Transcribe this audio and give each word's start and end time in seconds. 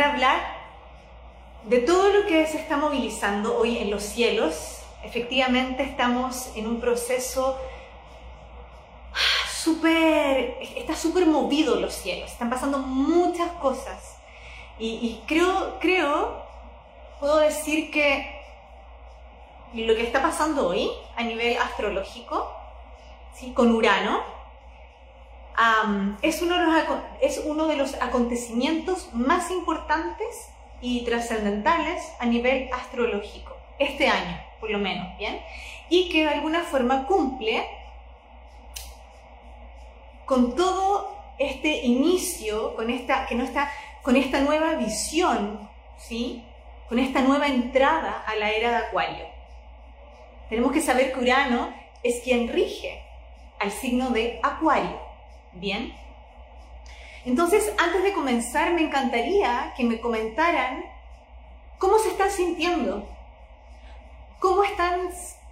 a 0.00 0.12
hablar 0.12 0.40
de 1.64 1.78
todo 1.78 2.08
lo 2.08 2.26
que 2.26 2.46
se 2.46 2.56
está 2.56 2.76
movilizando 2.76 3.58
hoy 3.58 3.78
en 3.78 3.90
los 3.90 4.02
cielos. 4.02 4.78
Efectivamente 5.04 5.82
estamos 5.82 6.50
en 6.56 6.66
un 6.66 6.80
proceso 6.80 7.58
súper, 9.62 10.58
está 10.76 10.96
súper 10.96 11.26
movido 11.26 11.76
los 11.76 11.92
cielos, 11.92 12.30
están 12.30 12.50
pasando 12.50 12.78
muchas 12.78 13.50
cosas. 13.52 14.16
Y, 14.78 15.20
creo, 15.26 15.78
creo, 15.78 16.42
puedo 17.20 17.38
decir 17.38 17.92
que 17.92 18.40
lo 19.74 19.94
que 19.94 20.02
está 20.02 20.20
pasando 20.20 20.68
hoy 20.68 20.90
a 21.14 21.22
nivel 21.22 21.56
astrológico, 21.58 22.50
¿sí? 23.34 23.52
con 23.52 23.70
Urano, 23.70 24.22
es, 26.22 26.42
uno 26.42 26.58
de 26.58 26.66
los, 26.66 26.98
es 27.20 27.42
uno 27.44 27.66
de 27.66 27.76
los 27.76 27.94
acontecimientos 28.00 29.12
más 29.12 29.50
importantes 29.50 30.48
y 30.80 31.04
trascendentales 31.04 32.02
a 32.18 32.26
nivel 32.26 32.68
astrológico, 32.72 33.56
este 33.78 34.08
año, 34.08 34.40
por 34.60 34.70
lo 34.70 34.78
menos, 34.78 35.16
¿bien? 35.18 35.40
Y 35.88 36.08
que 36.08 36.24
de 36.24 36.30
alguna 36.30 36.62
forma 36.62 37.06
cumple 37.06 37.66
con 40.24 40.54
todo 40.56 41.16
este 41.38 41.82
inicio, 41.84 42.74
con 42.74 42.90
esta, 42.90 43.26
que 43.26 43.34
no 43.34 43.44
está, 43.44 43.70
con 44.02 44.16
esta 44.16 44.40
nueva 44.40 44.74
visión, 44.74 45.68
¿sí? 45.98 46.44
Con 46.88 46.98
esta 46.98 47.20
nueva 47.20 47.46
entrada 47.46 48.24
a 48.26 48.34
la 48.36 48.50
era 48.50 48.70
de 48.70 48.76
Acuario. 48.86 49.26
Tenemos 50.48 50.72
que 50.72 50.80
saber 50.80 51.12
que 51.12 51.20
Urano 51.20 51.72
es 52.02 52.20
quien 52.20 52.48
rige 52.48 53.02
al 53.60 53.70
signo 53.70 54.10
de 54.10 54.40
Acuario, 54.42 55.00
¿bien? 55.54 55.94
Entonces, 57.24 57.72
antes 57.78 58.02
de 58.02 58.12
comenzar, 58.12 58.72
me 58.72 58.82
encantaría 58.82 59.72
que 59.76 59.84
me 59.84 60.00
comentaran 60.00 60.84
cómo 61.78 61.98
se 61.98 62.08
están 62.08 62.30
sintiendo, 62.30 63.08
cómo 64.40 64.64
están 64.64 65.10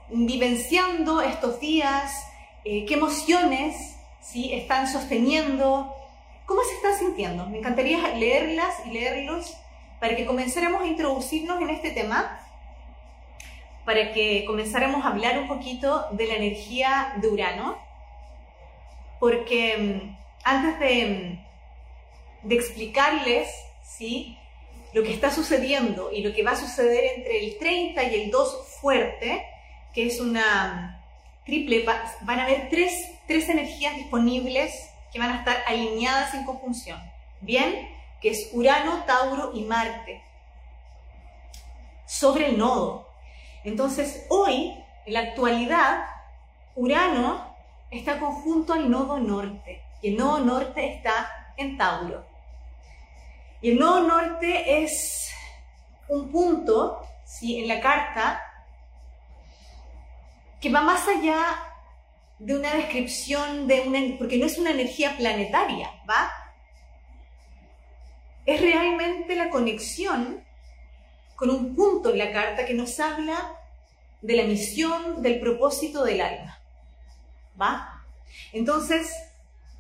vivenciando 0.09 1.21
estos 1.21 1.61
días, 1.61 2.13
eh, 2.65 2.85
qué 2.87 2.95
emociones 2.95 3.97
¿sí? 4.21 4.53
están 4.53 4.89
sosteniendo. 4.89 5.95
¿Cómo 6.47 6.63
se 6.65 6.75
están 6.75 6.99
sintiendo? 6.99 7.47
Me 7.47 7.59
encantaría 7.59 8.15
leerlas 8.15 8.75
y 8.87 8.91
leerlos 8.91 9.57
para 10.01 10.17
que 10.17 10.27
comenzáramos 10.27 10.83
a 10.83 10.87
introducirnos 10.87 11.61
en 11.61 11.71
este 11.71 11.91
tema, 11.91 12.41
para 13.85 14.13
que 14.13 14.45
comenzáramos 14.47 15.05
a 15.05 15.09
hablar 15.09 15.39
un 15.39 15.47
poquito 15.47 16.07
de 16.13 16.27
la 16.27 16.35
energía 16.35 17.15
de 17.17 17.29
Urano, 17.29 17.79
porque 19.21 19.77
mm, 19.77 20.17
antes 20.43 20.81
de, 20.81 21.07
mm, 22.43 22.49
de 22.49 22.55
explicarles 22.57 23.49
¿sí? 23.85 24.37
lo 24.93 25.05
que 25.05 25.13
está 25.13 25.31
sucediendo 25.31 26.11
y 26.13 26.23
lo 26.23 26.35
que 26.35 26.43
va 26.43 26.53
a 26.53 26.57
suceder 26.57 27.05
entre 27.17 27.45
el 27.45 27.59
30 27.59 28.03
y 28.03 28.15
el 28.23 28.31
2 28.33 28.79
fuerte, 28.81 29.47
que 29.95 30.07
es 30.07 30.19
una 30.19 31.05
triple, 31.45 31.85
van 32.23 32.41
a 32.41 32.45
haber 32.45 32.69
tres, 32.71 32.93
tres 33.29 33.49
energías 33.49 33.95
disponibles 33.95 34.91
que 35.13 35.19
van 35.19 35.31
a 35.31 35.39
estar 35.39 35.63
alineadas 35.67 36.35
en 36.35 36.45
conjunción. 36.45 37.01
Bien, 37.41 37.89
que 38.21 38.31
es 38.31 38.51
Urano, 38.53 39.05
Tauro 39.05 39.53
y 39.55 39.63
Marte. 39.63 40.23
Sobre 42.07 42.47
el 42.47 42.59
nodo. 42.59 43.09
Entonces, 43.65 44.27
hoy, 44.29 44.75
en 45.07 45.13
la 45.13 45.21
actualidad, 45.21 46.05
Urano 46.75 47.50
está 47.91 48.19
conjunto 48.19 48.73
al 48.73 48.91
nodo 48.91 49.19
norte. 49.19 49.83
Y 50.03 50.09
el 50.09 50.17
nodo 50.17 50.41
norte 50.41 50.95
está 50.95 51.53
en 51.57 51.77
Tauro. 51.77 52.25
Y 53.61 53.71
el 53.71 53.79
nodo 53.79 54.03
norte 54.03 54.83
es 54.85 55.31
un 56.09 56.31
punto 56.31 57.07
¿sí? 57.25 57.61
en 57.61 57.69
la 57.69 57.81
carta 57.81 58.43
que 60.61 60.71
va 60.71 60.83
más 60.83 61.07
allá 61.09 61.43
de 62.39 62.57
una 62.57 62.75
descripción 62.75 63.67
de 63.67 63.83
una, 63.83 64.01
porque 64.19 64.39
no 64.39 64.47
es 64.47 64.59
una 64.59 64.71
energía 64.71 65.15
planetaria, 65.17 65.91
¿va? 66.09 66.31
Es 68.47 68.61
realmente 68.61 69.37
la 69.37 69.51
conexión 69.51 70.43
con 71.37 71.51
un 71.51 71.75
punto 71.75 72.11
en 72.11 72.19
la 72.19 72.33
carta 72.33 72.67
que 72.67 72.75
nos 72.75 72.99
habla 72.99 73.57
de 74.23 74.37
la 74.37 74.45
misión, 74.45 75.23
del 75.23 75.41
propósito 75.41 76.05
del 76.05 76.21
alma, 76.21 76.60
¿va? 77.61 78.05
Entonces, 78.53 79.13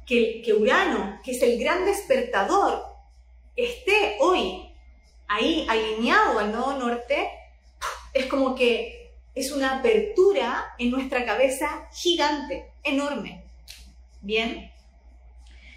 que, 0.07 0.43
que 0.43 0.53
Urano, 0.53 1.21
que 1.25 1.33
es 1.33 1.43
el 1.43 1.59
gran 1.59 1.85
despertador, 1.85 2.85
esté 3.57 4.17
hoy 4.21 4.75
ahí 5.29 5.67
alineado 5.69 6.39
al 6.39 6.53
nodo 6.53 6.79
norte, 6.79 7.29
es 8.13 8.27
como 8.27 8.55
que 8.55 9.13
es 9.35 9.53
una 9.53 9.79
apertura 9.79 10.75
en 10.79 10.91
nuestra 10.91 11.25
cabeza 11.25 11.89
gigante, 11.93 12.73
enorme. 12.83 13.45
¿Bien? 14.21 14.71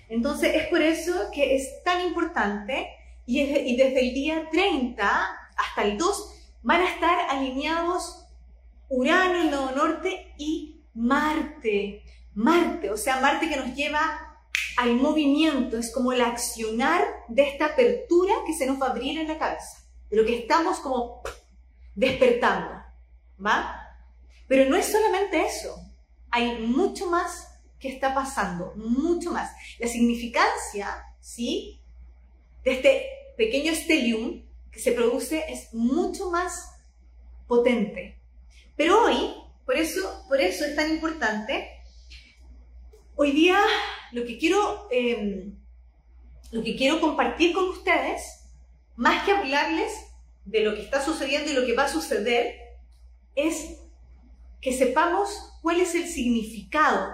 Entonces 0.09 0.55
es 0.55 0.67
por 0.67 0.81
eso 0.81 1.13
que 1.33 1.55
es 1.55 1.83
tan 1.83 2.05
importante 2.05 2.89
y, 3.25 3.75
desde 3.77 3.99
el 4.01 4.13
día 4.13 4.49
30 4.51 5.49
hasta 5.55 5.83
el 5.83 5.97
2 5.97 6.35
van 6.63 6.81
a 6.81 6.89
estar 6.89 7.29
alineados 7.29 8.25
Urano, 8.89 9.41
el 9.41 9.49
nodo 9.49 9.71
norte 9.71 10.33
y 10.37 10.72
Marte. 10.93 12.03
Marte, 12.33 12.89
o 12.89 12.97
sea, 12.97 13.19
Marte 13.19 13.49
que 13.49 13.57
nos 13.57 13.75
lleva 13.75 14.37
al 14.77 14.95
movimiento, 14.95 15.77
es 15.77 15.91
como 15.91 16.13
el 16.13 16.21
accionar 16.21 17.03
de 17.27 17.43
esta 17.49 17.67
apertura 17.67 18.33
que 18.45 18.53
se 18.53 18.65
nos 18.65 18.81
va 18.81 18.87
a 18.87 18.89
abrir 18.91 19.19
en 19.19 19.27
la 19.27 19.37
cabeza, 19.37 19.85
de 20.09 20.17
lo 20.17 20.25
que 20.25 20.39
estamos 20.39 20.79
como 20.79 21.21
despertando. 21.95 22.83
¿va? 23.43 23.79
Pero 24.47 24.69
no 24.69 24.75
es 24.75 24.91
solamente 24.91 25.45
eso, 25.45 25.75
hay 26.29 26.59
mucho 26.59 27.09
más 27.09 27.49
que 27.79 27.89
está 27.89 28.13
pasando, 28.13 28.73
mucho 28.75 29.31
más. 29.31 29.51
La 29.79 29.87
significancia, 29.87 31.03
¿sí? 31.19 31.81
De 32.63 32.73
este 32.73 33.05
pequeño 33.37 33.73
stellium 33.75 34.43
que 34.71 34.79
se 34.79 34.93
produce 34.93 35.43
es 35.49 35.73
mucho 35.73 36.31
más 36.31 36.71
potente. 37.47 38.19
Pero 38.75 39.03
hoy, 39.03 39.33
por 39.66 39.78
eso, 39.78 40.25
por 40.28 40.41
eso 40.41 40.66
es 40.66 40.75
tan 40.75 40.91
importante, 40.91 41.69
hoy 43.16 43.31
día 43.31 43.59
lo 44.12 44.25
que 44.25 44.38
quiero, 44.38 44.88
em, 44.91 45.56
lo 46.51 46.63
que 46.63 46.75
quiero 46.75 47.00
compartir 47.00 47.53
con 47.53 47.69
ustedes, 47.69 48.22
más 48.96 49.25
que 49.25 49.31
hablarles 49.31 49.91
de 50.46 50.62
lo 50.62 50.75
que 50.75 50.81
está 50.81 51.03
sucediendo 51.03 51.51
y 51.51 51.56
lo 51.56 51.66
que 51.66 51.75
va 51.75 51.85
a 51.85 51.90
suceder, 51.90 52.56
es 53.35 53.79
que 54.62 54.74
sepamos 54.74 55.29
cuál 55.62 55.80
es 55.80 55.95
el 55.95 56.07
significado, 56.07 57.13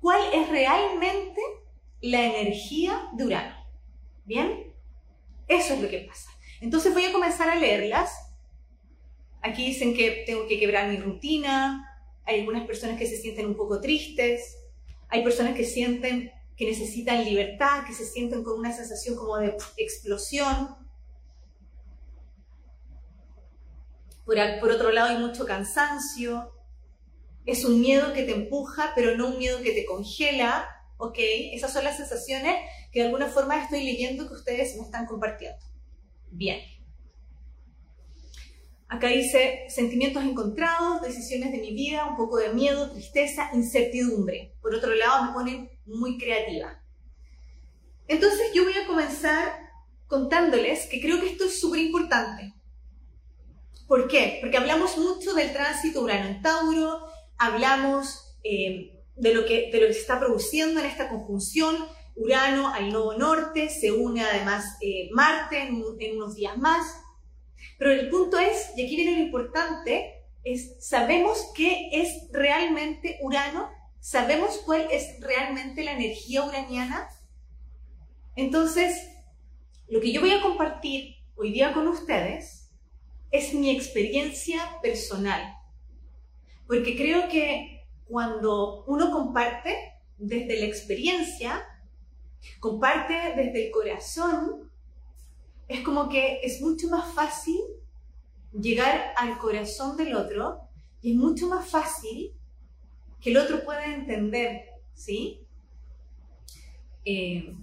cuál 0.00 0.20
es 0.32 0.48
realmente 0.48 1.40
la 2.00 2.24
energía 2.24 3.08
de 3.12 3.24
Urano. 3.24 3.56
¿Bien? 4.24 4.72
Eso 5.48 5.74
es 5.74 5.80
lo 5.80 5.88
que 5.88 6.06
pasa. 6.08 6.30
Entonces 6.60 6.92
voy 6.94 7.04
a 7.04 7.12
comenzar 7.12 7.48
a 7.48 7.56
leerlas. 7.56 8.12
Aquí 9.44 9.66
dicen 9.66 9.94
que 9.94 10.24
tengo 10.26 10.48
que 10.48 10.58
quebrar 10.58 10.88
mi 10.88 10.96
rutina. 10.96 11.86
Hay 12.24 12.40
algunas 12.40 12.66
personas 12.66 12.98
que 12.98 13.06
se 13.06 13.18
sienten 13.18 13.44
un 13.44 13.54
poco 13.54 13.78
tristes. 13.78 14.56
Hay 15.08 15.22
personas 15.22 15.54
que 15.54 15.64
sienten 15.64 16.32
que 16.56 16.64
necesitan 16.64 17.24
libertad, 17.24 17.84
que 17.86 17.92
se 17.92 18.06
sienten 18.06 18.42
con 18.42 18.58
una 18.58 18.72
sensación 18.72 19.16
como 19.16 19.36
de 19.36 19.54
explosión. 19.76 20.76
Por, 24.24 24.70
otro 24.70 24.92
lado 24.92 25.10
hay 25.10 25.18
mucho 25.18 25.44
cansancio, 25.44 26.50
es 27.44 27.66
un 27.66 27.82
miedo 27.82 28.14
que 28.14 28.22
te 28.22 28.32
empuja, 28.32 28.92
pero 28.94 29.14
no 29.14 29.28
un 29.28 29.38
miedo 29.38 29.60
que 29.60 29.72
te 29.72 29.84
congela, 29.84 30.66
¿ok? 30.96 31.18
Esas 31.52 31.74
son 31.74 31.84
las 31.84 31.98
sensaciones 31.98 32.56
que 32.90 33.00
de 33.00 33.06
alguna 33.06 33.26
forma 33.26 33.62
estoy 33.62 33.84
leyendo 33.84 34.26
que 34.26 34.34
ustedes 34.34 34.74
me 34.76 34.84
están 34.84 35.04
compartiendo. 35.04 35.58
Bien. 36.30 36.73
Acá 38.88 39.08
dice 39.08 39.64
sentimientos 39.68 40.22
encontrados, 40.22 41.02
decisiones 41.02 41.52
de 41.52 41.58
mi 41.58 41.72
vida, 41.72 42.06
un 42.06 42.16
poco 42.16 42.36
de 42.36 42.52
miedo, 42.52 42.90
tristeza, 42.90 43.50
incertidumbre. 43.54 44.54
Por 44.60 44.74
otro 44.74 44.94
lado, 44.94 45.24
me 45.24 45.32
ponen 45.32 45.70
muy 45.86 46.18
creativa. 46.18 46.80
Entonces 48.06 48.52
yo 48.54 48.64
voy 48.64 48.74
a 48.74 48.86
comenzar 48.86 49.64
contándoles 50.06 50.86
que 50.86 51.00
creo 51.00 51.20
que 51.20 51.30
esto 51.30 51.44
es 51.44 51.60
súper 51.60 51.80
importante. 51.80 52.54
¿Por 53.88 54.06
qué? 54.08 54.38
Porque 54.40 54.56
hablamos 54.56 54.96
mucho 54.98 55.34
del 55.34 55.52
tránsito 55.52 56.02
Urano 56.02 56.28
en 56.28 56.42
Tauro, 56.42 57.00
hablamos 57.38 58.36
eh, 58.42 59.02
de, 59.16 59.34
lo 59.34 59.44
que, 59.44 59.70
de 59.72 59.92
se 59.92 60.00
está 60.00 60.18
produciendo 60.18 60.80
en 60.80 60.86
esta 60.86 61.08
conjunción. 61.08 61.76
Urano 62.16 62.72
al 62.72 62.92
nodo 62.92 63.18
norte, 63.18 63.68
se 63.68 63.90
une 63.90 64.22
además 64.22 64.64
eh, 64.80 65.08
Marte 65.12 65.62
en 65.62 66.16
unos 66.16 66.34
días 66.34 66.56
más. 66.58 67.03
Pero 67.78 67.92
el 67.92 68.08
punto 68.08 68.38
es, 68.38 68.72
y 68.76 68.84
aquí 68.84 68.96
viene 68.96 69.18
lo 69.18 69.24
importante, 69.24 70.22
es, 70.44 70.76
¿sabemos 70.78 71.52
qué 71.54 71.88
es 71.92 72.28
realmente 72.32 73.18
Urano? 73.22 73.70
¿Sabemos 74.00 74.58
cuál 74.64 74.86
es 74.90 75.18
realmente 75.20 75.82
la 75.82 75.92
energía 75.92 76.44
uraniana? 76.44 77.08
Entonces, 78.36 79.10
lo 79.88 80.00
que 80.00 80.12
yo 80.12 80.20
voy 80.20 80.32
a 80.32 80.42
compartir 80.42 81.16
hoy 81.36 81.52
día 81.52 81.72
con 81.72 81.88
ustedes 81.88 82.70
es 83.30 83.54
mi 83.54 83.70
experiencia 83.70 84.60
personal. 84.82 85.56
Porque 86.66 86.96
creo 86.96 87.28
que 87.28 87.86
cuando 88.06 88.84
uno 88.86 89.10
comparte 89.10 89.94
desde 90.18 90.60
la 90.60 90.66
experiencia, 90.66 91.64
comparte 92.60 93.14
desde 93.36 93.66
el 93.66 93.70
corazón, 93.72 94.70
es 95.68 95.80
como 95.80 96.08
que 96.08 96.40
es 96.42 96.60
mucho 96.60 96.88
más 96.88 97.12
fácil 97.14 97.60
llegar 98.52 99.12
al 99.16 99.38
corazón 99.38 99.96
del 99.96 100.14
otro 100.14 100.60
y 101.00 101.12
es 101.12 101.16
mucho 101.16 101.48
más 101.48 101.68
fácil 101.68 102.34
que 103.20 103.30
el 103.30 103.38
otro 103.38 103.64
pueda 103.64 103.86
entender, 103.86 104.66
¿sí? 104.94 105.46
Eh, 107.04 107.54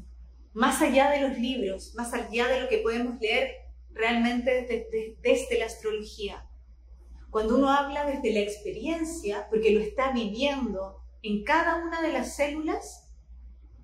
más 0.53 0.81
allá 0.81 1.09
de 1.11 1.21
los 1.21 1.37
libros, 1.37 1.93
más 1.95 2.13
allá 2.13 2.47
de 2.47 2.61
lo 2.61 2.67
que 2.67 2.79
podemos 2.79 3.19
leer 3.19 3.55
realmente 3.93 5.15
desde, 5.21 5.59
la 5.59 5.65
astrología. 5.65 6.47
Cuando 7.29 7.55
uno 7.57 7.69
habla 7.69 8.05
desde 8.05 8.33
la 8.33 8.41
experiencia, 8.41 9.47
porque 9.49 9.71
lo 9.71 9.79
está 9.79 10.11
viviendo 10.11 11.01
en 11.21 11.43
cada 11.43 11.77
una 11.77 12.01
de 12.01 12.11
las 12.11 12.35
células, 12.35 13.09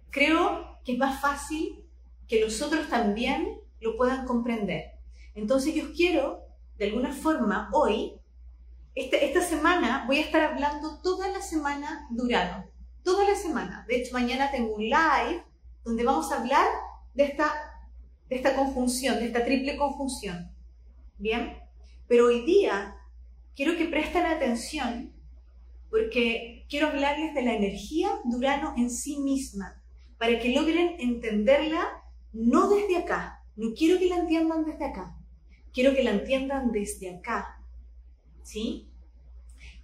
creo 0.09 0.79
que 0.83 0.93
es 0.93 0.97
más 0.97 1.21
fácil 1.21 1.85
que 2.27 2.41
los 2.41 2.61
otros 2.61 2.89
también 2.89 3.61
lo 3.79 3.97
puedan 3.97 4.25
comprender. 4.25 4.93
Entonces 5.35 5.73
yo 5.75 5.93
quiero, 5.93 6.45
de 6.77 6.85
alguna 6.85 7.13
forma, 7.13 7.69
hoy, 7.73 8.13
esta, 8.95 9.17
esta 9.17 9.41
semana 9.41 10.05
voy 10.07 10.17
a 10.17 10.21
estar 10.21 10.41
hablando 10.41 10.99
toda 11.01 11.27
la 11.29 11.41
semana 11.41 12.07
de 12.09 12.23
Urano, 12.23 12.65
toda 13.03 13.23
la 13.27 13.35
semana. 13.35 13.85
De 13.87 13.97
hecho, 13.97 14.13
mañana 14.13 14.51
tengo 14.51 14.75
un 14.75 14.83
live 14.83 15.43
donde 15.83 16.03
vamos 16.03 16.31
a 16.31 16.39
hablar 16.39 16.67
de 17.13 17.23
esta, 17.23 17.53
de 18.29 18.35
esta 18.35 18.55
conjunción, 18.55 19.19
de 19.19 19.27
esta 19.27 19.45
triple 19.45 19.77
conjunción. 19.77 20.51
¿Bien? 21.17 21.57
Pero 22.07 22.27
hoy 22.27 22.45
día 22.45 22.95
quiero 23.55 23.77
que 23.77 23.85
presten 23.85 24.25
atención 24.25 25.13
porque 25.89 26.65
quiero 26.69 26.87
hablarles 26.87 27.33
de 27.33 27.41
la 27.43 27.55
energía 27.55 28.09
de 28.23 28.35
Urano 28.35 28.73
en 28.77 28.89
sí 28.89 29.17
misma, 29.17 29.81
para 30.17 30.39
que 30.39 30.53
logren 30.53 30.95
entenderla 30.99 32.03
no 32.33 32.69
desde 32.69 32.97
acá, 32.97 33.36
no 33.57 33.73
quiero 33.75 33.99
que 33.99 34.07
la 34.07 34.17
entiendan 34.17 34.63
desde 34.65 34.85
acá, 34.85 35.17
quiero 35.73 35.93
que 35.93 36.03
la 36.03 36.11
entiendan 36.11 36.71
desde 36.71 37.15
acá, 37.15 37.61
¿sí? 38.43 38.89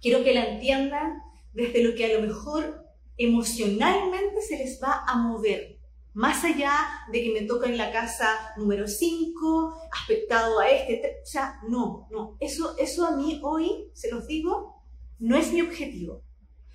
Quiero 0.00 0.24
que 0.24 0.32
la 0.32 0.46
entiendan 0.46 1.20
desde 1.52 1.82
lo 1.82 1.94
que 1.94 2.06
a 2.06 2.18
lo 2.18 2.26
mejor 2.26 2.84
emocionalmente 3.16 4.40
se 4.40 4.58
les 4.58 4.80
va 4.82 5.04
a 5.06 5.16
mover, 5.16 5.78
más 6.14 6.44
allá 6.44 6.72
de 7.10 7.22
que 7.22 7.32
me 7.32 7.42
toca 7.42 7.68
en 7.68 7.76
la 7.76 7.90
casa 7.90 8.52
número 8.56 8.86
5, 8.86 9.74
aspectado 9.92 10.60
a 10.60 10.70
este, 10.70 11.16
o 11.22 11.26
sea, 11.26 11.60
no, 11.68 12.06
no, 12.10 12.36
eso, 12.40 12.76
eso 12.78 13.04
a 13.04 13.16
mí 13.16 13.40
hoy, 13.42 13.90
se 13.92 14.10
los 14.10 14.26
digo, 14.26 14.84
no 15.18 15.36
es 15.36 15.52
mi 15.52 15.60
objetivo. 15.60 16.22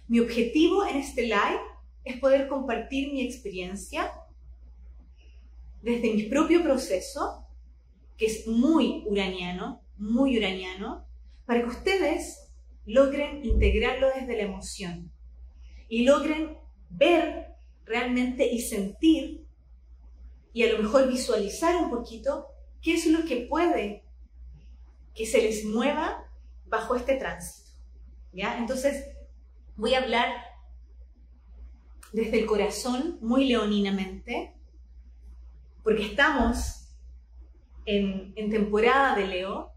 Mi 0.07 0.19
objetivo 0.19 0.86
en 0.86 0.98
este 0.98 1.24
live 1.24 1.62
es 2.04 2.19
poder 2.19 2.48
compartir 2.48 3.13
mi 3.13 3.22
experiencia 3.22 4.12
desde 5.81 6.14
mi 6.14 6.24
propio 6.24 6.64
proceso, 6.64 7.46
que 8.18 8.26
es 8.26 8.48
muy 8.48 9.04
uraniano, 9.06 9.81
muy 9.98 10.38
uraniano, 10.38 11.08
para 11.46 11.62
que 11.62 11.68
ustedes 11.68 12.52
logren 12.86 13.46
integrarlo 13.46 14.08
desde 14.16 14.36
la 14.36 14.44
emoción 14.44 15.12
y 15.88 16.04
logren 16.04 16.58
ver 16.90 17.56
realmente 17.86 18.46
y 18.48 18.62
sentir 18.62 19.46
y 20.54 20.64
a 20.64 20.74
lo 20.74 20.84
mejor 20.84 21.08
visualizar 21.08 21.76
un 21.76 21.90
poquito 21.90 22.48
qué 22.81 22.96
es 22.96 23.06
lo 23.08 23.26
que 23.26 23.48
puede 23.48 24.04
que 25.14 25.26
se 25.26 25.42
les 25.42 25.66
mueva 25.66 26.26
bajo 26.66 26.96
este 26.96 27.16
tránsito. 27.16 27.72
¿ya? 28.31 28.58
Entonces, 28.58 29.06
voy 29.76 29.94
a 29.94 30.00
hablar 30.00 30.30
desde 32.14 32.40
el 32.40 32.46
corazón, 32.46 33.18
muy 33.22 33.48
leoninamente, 33.48 34.56
porque 35.89 36.06
estamos 36.06 36.88
en, 37.83 38.36
temporada 38.51 39.15
de 39.15 39.25
Leo, 39.25 39.71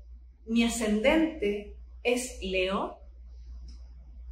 mi 0.44 0.62
ascendente 0.62 1.74
es 2.02 2.38
Leo, 2.42 2.98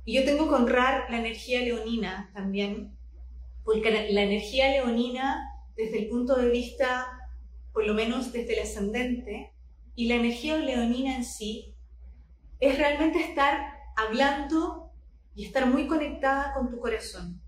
y 0.04 0.12
yo 0.12 0.26
tengo 0.26 0.46
que 0.46 0.56
honrar 0.56 1.06
la 1.08 1.20
energía 1.20 1.62
leonina 1.62 2.30
también, 2.34 2.94
porque 3.64 4.10
la 4.10 4.20
energía 4.20 4.68
leonina, 4.68 5.42
desde 5.74 6.00
el 6.00 6.10
punto 6.10 6.36
de 6.36 6.50
vista, 6.50 7.06
por 7.72 7.86
lo 7.86 7.94
menos 7.94 8.30
desde 8.30 8.52
el 8.52 8.60
ascendente, 8.60 9.54
y 9.94 10.06
la 10.06 10.16
energía 10.16 10.58
leonina 10.58 11.16
en 11.16 11.24
sí, 11.24 11.74
es 12.58 12.76
realmente 12.76 13.20
estar 13.20 13.58
hablando 13.96 14.92
y 15.34 15.46
estar 15.46 15.64
muy 15.64 15.86
conectada 15.86 16.52
con 16.52 16.70
tu 16.70 16.78
corazón, 16.78 17.40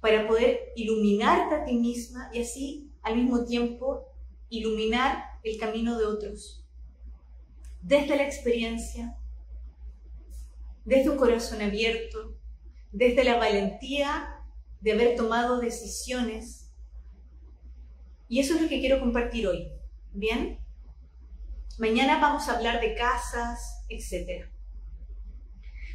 para 0.00 0.26
poder 0.26 0.72
iluminarte 0.76 1.56
a 1.56 1.64
ti 1.66 1.74
misma 1.74 2.30
y 2.32 2.40
así 2.40 2.88
al 3.02 3.16
mismo 3.16 3.44
tiempo 3.44 4.08
iluminar 4.48 5.24
el 5.42 5.58
camino 5.58 5.98
de 5.98 6.06
otros. 6.06 6.64
Desde 7.80 8.16
la 8.16 8.24
experiencia, 8.24 9.16
desde 10.84 11.10
un 11.10 11.16
corazón 11.16 11.62
abierto, 11.62 12.36
desde 12.92 13.24
la 13.24 13.36
valentía 13.36 14.38
de 14.80 14.92
haber 14.92 15.16
tomado 15.16 15.60
decisiones. 15.60 16.70
Y 18.28 18.40
eso 18.40 18.54
es 18.54 18.62
lo 18.62 18.68
que 18.68 18.80
quiero 18.80 19.00
compartir 19.00 19.46
hoy. 19.46 19.68
¿Bien? 20.12 20.58
Mañana 21.78 22.20
vamos 22.20 22.48
a 22.48 22.56
hablar 22.56 22.80
de 22.80 22.94
casas, 22.94 23.84
etc. 23.88 24.46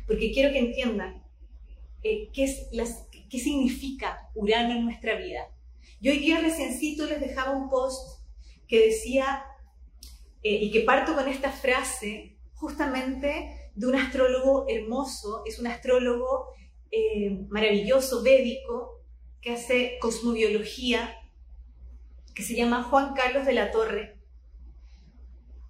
Porque 0.07 0.31
quiero 0.31 0.51
que 0.51 0.59
entiendan 0.59 1.24
eh, 2.04 2.30
qué, 2.33 2.44
es 2.45 2.68
qué 3.30 3.39
significa 3.39 4.30
Urano 4.33 4.74
en 4.74 4.86
nuestra 4.86 5.15
vida. 5.15 5.48
Yo 5.99 6.11
hoy 6.11 6.19
día 6.19 6.39
reciencito 6.39 7.07
les 7.07 7.19
dejaba 7.19 7.57
un 7.57 7.69
post 7.69 8.21
que 8.67 8.85
decía, 8.85 9.44
eh, 10.44 10.53
y 10.61 10.71
que 10.71 10.81
parto 10.81 11.15
con 11.15 11.27
esta 11.27 11.51
frase, 11.51 12.38
justamente 12.54 13.71
de 13.73 13.87
un 13.87 13.95
astrólogo 13.95 14.66
hermoso, 14.68 15.42
es 15.45 15.57
un 15.57 15.66
astrólogo 15.66 16.49
eh, 16.92 17.45
maravilloso, 17.49 18.21
védico, 18.21 19.01
que 19.42 19.54
hace 19.54 19.97
cosmobiología, 19.99 21.16
que 22.35 22.44
se 22.44 22.56
llama 22.56 22.83
Juan 22.83 23.16
Carlos 23.16 23.47
de 23.47 23.54
la 23.54 23.71
Torre, 23.71 24.19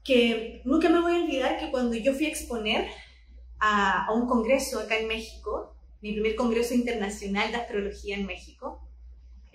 que 0.03 0.61
nunca 0.65 0.89
me 0.89 0.99
voy 0.99 1.15
a 1.15 1.23
olvidar 1.23 1.57
que 1.57 1.71
cuando 1.71 1.95
yo 1.95 2.13
fui 2.13 2.25
a 2.25 2.29
exponer 2.29 2.89
a, 3.59 4.07
a 4.07 4.11
un 4.11 4.27
congreso 4.27 4.79
acá 4.79 4.97
en 4.97 5.07
México, 5.07 5.73
mi 6.01 6.11
primer 6.11 6.35
congreso 6.35 6.73
internacional 6.73 7.51
de 7.51 7.57
astrología 7.57 8.17
en 8.17 8.25
México, 8.25 8.86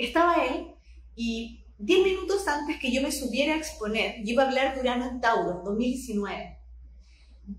estaba 0.07 0.45
él 0.45 0.75
y 1.15 1.65
10 1.79 2.05
minutos 2.05 2.47
antes 2.47 2.79
que 2.79 2.93
yo 2.93 3.03
me 3.03 3.11
subiera 3.11 3.55
a 3.55 3.57
exponer, 3.57 4.17
yo 4.25 4.33
iba 4.33 4.45
a 4.45 4.47
hablar 4.47 4.75
de 4.75 4.81
Urano 4.81 5.07
en 5.09 5.21
Tauro, 5.21 5.63
2019. 5.65 6.59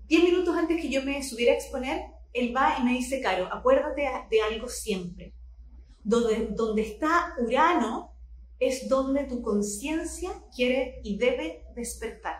10 0.08 0.24
minutos 0.24 0.56
antes 0.56 0.80
que 0.80 0.88
yo 0.88 1.02
me 1.02 1.22
subiera 1.22 1.52
a 1.52 1.56
exponer, 1.56 2.02
él 2.32 2.56
va 2.56 2.76
y 2.80 2.84
me 2.84 2.92
dice, 2.92 3.20
Caro, 3.20 3.48
acuérdate 3.52 4.08
de 4.30 4.40
algo 4.40 4.68
siempre. 4.68 5.34
Donde, 6.02 6.48
donde 6.50 6.82
está 6.82 7.34
Urano 7.38 8.12
es 8.58 8.88
donde 8.88 9.24
tu 9.24 9.42
conciencia 9.42 10.30
quiere 10.54 11.00
y 11.04 11.16
debe 11.16 11.64
despertar. 11.74 12.36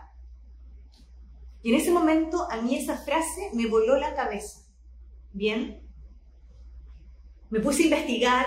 Y 1.61 1.73
en 1.73 1.79
ese 1.79 1.91
momento 1.91 2.47
a 2.51 2.61
mí 2.61 2.75
esa 2.75 2.97
frase 2.97 3.49
me 3.53 3.67
voló 3.67 3.97
la 3.97 4.15
cabeza. 4.15 4.61
Bien. 5.33 5.81
Me 7.49 7.59
puse 7.59 7.83
a 7.83 7.85
investigar, 7.85 8.45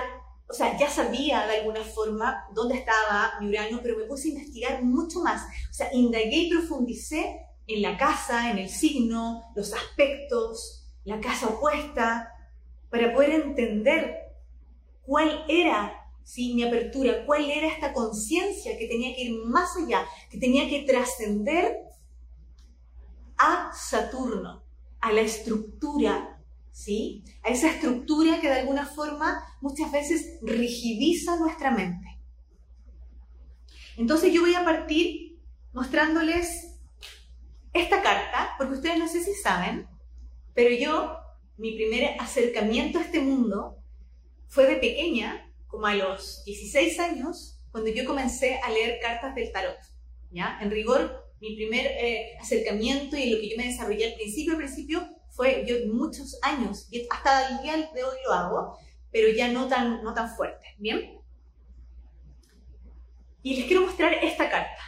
o 0.51 0.55
sea, 0.55 0.79
ya 0.79 0.89
sabía 0.89 1.47
de 1.47 1.59
alguna 1.59 1.85
forma 1.85 2.47
dónde 2.55 2.77
estaba 2.77 3.35
mi 3.41 3.49
Urano, 3.49 3.81
pero 3.83 3.99
me 3.99 4.05
puse 4.05 4.29
a 4.29 4.33
investigar 4.33 4.83
mucho 4.83 5.21
más. 5.21 5.43
O 5.71 5.73
sea, 5.73 5.93
indagué 5.93 6.37
y 6.37 6.51
profundicé 6.51 7.41
en 7.67 7.83
la 7.83 7.99
casa, 7.99 8.51
en 8.51 8.59
el 8.59 8.71
signo, 8.71 9.43
los 9.55 9.75
aspectos, 9.75 10.87
la 11.05 11.21
casa 11.21 11.49
opuesta, 11.49 12.33
para 12.89 13.13
poder 13.13 13.33
entender 13.33 14.17
cuál 15.03 15.45
era 15.49 15.93
¿sí? 16.25 16.55
mi 16.55 16.63
apertura, 16.63 17.27
cuál 17.27 17.51
era 17.51 17.69
esta 17.69 17.93
conciencia 17.93 18.79
que 18.79 18.89
tenía 18.89 19.15
que 19.15 19.25
ir 19.25 19.45
más 19.45 19.77
allá, 19.77 20.07
que 20.31 20.39
tenía 20.39 20.67
que 20.67 20.83
trascender 20.83 21.79
a 23.37 23.71
Saturno, 23.75 24.63
a 25.01 25.13
la 25.13 25.21
estructura, 25.21 26.41
¿sí? 26.73 27.23
a 27.43 27.51
esa 27.51 27.69
estructura 27.69 28.41
que 28.41 28.49
de 28.49 28.61
alguna 28.61 28.87
forma 28.87 29.45
muchas 29.61 29.91
veces 29.93 30.39
rigidiza 30.43 31.37
nuestra 31.37 31.71
mente. 31.71 32.19
Entonces 33.97 34.33
yo 34.33 34.43
voy 34.43 34.55
a 34.55 34.65
partir 34.65 35.41
mostrándoles 35.73 36.79
esta 37.73 38.03
carta, 38.03 38.55
porque 38.59 38.75
ustedes 38.75 38.99
no 38.99 39.09
sé 39.09 39.23
si 39.23 39.35
saben, 39.35 39.87
pero 40.55 40.75
yo, 40.75 41.17
mi 41.57 41.75
primer 41.75 42.17
acercamiento 42.21 42.99
a 42.99 43.03
este 43.03 43.21
mundo 43.21 43.77
fue 44.47 44.67
de 44.67 44.77
pequeña, 44.77 45.53
como 45.67 45.87
a 45.87 45.95
los 45.95 46.45
16 46.45 46.99
años, 47.01 47.61
cuando 47.71 47.91
yo 47.91 48.05
comencé 48.05 48.59
a 48.63 48.71
leer 48.71 48.99
cartas 49.01 49.35
del 49.35 49.53
tarot. 49.53 49.79
¿ya? 50.31 50.59
En 50.61 50.71
rigor, 50.71 51.33
mi 51.41 51.55
primer 51.55 51.87
eh, 51.87 52.37
acercamiento 52.41 53.17
y 53.17 53.31
lo 53.31 53.41
que 53.41 53.51
yo 53.51 53.57
me 53.57 53.67
desarrollé 53.67 54.07
al 54.07 54.15
principio, 54.15 54.53
al 54.53 54.59
principio 54.59 55.09
fue 55.31 55.65
yo 55.67 55.77
muchos 55.93 56.39
años, 56.43 56.89
y 56.91 57.07
hasta 57.11 57.49
el 57.49 57.63
día 57.63 57.77
de 57.77 58.05
hoy 58.05 58.17
lo 58.25 58.33
hago, 58.33 58.79
pero 59.11 59.29
ya 59.29 59.49
no 59.49 59.69
tan, 59.69 60.03
no 60.03 60.15
tan 60.15 60.29
fuerte, 60.29 60.75
¿bien? 60.79 61.21
Y 63.43 63.57
les 63.57 63.67
quiero 63.67 63.83
mostrar 63.83 64.13
esta 64.15 64.51
carta. 64.51 64.83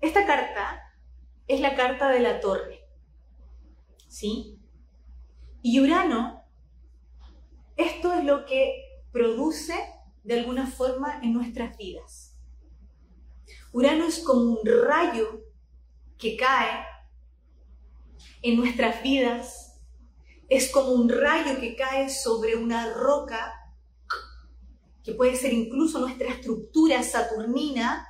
Esta 0.00 0.26
carta 0.26 0.82
es 1.48 1.60
la 1.60 1.74
carta 1.74 2.08
de 2.08 2.20
la 2.20 2.40
torre, 2.40 2.86
¿sí? 4.08 4.58
Y 5.62 5.80
Urano, 5.80 6.44
esto 7.76 8.12
es 8.12 8.24
lo 8.24 8.44
que 8.46 9.02
produce 9.12 9.74
de 10.22 10.38
alguna 10.38 10.66
forma 10.66 11.20
en 11.22 11.32
nuestras 11.32 11.76
vidas. 11.76 12.36
Urano 13.72 14.06
es 14.06 14.20
como 14.20 14.60
un 14.60 14.66
rayo 14.66 15.44
que 16.18 16.36
cae 16.36 16.84
en 18.42 18.56
nuestras 18.56 19.02
vidas, 19.02 19.65
es 20.48 20.70
como 20.70 20.92
un 20.92 21.08
rayo 21.08 21.58
que 21.58 21.74
cae 21.74 22.08
sobre 22.08 22.56
una 22.56 22.92
roca, 22.92 23.52
que 25.02 25.12
puede 25.12 25.36
ser 25.36 25.52
incluso 25.52 26.00
nuestra 26.00 26.28
estructura 26.28 27.02
saturnina, 27.02 28.06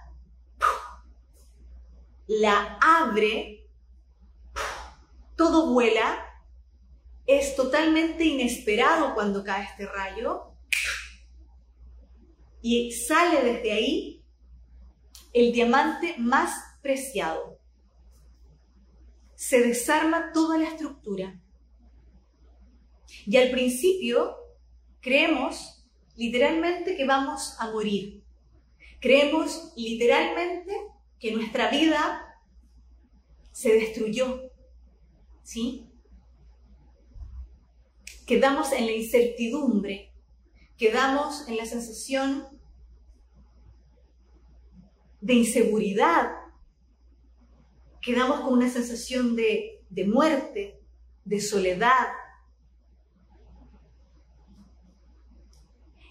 la 2.27 2.79
abre, 2.81 3.69
todo 5.37 5.73
vuela, 5.73 6.23
es 7.27 7.57
totalmente 7.57 8.25
inesperado 8.25 9.15
cuando 9.15 9.43
cae 9.43 9.65
este 9.65 9.87
rayo 9.87 10.53
y 12.63 12.93
sale 12.93 13.43
desde 13.43 13.73
ahí 13.73 14.25
el 15.33 15.53
diamante 15.53 16.15
más 16.19 16.53
preciado. 16.83 17.59
Se 19.35 19.61
desarma 19.61 20.33
toda 20.33 20.57
la 20.57 20.69
estructura. 20.69 21.41
Y 23.25 23.37
al 23.37 23.51
principio 23.51 24.37
creemos 25.01 25.87
literalmente 26.17 26.97
que 26.97 27.07
vamos 27.07 27.57
a 27.59 27.71
morir. 27.71 28.23
Creemos 29.01 29.73
literalmente 29.77 30.75
que 31.19 31.33
nuestra 31.33 31.71
vida 31.71 32.23
se 33.53 33.73
destruyó. 33.73 34.51
¿Sí? 35.43 35.89
Quedamos 38.27 38.73
en 38.73 38.87
la 38.87 38.93
incertidumbre, 38.93 40.13
quedamos 40.77 41.47
en 41.49 41.57
la 41.57 41.65
sensación 41.65 42.45
de 45.21 45.35
inseguridad, 45.35 46.33
quedamos 48.03 48.41
con 48.41 48.55
una 48.55 48.69
sensación 48.69 49.37
de, 49.37 49.85
de 49.89 50.05
muerte, 50.07 50.81
de 51.25 51.41
soledad. 51.41 52.09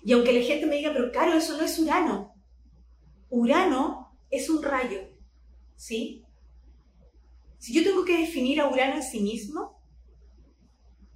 Y 0.06 0.14
aunque 0.14 0.32
la 0.32 0.46
gente 0.46 0.66
me 0.66 0.78
diga, 0.78 0.94
pero 0.94 1.12
claro, 1.12 1.34
eso 1.34 1.58
no 1.58 1.66
es 1.66 1.78
Urano. 1.78 2.34
Urano 3.30 4.18
es 4.30 4.50
un 4.50 4.64
rayo, 4.64 5.10
¿sí? 5.76 6.24
Si 7.58 7.74
yo 7.74 7.84
tengo 7.84 8.06
que 8.06 8.20
definir 8.20 8.62
a 8.62 8.70
Urano 8.70 8.96
en 8.96 9.04
sí 9.04 9.20
mismo, 9.20 9.82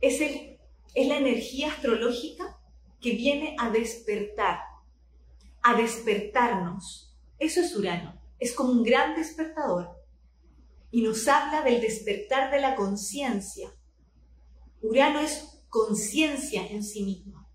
es, 0.02 0.20
el, 0.20 0.60
es 0.94 1.08
la 1.08 1.18
energía 1.18 1.72
astrológica 1.72 2.60
que 3.00 3.12
viene 3.12 3.56
a 3.58 3.70
despertar, 3.70 4.60
a 5.62 5.76
despertarnos 5.76 7.10
eso 7.40 7.62
es 7.62 7.76
Urano. 7.76 8.22
Es 8.38 8.54
como 8.54 8.74
un 8.74 8.84
gran 8.84 9.16
despertador. 9.16 9.98
Y 10.92 11.02
nos 11.02 11.28
habla 11.28 11.62
del 11.62 11.82
despertar 11.82 12.52
de 12.52 12.60
la 12.60 12.76
conciencia. 12.76 13.74
Urano 14.82 15.20
es 15.22 15.64
conciencia 15.70 16.68
en 16.68 16.84
sí 16.84 17.04
mismo. 17.04 17.49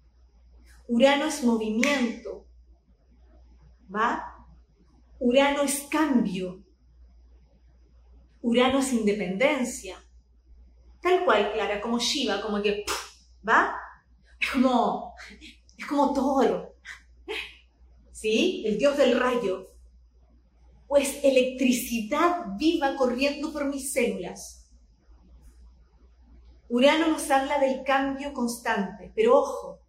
Urano 0.88 1.26
es 1.26 1.42
movimiento. 1.42 2.46
¿Va? 3.94 4.46
Urano 5.18 5.62
es 5.62 5.80
cambio. 5.90 6.62
Urano 8.42 8.78
es 8.78 8.92
independencia. 8.92 9.96
Tal 11.00 11.24
cual, 11.24 11.52
Clara, 11.52 11.80
como 11.80 11.98
Shiva, 11.98 12.40
como 12.40 12.62
que, 12.62 12.84
¿va? 13.46 13.76
Es 14.40 14.50
como, 14.50 15.14
es 15.76 15.86
como 15.86 16.12
Toro. 16.12 16.74
¿Sí? 18.12 18.62
El 18.66 18.78
dios 18.78 18.96
del 18.96 19.18
rayo 19.18 19.74
pues 20.94 21.24
electricidad 21.24 22.44
viva 22.56 22.94
corriendo 22.94 23.52
por 23.52 23.64
mis 23.64 23.92
células. 23.92 24.70
Urano 26.68 27.08
nos 27.08 27.28
habla 27.32 27.58
del 27.58 27.82
cambio 27.82 28.32
constante, 28.32 29.10
pero 29.12 29.40
ojo, 29.40 29.80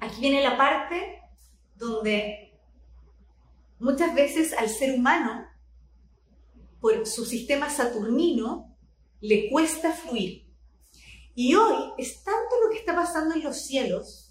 aquí 0.00 0.20
viene 0.20 0.42
la 0.42 0.56
parte 0.56 1.22
donde 1.76 2.58
muchas 3.78 4.14
veces 4.14 4.52
al 4.52 4.68
ser 4.68 4.94
humano, 4.94 5.46
por 6.80 7.06
su 7.06 7.24
sistema 7.24 7.68
saturnino, 7.70 8.76
le 9.20 9.50
cuesta 9.50 9.92
fluir. 9.92 10.46
Y 11.34 11.54
hoy 11.54 11.92
es 11.98 12.22
tanto 12.24 12.56
lo 12.64 12.70
que 12.70 12.78
está 12.78 12.94
pasando 12.94 13.34
en 13.34 13.42
los 13.42 13.64
cielos 13.64 14.26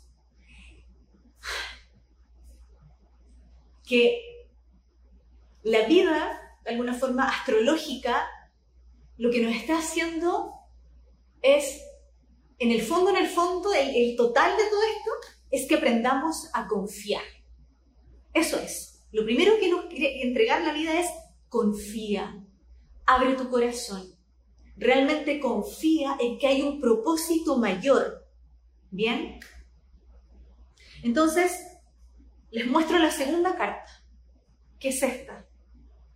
que 3.89 4.21
la 5.63 5.88
vida, 5.88 6.39
de 6.63 6.71
alguna 6.71 6.93
forma 6.93 7.27
astrológica, 7.27 8.27
lo 9.17 9.31
que 9.31 9.41
nos 9.41 9.55
está 9.55 9.79
haciendo 9.79 10.53
es, 11.41 11.81
en 12.59 12.71
el 12.71 12.83
fondo, 12.83 13.09
en 13.09 13.17
el 13.17 13.27
fondo, 13.27 13.73
el, 13.73 14.15
total 14.15 14.55
de 14.55 14.63
todo 14.69 14.81
esto 14.83 15.38
es 15.51 15.68
que 15.68 15.75
aprendamos 15.75 16.50
a 16.53 16.68
confiar. 16.68 17.24
Eso 18.34 18.60
es. 18.60 19.08
Lo 19.12 19.25
primero 19.25 19.60
que 19.60 19.70
nos 19.70 19.86
quiere 19.86 20.22
entregar 20.22 20.62
la 20.62 20.74
vida 20.74 21.00
es 21.00 21.08
confía. 21.50 22.44
Abre 23.06 23.34
tu 23.34 23.50
corazón. 23.50 24.15
Realmente 24.77 25.39
confía 25.39 26.15
en 26.20 26.38
que 26.38 26.48
hay 26.48 26.62
un 26.62 26.79
propósito 26.79 27.58
mayor. 27.58 28.27
¿Bien? 28.91 29.39
Entonces, 31.03 31.51
les 32.51 32.68
muestro 32.68 32.98
la 33.00 33.12
segunda 33.12 33.56
carta, 33.56 33.89
que 34.79 34.89
es 34.89 35.01
esta 35.03 35.50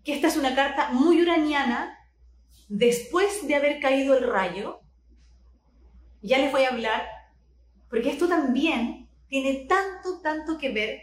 que 0.04 0.14
esta 0.14 0.28
es 0.28 0.38
una 0.38 0.54
carta 0.54 0.90
muy 0.92 1.22
uraniana 1.22 1.98
después 2.68 3.48
de 3.48 3.56
haber 3.56 3.80
caído 3.80 4.18
el 4.18 4.28
rayo. 4.30 4.82
Ya 6.22 6.38
les 6.38 6.52
voy 6.52 6.64
a 6.64 6.70
hablar, 6.70 7.08
porque 7.90 8.10
esto 8.10 8.28
también 8.28 9.03
tiene 9.34 9.66
tanto, 9.66 10.22
tanto 10.22 10.60
que 10.60 10.70
ver 10.70 11.02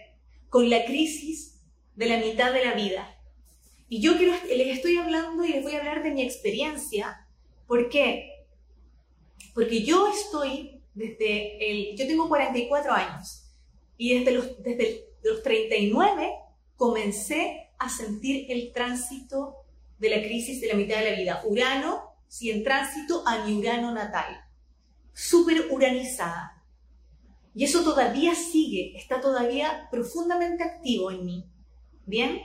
con 0.49 0.71
la 0.71 0.85
crisis 0.85 1.61
de 1.97 2.07
la 2.07 2.19
mitad 2.19 2.53
de 2.53 2.65
la 2.65 2.75
vida. 2.75 3.19
Y 3.89 4.01
yo 4.01 4.17
quiero, 4.17 4.35
les 4.47 4.77
estoy 4.77 4.99
hablando 4.99 5.45
y 5.45 5.49
les 5.49 5.65
voy 5.65 5.75
a 5.75 5.79
hablar 5.79 6.05
de 6.05 6.13
mi 6.13 6.23
experiencia. 6.23 7.27
¿Por 7.67 7.89
qué? 7.89 8.47
Porque 9.53 9.83
yo 9.83 10.07
estoy 10.13 10.81
desde 10.95 11.91
el, 11.91 11.97
yo 11.97 12.07
tengo 12.07 12.29
44 12.29 12.93
años 12.93 13.51
y 13.97 14.17
desde 14.17 14.31
los, 14.31 14.63
desde 14.63 15.09
los 15.25 15.43
39 15.43 16.31
comencé 16.77 17.71
a 17.81 17.89
sentir 17.89 18.47
el 18.49 18.73
tránsito 18.73 19.57
de 19.99 20.09
la 20.09 20.23
crisis 20.23 20.61
de 20.61 20.69
la 20.69 20.75
mitad 20.75 21.01
de 21.01 21.11
la 21.11 21.17
vida. 21.17 21.43
Urano, 21.47 22.15
si 22.29 22.53
en 22.53 22.63
tránsito 22.63 23.25
a 23.27 23.45
mi 23.45 23.59
Urano 23.59 23.91
natal, 23.91 24.41
súper 25.13 25.67
uranizada. 25.73 26.60
Y 27.55 27.65
eso 27.65 27.83
todavía 27.83 28.35
sigue, 28.35 28.97
está 28.97 29.21
todavía 29.21 29.89
profundamente 29.91 30.63
activo 30.63 31.11
en 31.11 31.25
mí. 31.25 31.45
¿Bien? 32.07 32.41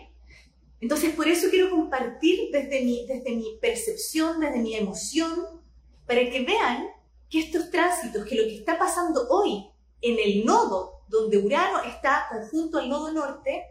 Entonces, 0.82 1.14
por 1.16 1.28
eso 1.28 1.50
quiero 1.50 1.70
compartir 1.70 2.50
desde 2.52 2.84
mi, 2.84 3.06
desde 3.08 3.36
mi 3.36 3.58
percepción, 3.62 4.40
desde 4.40 4.60
mi 4.60 4.76
emoción, 4.76 5.64
para 6.06 6.30
que 6.30 6.42
vean 6.42 6.88
que 7.30 7.40
estos 7.40 7.72
tránsitos, 7.72 8.26
que 8.26 8.36
lo 8.36 8.44
que 8.44 8.58
está 8.58 8.78
pasando 8.78 9.28
hoy 9.30 9.68
en 10.02 10.18
el 10.20 10.46
nodo 10.46 11.02
donde 11.08 11.38
Urano 11.38 11.82
está 11.84 12.28
conjunto 12.30 12.78
al 12.78 12.90
nodo 12.90 13.12
norte, 13.12 13.64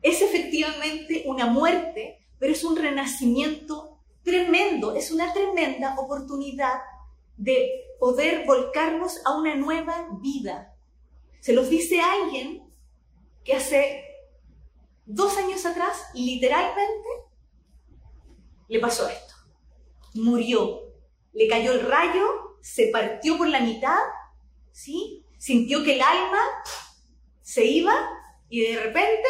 es 0.00 0.20
efectivamente 0.20 1.24
una 1.26 1.46
muerte, 1.46 2.18
pero 2.38 2.52
es 2.52 2.64
un 2.64 2.76
renacimiento 2.76 3.98
tremendo, 4.22 4.94
es 4.94 5.10
una 5.10 5.32
tremenda 5.32 5.94
oportunidad 5.98 6.80
de 7.36 7.70
poder 8.02 8.44
volcarnos 8.44 9.20
a 9.24 9.38
una 9.38 9.54
nueva 9.54 10.08
vida. 10.20 10.74
Se 11.38 11.52
los 11.52 11.70
dice 11.70 12.00
alguien 12.00 12.68
que 13.44 13.54
hace 13.54 14.04
dos 15.06 15.36
años 15.36 15.64
atrás, 15.64 16.06
literalmente, 16.12 17.08
le 18.66 18.80
pasó 18.80 19.08
esto. 19.08 19.34
Murió, 20.14 20.80
le 21.32 21.46
cayó 21.46 21.74
el 21.74 21.86
rayo, 21.86 22.56
se 22.60 22.88
partió 22.88 23.38
por 23.38 23.48
la 23.48 23.60
mitad, 23.60 24.00
¿sí? 24.72 25.24
Sintió 25.38 25.84
que 25.84 25.94
el 25.94 26.02
alma 26.02 26.42
se 27.40 27.64
iba 27.66 27.94
y 28.48 28.62
de 28.62 28.82
repente 28.82 29.28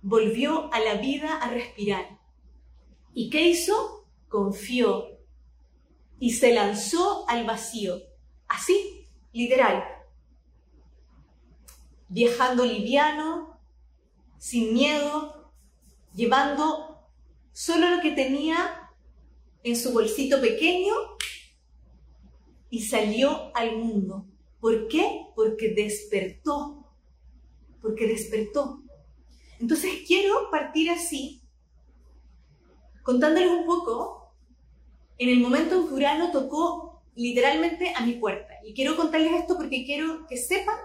volvió 0.00 0.72
a 0.72 0.80
la 0.80 0.94
vida 0.94 1.36
a 1.42 1.50
respirar. 1.50 2.18
¿Y 3.12 3.28
qué 3.28 3.42
hizo? 3.42 4.08
Confió 4.30 5.15
y 6.18 6.32
se 6.32 6.52
lanzó 6.52 7.28
al 7.28 7.44
vacío. 7.44 8.00
Así, 8.48 9.06
literal. 9.32 9.84
Viajando 12.08 12.64
liviano, 12.64 13.58
sin 14.38 14.72
miedo, 14.72 15.52
llevando 16.14 17.08
solo 17.52 17.88
lo 17.90 18.00
que 18.00 18.12
tenía 18.12 18.90
en 19.62 19.76
su 19.76 19.92
bolsito 19.92 20.40
pequeño 20.40 20.94
y 22.70 22.82
salió 22.82 23.50
al 23.56 23.76
mundo. 23.76 24.26
¿Por 24.60 24.88
qué? 24.88 25.26
Porque 25.34 25.74
despertó. 25.74 26.84
Porque 27.82 28.06
despertó. 28.06 28.82
Entonces 29.58 30.02
quiero 30.06 30.50
partir 30.50 30.90
así, 30.90 31.42
contándoles 33.02 33.50
un 33.50 33.64
poco, 33.64 34.15
en 35.18 35.28
el 35.28 35.40
momento 35.40 35.80
en 35.80 35.88
que 35.88 35.94
Urano 35.94 36.30
tocó 36.30 37.02
literalmente 37.14 37.92
a 37.94 38.04
mi 38.04 38.14
puerta. 38.14 38.54
Y 38.64 38.74
quiero 38.74 38.96
contarles 38.96 39.32
esto 39.32 39.56
porque 39.56 39.84
quiero 39.84 40.26
que 40.26 40.36
sepan 40.36 40.76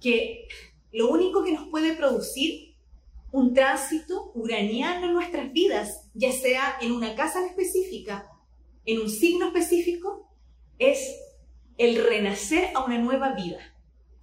que 0.00 0.48
lo 0.92 1.10
único 1.10 1.44
que 1.44 1.52
nos 1.52 1.68
puede 1.68 1.94
producir 1.94 2.76
un 3.32 3.54
tránsito 3.54 4.32
uraniano 4.34 5.06
en 5.06 5.12
nuestras 5.12 5.52
vidas, 5.52 6.08
ya 6.14 6.32
sea 6.32 6.78
en 6.80 6.92
una 6.92 7.14
casa 7.14 7.44
específica, 7.46 8.28
en 8.86 9.00
un 9.00 9.08
signo 9.08 9.46
específico, 9.46 10.28
es 10.78 11.16
el 11.76 12.02
renacer 12.04 12.70
a 12.74 12.84
una 12.84 12.98
nueva 12.98 13.34
vida. 13.34 13.60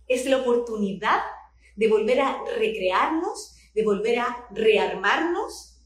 Es 0.07 0.25
la 0.25 0.37
oportunidad 0.37 1.21
de 1.75 1.87
volver 1.87 2.19
a 2.19 2.43
recrearnos, 2.57 3.55
de 3.73 3.83
volver 3.83 4.19
a 4.19 4.47
rearmarnos, 4.51 5.76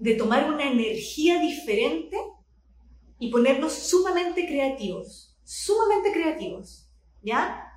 de 0.00 0.14
tomar 0.14 0.50
una 0.50 0.64
energía 0.64 1.38
diferente 1.40 2.16
y 3.18 3.30
ponernos 3.30 3.74
sumamente 3.74 4.46
creativos, 4.46 5.38
sumamente 5.44 6.10
creativos, 6.10 6.90
¿ya? 7.22 7.70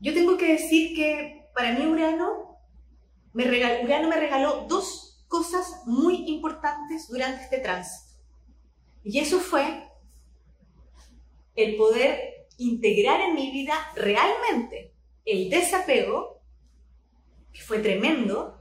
Yo 0.00 0.14
tengo 0.14 0.38
que 0.38 0.52
decir 0.52 0.96
que 0.96 1.50
para 1.54 1.72
mí 1.72 1.86
Urano 1.86 2.56
me 3.34 3.44
regaló, 3.44 3.84
Urano 3.84 4.08
me 4.08 4.16
regaló 4.16 4.66
dos 4.66 5.22
cosas 5.28 5.82
muy 5.84 6.24
importantes 6.28 7.08
durante 7.08 7.44
este 7.44 7.58
tránsito. 7.58 8.14
Y 9.04 9.18
eso 9.18 9.40
fue 9.40 9.86
el 11.56 11.76
poder 11.76 12.48
integrar 12.56 13.20
en 13.20 13.34
mi 13.34 13.50
vida 13.50 13.74
realmente 13.94 14.94
el 15.26 15.50
desapego, 15.50 16.40
que 17.52 17.60
fue 17.60 17.80
tremendo, 17.80 18.57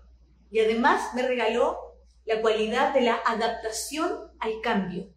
y 0.52 0.60
además 0.60 1.14
me 1.14 1.28
regaló 1.28 1.78
la 2.26 2.42
cualidad 2.42 2.94
de 2.94 3.02
la 3.02 3.22
adaptación 3.26 4.32
al 4.40 4.62
cambio, 4.62 5.14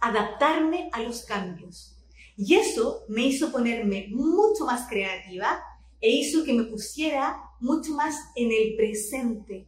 adaptarme 0.00 0.90
a 0.92 1.02
los 1.02 1.22
cambios. 1.22 1.96
Y 2.36 2.54
eso 2.54 3.04
me 3.08 3.22
hizo 3.22 3.50
ponerme 3.50 4.08
mucho 4.10 4.66
más 4.66 4.88
creativa 4.88 5.62
e 6.00 6.10
hizo 6.10 6.44
que 6.44 6.52
me 6.52 6.64
pusiera 6.64 7.40
mucho 7.60 7.92
más 7.94 8.14
en 8.34 8.52
el 8.52 8.76
presente. 8.76 9.66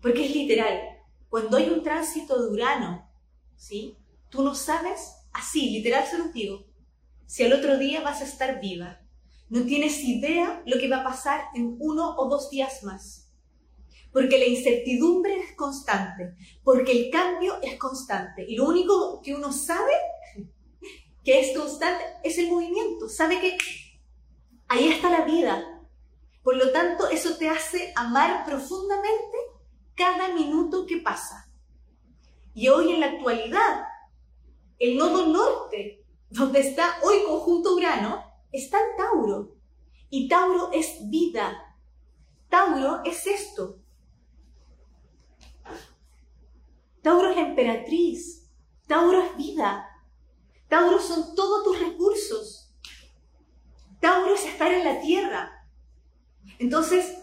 Porque 0.00 0.26
es 0.26 0.34
literal, 0.34 0.80
cuando 1.28 1.56
hay 1.56 1.70
un 1.70 1.82
tránsito 1.82 2.40
de 2.40 2.50
Urano, 2.50 3.08
¿sí? 3.56 3.96
Tú 4.28 4.42
no 4.42 4.54
sabes 4.54 5.22
Así, 5.32 5.70
literal 5.70 6.06
se 6.06 6.18
los 6.18 6.32
digo. 6.32 6.66
Si 7.26 7.42
al 7.42 7.52
otro 7.52 7.78
día 7.78 8.02
vas 8.02 8.20
a 8.20 8.24
estar 8.24 8.60
viva, 8.60 9.00
no 9.48 9.64
tienes 9.64 10.02
idea 10.04 10.62
lo 10.66 10.78
que 10.78 10.88
va 10.88 11.00
a 11.00 11.04
pasar 11.04 11.44
en 11.54 11.76
uno 11.78 12.16
o 12.16 12.28
dos 12.28 12.50
días 12.50 12.82
más. 12.82 13.30
Porque 14.12 14.38
la 14.38 14.46
incertidumbre 14.46 15.38
es 15.38 15.56
constante, 15.56 16.34
porque 16.62 16.92
el 16.92 17.10
cambio 17.10 17.58
es 17.62 17.78
constante. 17.78 18.44
Y 18.46 18.56
lo 18.56 18.66
único 18.66 19.20
que 19.22 19.34
uno 19.34 19.52
sabe 19.52 19.92
que 21.24 21.40
es 21.40 21.56
constante 21.56 22.02
es 22.22 22.38
el 22.38 22.50
movimiento. 22.50 23.08
Sabe 23.08 23.40
que 23.40 23.56
ahí 24.68 24.88
está 24.88 25.10
la 25.10 25.24
vida. 25.24 25.82
Por 26.42 26.56
lo 26.56 26.72
tanto, 26.72 27.08
eso 27.08 27.36
te 27.36 27.48
hace 27.48 27.92
amar 27.94 28.44
profundamente 28.44 29.38
cada 29.94 30.34
minuto 30.34 30.86
que 30.86 30.98
pasa. 30.98 31.48
Y 32.54 32.68
hoy 32.68 32.92
en 32.92 33.00
la 33.00 33.06
actualidad, 33.06 33.86
el 34.78 34.96
nodo 34.96 35.26
norte, 35.26 36.04
donde 36.28 36.60
está 36.60 36.98
hoy 37.02 37.16
conjunto 37.26 37.74
Urano, 37.74 38.31
está 38.52 38.78
en 38.78 38.96
Tauro. 38.96 39.56
Y 40.10 40.28
Tauro 40.28 40.70
es 40.72 41.08
vida. 41.08 41.76
Tauro 42.48 43.02
es 43.04 43.26
esto. 43.26 43.78
Tauro 47.02 47.30
es 47.30 47.38
emperatriz. 47.38 48.50
Tauro 48.86 49.22
es 49.22 49.36
vida. 49.36 49.88
Tauro 50.68 51.00
son 51.00 51.34
todos 51.34 51.64
tus 51.64 51.80
recursos. 51.80 52.72
Tauro 54.00 54.34
es 54.34 54.44
estar 54.44 54.72
en 54.72 54.84
la 54.84 55.00
tierra. 55.00 55.66
Entonces, 56.58 57.18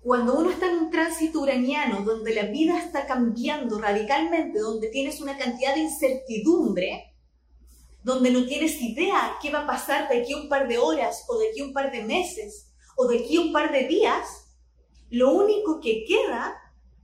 cuando 0.00 0.38
uno 0.38 0.50
está 0.50 0.70
en 0.70 0.78
un 0.78 0.90
tránsito 0.90 1.40
uraniano, 1.40 2.02
donde 2.02 2.34
la 2.34 2.44
vida 2.44 2.78
está 2.78 3.06
cambiando 3.06 3.78
radicalmente, 3.78 4.58
donde 4.58 4.88
tienes 4.88 5.20
una 5.20 5.36
cantidad 5.36 5.74
de 5.74 5.80
incertidumbre, 5.80 7.07
donde 8.02 8.30
no 8.30 8.46
tienes 8.46 8.80
idea 8.80 9.36
qué 9.42 9.50
va 9.50 9.60
a 9.60 9.66
pasar 9.66 10.08
de 10.08 10.20
aquí 10.20 10.34
un 10.34 10.48
par 10.48 10.68
de 10.68 10.78
horas 10.78 11.24
o 11.28 11.38
de 11.38 11.50
aquí 11.50 11.62
un 11.62 11.72
par 11.72 11.90
de 11.90 12.02
meses 12.02 12.72
o 12.96 13.06
de 13.06 13.20
aquí 13.20 13.38
un 13.38 13.52
par 13.52 13.72
de 13.72 13.86
días, 13.86 14.56
lo 15.10 15.32
único 15.32 15.80
que 15.80 16.04
queda 16.04 16.56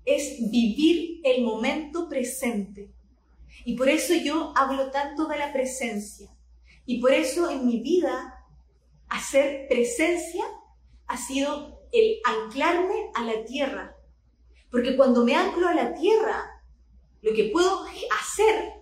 es 0.05 0.51
vivir 0.51 1.21
el 1.25 1.43
momento 1.43 2.09
presente. 2.09 2.93
Y 3.65 3.77
por 3.77 3.89
eso 3.89 4.15
yo 4.15 4.53
hablo 4.57 4.91
tanto 4.91 5.27
de 5.27 5.39
la 5.39 5.53
presencia. 5.53 6.31
Y 6.85 7.01
por 7.01 7.13
eso 7.13 7.51
en 7.51 7.67
mi 7.67 7.81
vida 7.81 8.45
hacer 9.09 9.67
presencia 9.69 10.45
ha 11.07 11.17
sido 11.17 11.81
el 11.93 12.19
anclarme 12.25 13.11
a 13.15 13.25
la 13.25 13.45
tierra. 13.45 13.97
Porque 14.71 14.97
cuando 14.97 15.25
me 15.25 15.35
anclo 15.35 15.69
a 15.69 15.75
la 15.75 15.95
tierra, 15.95 16.63
lo 17.23 17.33
que 17.33 17.51
puedo 17.53 17.85
hacer 18.21 18.74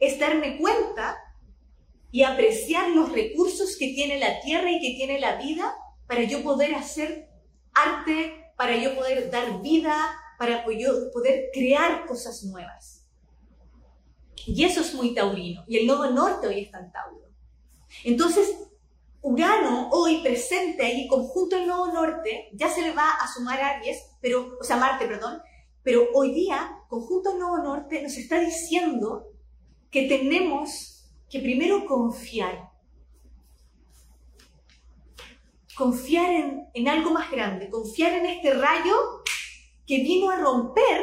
es 0.00 0.18
darme 0.18 0.58
cuenta 0.58 1.18
y 2.10 2.24
apreciar 2.24 2.90
los 2.90 3.12
recursos 3.12 3.76
que 3.78 3.88
tiene 3.88 4.18
la 4.18 4.40
tierra 4.40 4.70
y 4.70 4.80
que 4.80 4.96
tiene 4.96 5.20
la 5.20 5.36
vida 5.36 5.74
para 6.06 6.24
yo 6.24 6.42
poder 6.42 6.74
hacer 6.74 7.28
arte, 7.72 8.52
para 8.56 8.76
yo 8.76 8.96
poder 8.96 9.30
dar 9.30 9.62
vida, 9.62 9.94
para 10.38 10.64
yo 10.72 11.10
poder 11.12 11.50
crear 11.52 12.06
cosas 12.06 12.42
nuevas. 12.44 13.06
Y 14.46 14.64
eso 14.64 14.80
es 14.80 14.94
muy 14.94 15.14
taurino. 15.14 15.64
Y 15.68 15.76
el 15.76 15.86
nodo 15.86 16.10
norte 16.10 16.48
hoy 16.48 16.60
está 16.60 16.80
en 16.80 16.90
Tauro. 16.90 17.28
Entonces, 18.04 18.56
Urano 19.22 19.90
hoy 19.90 20.22
presente 20.22 20.84
ahí, 20.84 21.06
conjunto 21.06 21.56
el 21.56 21.66
nodo 21.66 21.92
norte, 21.92 22.48
ya 22.54 22.70
se 22.70 22.80
le 22.80 22.92
va 22.92 23.10
a 23.10 23.28
sumar 23.32 23.60
Aries, 23.60 24.02
pero, 24.20 24.56
o 24.58 24.64
sea, 24.64 24.76
Marte, 24.76 25.06
perdón, 25.06 25.42
pero 25.82 26.08
hoy 26.14 26.32
día, 26.32 26.78
conjunto 26.88 27.32
el 27.32 27.38
nodo 27.38 27.62
norte 27.62 28.02
nos 28.02 28.16
está 28.16 28.40
diciendo 28.40 29.29
que 29.90 30.08
tenemos 30.08 30.90
que 31.28 31.40
primero 31.40 31.86
confiar. 31.86 32.70
Confiar 35.76 36.30
en, 36.74 36.88
algo 36.88 37.10
más 37.10 37.30
grande, 37.30 37.70
confiar 37.70 38.12
en 38.12 38.26
este 38.26 38.52
rayo 38.52 39.22
que 39.86 40.02
vino 40.02 40.30
a 40.30 40.36
romper 40.36 41.00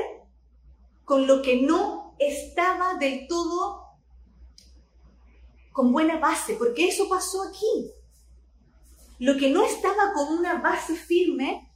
con 1.03 1.25
lo 1.25 1.41
que 1.41 1.61
no 1.61 2.15
estaba 2.19 2.95
del 2.95 3.27
todo 3.27 3.85
con 5.71 5.91
buena 5.91 6.17
base, 6.17 6.55
porque 6.55 6.87
eso 6.87 7.07
pasó 7.07 7.43
aquí. 7.43 7.91
Lo 9.19 9.37
que 9.37 9.49
no 9.49 9.63
estaba 9.63 10.13
con 10.13 10.37
una 10.37 10.59
base 10.59 10.95
firme 10.95 11.71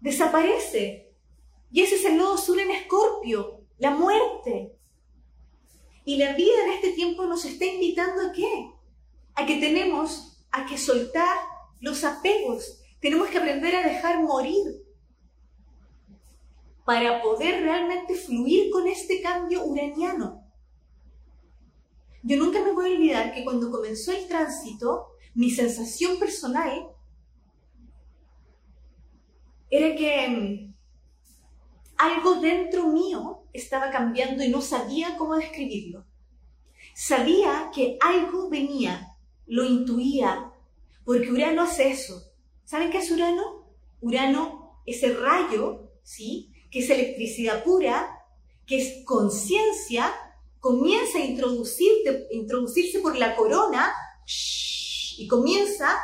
desaparece. 0.00 1.12
Y 1.70 1.80
ese 1.82 1.96
es 1.96 2.04
el 2.04 2.16
nodo 2.16 2.36
sur 2.36 2.58
en 2.58 2.70
Escorpio, 2.70 3.60
la 3.78 3.90
muerte. 3.90 4.73
Y 6.04 6.16
la 6.16 6.34
vida 6.34 6.64
en 6.66 6.72
este 6.72 6.92
tiempo 6.92 7.24
nos 7.24 7.44
está 7.44 7.64
invitando 7.64 8.28
a 8.28 8.32
qué? 8.32 8.70
A 9.34 9.46
que 9.46 9.56
tenemos 9.56 10.46
a 10.50 10.66
que 10.66 10.78
soltar 10.78 11.36
los 11.80 12.04
apegos. 12.04 12.80
Tenemos 13.00 13.28
que 13.28 13.38
aprender 13.38 13.74
a 13.76 13.86
dejar 13.86 14.22
morir 14.22 14.84
para 16.84 17.22
poder 17.22 17.62
realmente 17.62 18.14
fluir 18.14 18.70
con 18.70 18.86
este 18.86 19.22
cambio 19.22 19.64
uraniano. 19.64 20.42
Yo 22.22 22.36
nunca 22.36 22.62
me 22.62 22.72
voy 22.72 22.90
a 22.90 22.94
olvidar 22.94 23.34
que 23.34 23.44
cuando 23.44 23.70
comenzó 23.70 24.12
el 24.12 24.26
tránsito, 24.26 25.08
mi 25.34 25.50
sensación 25.50 26.18
personal 26.18 26.88
era 29.70 29.96
que 29.96 30.28
mm, 30.28 30.74
algo 31.96 32.36
dentro 32.36 32.86
mío 32.88 33.43
estaba 33.54 33.90
cambiando 33.90 34.44
y 34.44 34.48
no 34.48 34.60
sabía 34.60 35.16
cómo 35.16 35.36
describirlo. 35.36 36.04
Sabía 36.94 37.70
que 37.74 37.96
algo 38.00 38.50
venía, 38.50 39.16
lo 39.46 39.64
intuía, 39.64 40.52
porque 41.04 41.32
Urano 41.32 41.62
hace 41.62 41.90
eso. 41.90 42.22
¿Saben 42.64 42.90
qué 42.90 42.98
es 42.98 43.10
Urano? 43.10 43.64
Urano 44.00 44.80
es 44.84 45.02
el 45.02 45.18
rayo, 45.18 45.90
¿sí? 46.02 46.52
Que 46.70 46.80
es 46.80 46.90
electricidad 46.90 47.64
pura, 47.64 48.10
que 48.66 48.78
es 48.78 49.04
conciencia, 49.04 50.12
comienza 50.60 51.18
a 51.18 51.24
introducirse 51.24 53.00
por 53.00 53.16
la 53.16 53.36
corona 53.36 53.92
y 55.16 55.28
comienza 55.28 55.96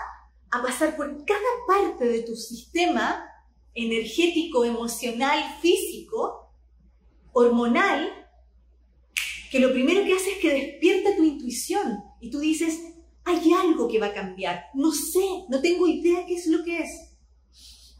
a 0.51 0.63
pasar 0.63 0.97
por 0.97 1.25
cada 1.25 1.41
parte 1.67 2.05
de 2.05 2.23
tu 2.23 2.37
sistema 2.37 3.25
energético, 3.75 4.65
emocional, 4.65 5.59
físico, 5.61 6.40
hormonal, 7.33 8.11
que 9.51 9.59
lo 9.59 9.73
primero 9.73 10.05
que 10.05 10.15
hace 10.15 10.33
es 10.33 10.39
que 10.39 10.53
despierta 10.53 11.17
tu 11.17 11.25
intuición 11.25 11.99
y 12.21 12.31
tú 12.31 12.39
dices, 12.39 12.79
hay 13.25 13.53
algo 13.53 13.89
que 13.89 13.99
va 13.99 14.07
a 14.07 14.15
cambiar, 14.15 14.67
no 14.75 14.93
sé, 14.93 15.45
no 15.49 15.61
tengo 15.61 15.87
idea 15.87 16.25
qué 16.27 16.35
es 16.35 16.47
lo 16.47 16.65
que 16.65 16.79
es, 16.79 16.91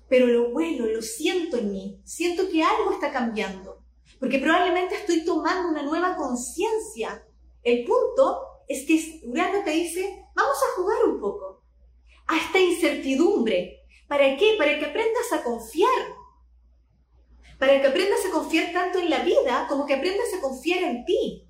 pero 0.09 0.27
lo 0.27 0.51
vuelo, 0.51 0.87
lo 0.87 1.03
siento 1.03 1.57
en 1.57 1.73
mí, 1.73 2.01
siento 2.05 2.49
que 2.49 2.63
algo 2.63 2.93
está 2.93 3.13
cambiando, 3.13 3.83
porque 4.19 4.39
probablemente 4.39 4.95
estoy 4.95 5.25
tomando 5.25 5.69
una 5.69 5.83
nueva 5.83 6.17
conciencia. 6.17 7.25
El 7.63 7.85
punto 7.85 8.41
es 8.69 8.87
que 8.87 9.21
Urano 9.25 9.65
te 9.65 9.71
dice, 9.71 10.25
vamos 10.35 10.57
a 10.57 10.77
jugar 10.77 11.05
un 11.07 11.21
poco 11.21 11.63
a 12.27 12.37
esta 12.37 12.59
incertidumbre, 12.59 13.81
¿Para 14.11 14.37
qué? 14.37 14.57
Para 14.59 14.77
que 14.77 14.87
aprendas 14.87 15.33
a 15.33 15.45
confiar. 15.45 16.17
Para 17.61 17.81
que 17.81 17.87
aprendas 17.87 18.19
a 18.27 18.33
confiar 18.33 18.73
tanto 18.73 18.99
en 18.99 19.09
la 19.09 19.21
vida 19.21 19.67
como 19.69 19.87
que 19.87 19.95
aprendas 19.95 20.35
a 20.37 20.41
confiar 20.41 20.83
en 20.83 21.05
ti. 21.05 21.47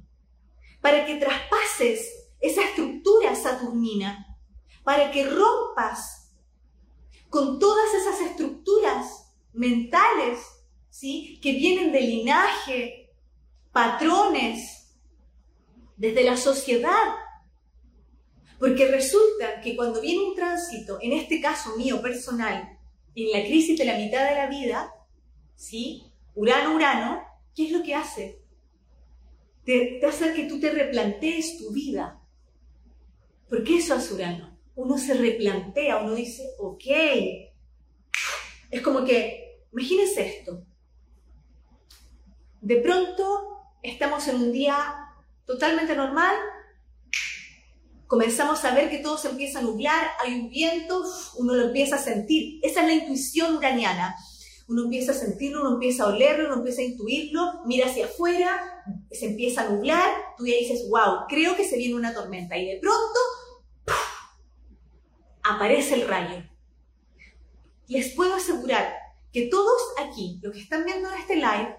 Para 0.82 1.06
que 1.06 1.14
traspases 1.14 2.06
esa 2.40 2.62
estructura 2.64 3.34
saturnina. 3.34 4.36
Para 4.84 5.10
que 5.10 5.24
rompas 5.24 6.34
con 7.30 7.58
todas 7.58 7.94
esas 7.94 8.20
estructuras 8.20 9.32
mentales, 9.54 10.40
¿sí? 10.90 11.38
Que 11.40 11.52
vienen 11.52 11.92
de 11.92 12.00
linaje, 12.02 13.14
patrones, 13.72 14.80
desde 15.96 16.24
la 16.24 16.36
sociedad, 16.36 17.14
porque 18.58 18.88
resulta 18.88 19.60
que 19.62 19.76
cuando 19.76 20.00
viene 20.00 20.24
un 20.24 20.34
tránsito, 20.34 20.98
en 21.00 21.12
este 21.12 21.40
caso 21.40 21.76
mío 21.76 22.02
personal, 22.02 22.78
en 23.14 23.30
la 23.32 23.46
crisis 23.46 23.78
de 23.78 23.84
la 23.84 23.96
mitad 23.96 24.28
de 24.28 24.34
la 24.34 24.46
vida, 24.46 24.92
¿sí? 25.60 26.10
Urano-Urano, 26.34 27.22
¿qué 27.54 27.66
es 27.66 27.72
lo 27.72 27.82
que 27.82 27.94
hace? 27.94 28.40
Te, 29.64 30.00
hace 30.06 30.32
que 30.32 30.44
tú 30.44 30.58
te 30.58 30.70
replantees 30.70 31.58
tu 31.58 31.70
vida. 31.70 32.18
Porque 33.48 33.76
eso 33.76 33.94
es 33.96 34.10
Urano. 34.10 34.58
Uno 34.74 34.96
se 34.96 35.12
replantea, 35.12 35.98
uno 35.98 36.14
dice, 36.14 36.54
ok. 36.58 36.84
Es 38.70 38.80
como 38.80 39.04
que, 39.04 39.66
imagínense 39.72 40.38
esto. 40.38 40.64
De 42.62 42.76
pronto 42.76 43.76
estamos 43.82 44.26
en 44.28 44.36
un 44.36 44.52
día 44.52 44.96
totalmente 45.44 45.94
normal, 45.94 46.36
comenzamos 48.06 48.64
a 48.64 48.74
ver 48.74 48.88
que 48.88 48.98
todo 48.98 49.18
se 49.18 49.28
empieza 49.28 49.58
a 49.58 49.62
nublar, 49.62 50.06
hay 50.20 50.40
un 50.40 50.48
viento, 50.48 51.04
uno 51.36 51.54
lo 51.54 51.66
empieza 51.66 51.96
a 51.96 51.98
sentir. 51.98 52.60
Esa 52.62 52.80
es 52.80 52.86
la 52.86 52.94
intuición 52.94 53.56
uraniana. 53.56 54.16
Uno 54.70 54.84
empieza 54.84 55.10
a 55.10 55.16
sentirlo, 55.16 55.62
uno 55.62 55.74
empieza 55.74 56.04
a 56.04 56.10
olerlo, 56.10 56.46
uno 56.46 56.58
empieza 56.58 56.80
a 56.80 56.84
intuirlo, 56.84 57.62
mira 57.66 57.86
hacia 57.86 58.06
afuera, 58.06 58.84
se 59.10 59.26
empieza 59.26 59.62
a 59.62 59.70
nublar, 59.70 60.08
tú 60.38 60.46
ya 60.46 60.54
dices, 60.54 60.88
wow, 60.88 61.26
creo 61.28 61.56
que 61.56 61.64
se 61.64 61.76
viene 61.76 61.96
una 61.96 62.14
tormenta. 62.14 62.56
Y 62.56 62.66
de 62.66 62.78
pronto, 62.78 63.18
aparece 65.42 65.94
el 65.94 66.06
rayo. 66.06 66.44
Les 67.88 68.14
puedo 68.14 68.32
asegurar 68.36 68.94
que 69.32 69.48
todos 69.48 69.82
aquí, 69.98 70.38
los 70.40 70.54
que 70.54 70.60
están 70.60 70.84
viendo 70.84 71.10
este 71.10 71.34
live, 71.34 71.76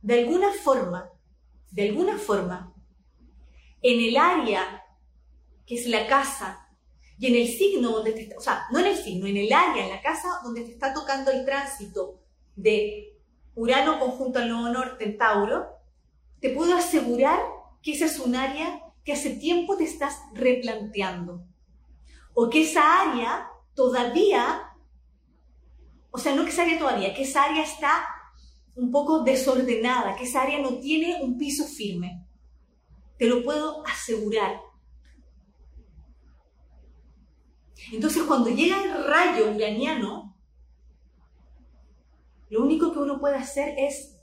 de 0.00 0.20
alguna 0.20 0.50
forma, 0.64 1.10
de 1.70 1.90
alguna 1.90 2.16
forma, 2.16 2.74
en 3.82 4.00
el 4.00 4.16
área 4.16 4.82
que 5.66 5.74
es 5.74 5.86
la 5.86 6.06
casa, 6.06 6.66
y 7.18 7.26
en 7.26 7.34
el 7.34 7.48
signo 7.48 7.90
donde 7.90 8.18
está, 8.18 8.38
o 8.38 8.40
sea, 8.40 8.62
no 8.72 8.78
en 8.78 8.86
el 8.86 8.96
signo, 8.96 9.26
en 9.26 9.36
el 9.36 9.52
área, 9.52 9.84
en 9.84 9.90
la 9.90 10.00
casa 10.00 10.40
donde 10.42 10.62
te 10.62 10.72
está 10.72 10.94
tocando 10.94 11.30
el 11.30 11.44
tránsito 11.44 12.19
de 12.62 13.18
Urano 13.54 13.98
conjunto 13.98 14.38
al 14.38 14.48
Nuevo 14.48 14.68
Norte 14.68 15.04
en 15.04 15.18
Tauro, 15.18 15.66
te 16.40 16.50
puedo 16.50 16.76
asegurar 16.76 17.40
que 17.82 17.92
esa 17.92 18.06
es 18.06 18.18
un 18.18 18.34
área 18.34 18.82
que 19.04 19.12
hace 19.12 19.36
tiempo 19.36 19.76
te 19.76 19.84
estás 19.84 20.20
replanteando. 20.34 21.44
O 22.34 22.48
que 22.48 22.62
esa 22.62 23.10
área 23.10 23.50
todavía, 23.74 24.62
o 26.10 26.18
sea, 26.18 26.34
no 26.34 26.44
que 26.44 26.50
esa 26.50 26.62
área 26.62 26.78
todavía, 26.78 27.14
que 27.14 27.22
esa 27.22 27.44
área 27.44 27.62
está 27.62 28.06
un 28.74 28.90
poco 28.90 29.22
desordenada, 29.22 30.16
que 30.16 30.24
esa 30.24 30.42
área 30.42 30.58
no 30.60 30.78
tiene 30.78 31.22
un 31.22 31.36
piso 31.36 31.64
firme. 31.66 32.24
Te 33.18 33.26
lo 33.26 33.42
puedo 33.42 33.84
asegurar. 33.86 34.60
Entonces, 37.92 38.22
cuando 38.22 38.50
llega 38.50 38.82
el 38.82 39.04
rayo 39.04 39.50
uraniano, 39.54 40.29
lo 42.50 42.62
único 42.62 42.92
que 42.92 42.98
uno 42.98 43.18
puede 43.18 43.36
hacer 43.36 43.74
es 43.78 44.20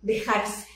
dejarse, 0.00 0.66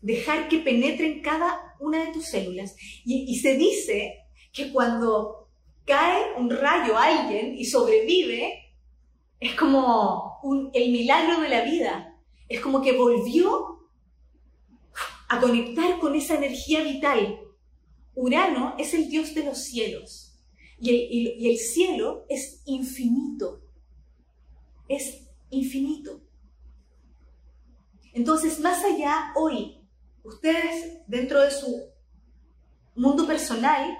dejar 0.00 0.48
que 0.48 0.58
penetre 0.58 1.06
en 1.06 1.22
cada 1.22 1.76
una 1.80 2.04
de 2.04 2.12
tus 2.12 2.26
células. 2.26 2.76
Y, 3.04 3.38
se 3.38 3.56
dice 3.56 4.26
que 4.52 4.72
cuando 4.72 5.48
cae 5.84 6.34
un 6.36 6.50
rayo 6.50 6.96
a 6.96 7.04
alguien 7.04 7.56
y 7.56 7.64
sobrevive, 7.64 8.72
es 9.38 9.54
como 9.54 10.70
el 10.72 10.90
milagro 10.90 11.40
de 11.40 11.48
la 11.48 11.62
vida. 11.62 12.18
Es 12.48 12.60
como 12.60 12.82
que 12.82 12.92
volvió 12.92 13.88
a 15.28 15.40
conectar 15.40 15.98
con 15.98 16.14
esa 16.14 16.36
energía 16.36 16.82
vital 16.82 17.40
Urano 18.14 18.74
es 18.78 18.94
el 18.94 19.08
dios 19.08 19.34
de 19.34 19.44
los 19.44 19.58
cielos 19.58 20.38
y 20.78 21.48
el, 21.48 21.58
cielo 21.58 22.26
es 22.28 22.62
infinito. 22.66 23.62
Es 24.88 25.28
infinito. 25.50 26.20
Entonces, 28.12 28.60
más 28.60 28.84
allá, 28.84 29.32
hoy, 29.34 29.80
ustedes 30.22 31.00
dentro 31.06 31.40
de 31.40 31.50
su 31.50 31.90
mundo 32.94 33.26
personal, 33.26 33.98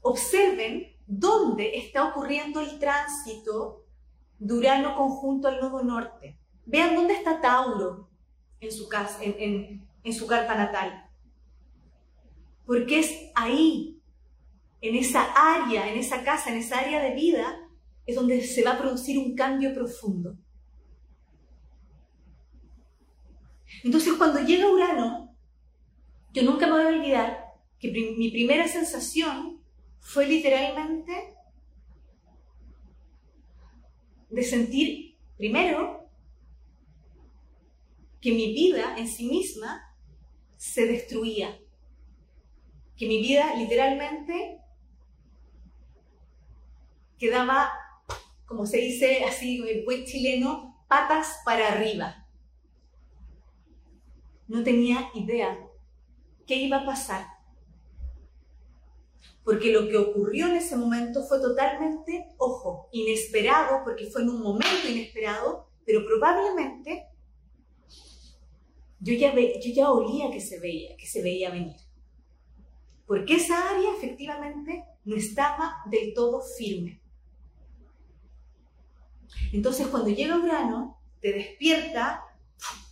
observen 0.00 0.96
dónde 1.06 1.78
está 1.78 2.08
ocurriendo 2.08 2.60
el 2.60 2.78
tránsito 2.78 3.84
de 4.38 4.54
Urano 4.54 4.96
conjunto 4.96 5.48
al 5.48 5.60
nodo 5.60 5.82
norte. 5.82 6.38
Vean 6.64 6.94
dónde 6.94 7.14
está 7.14 7.40
Tauro 7.40 8.08
en 8.60 8.72
su, 8.72 8.88
casa, 8.88 9.18
en 9.22 10.12
su 10.12 10.26
carta 10.26 10.54
natal 10.54 11.10
porque 12.70 13.00
es 13.00 13.32
ahí, 13.34 14.00
en 14.80 14.94
esa 14.94 15.24
área, 15.34 15.90
en 15.90 15.98
esa 15.98 16.22
casa, 16.22 16.50
en 16.50 16.58
esa 16.58 16.78
área 16.78 17.02
de 17.02 17.16
vida, 17.16 17.68
es 18.10 18.16
donde 18.16 18.42
se 18.42 18.62
va 18.62 18.72
a 18.72 18.78
producir 18.78 19.18
un 19.18 19.34
cambio 19.34 19.74
profundo. 19.74 20.36
Entonces, 23.82 24.12
cuando 24.14 24.40
llega 24.40 24.70
Urano, 24.70 25.34
yo 26.32 26.42
nunca 26.42 26.66
me 26.66 26.72
voy 26.72 26.82
a 26.82 26.98
olvidar 26.98 27.44
que 27.78 27.90
mi 27.90 28.30
primera 28.30 28.68
sensación 28.68 29.60
fue 30.00 30.26
literalmente 30.26 31.34
de 34.28 34.42
sentir, 34.42 35.16
primero, 35.36 36.08
que 38.20 38.32
mi 38.32 38.52
vida 38.52 38.98
en 38.98 39.08
sí 39.08 39.26
misma 39.28 39.82
se 40.56 40.86
destruía 40.86 41.58
que 43.00 43.06
mi 43.06 43.22
vida 43.22 43.54
literalmente 43.54 44.60
quedaba, 47.18 47.72
como 48.50 48.66
se 48.66 48.78
dice 48.78 49.24
así 49.24 49.62
en 49.64 49.84
buen 49.84 50.04
chileno, 50.04 50.84
patas 50.88 51.38
para 51.44 51.68
arriba. 51.68 52.26
No 54.48 54.64
tenía 54.64 55.08
idea 55.14 55.56
qué 56.48 56.56
iba 56.56 56.78
a 56.78 56.84
pasar. 56.84 57.24
Porque 59.44 59.72
lo 59.72 59.86
que 59.86 59.96
ocurrió 59.96 60.48
en 60.48 60.56
ese 60.56 60.76
momento 60.76 61.22
fue 61.22 61.40
totalmente, 61.40 62.26
ojo, 62.38 62.88
inesperado, 62.90 63.84
porque 63.84 64.06
fue 64.06 64.22
en 64.22 64.30
un 64.30 64.42
momento 64.42 64.88
inesperado, 64.88 65.70
pero 65.86 66.04
probablemente 66.04 67.06
yo 68.98 69.14
ya, 69.14 69.32
yo 69.32 69.72
ya 69.72 69.92
olía 69.92 70.28
que 70.32 70.40
se 70.40 70.58
veía, 70.58 70.96
que 70.96 71.06
se 71.06 71.22
veía 71.22 71.50
venir 71.50 71.76
porque 73.06 73.34
esa 73.34 73.70
área 73.70 73.92
efectivamente 73.96 74.84
no 75.04 75.16
estaba 75.16 75.82
del 75.86 76.14
todo 76.14 76.40
firme. 76.42 76.99
Entonces 79.52 79.86
cuando 79.88 80.10
llega 80.10 80.38
Urano, 80.38 81.00
te 81.20 81.32
despierta 81.32 82.24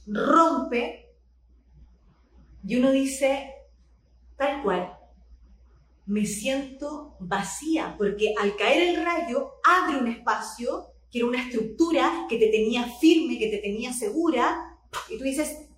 rompe 0.07 1.09
y 2.66 2.77
uno 2.77 2.90
dice, 2.90 3.55
tal 4.37 4.62
cual, 4.62 4.98
me 6.07 6.24
siento 6.24 7.16
vacía, 7.20 7.94
porque 7.96 8.35
al 8.38 8.57
caer 8.57 8.88
el 8.88 9.05
rayo 9.05 9.55
abre 9.64 9.98
un 9.98 10.09
espacio 10.09 10.88
que 11.11 11.18
era 11.18 11.29
una 11.29 11.42
estructura 11.42 12.27
que 12.29 12.38
te 12.38 12.48
tenía 12.48 12.85
firme, 12.98 13.38
que 13.38 13.48
te 13.48 13.59
tenía 13.59 13.92
segura, 13.92 14.79
y 15.09 15.18
tú 15.18 15.24
dices, 15.24 15.68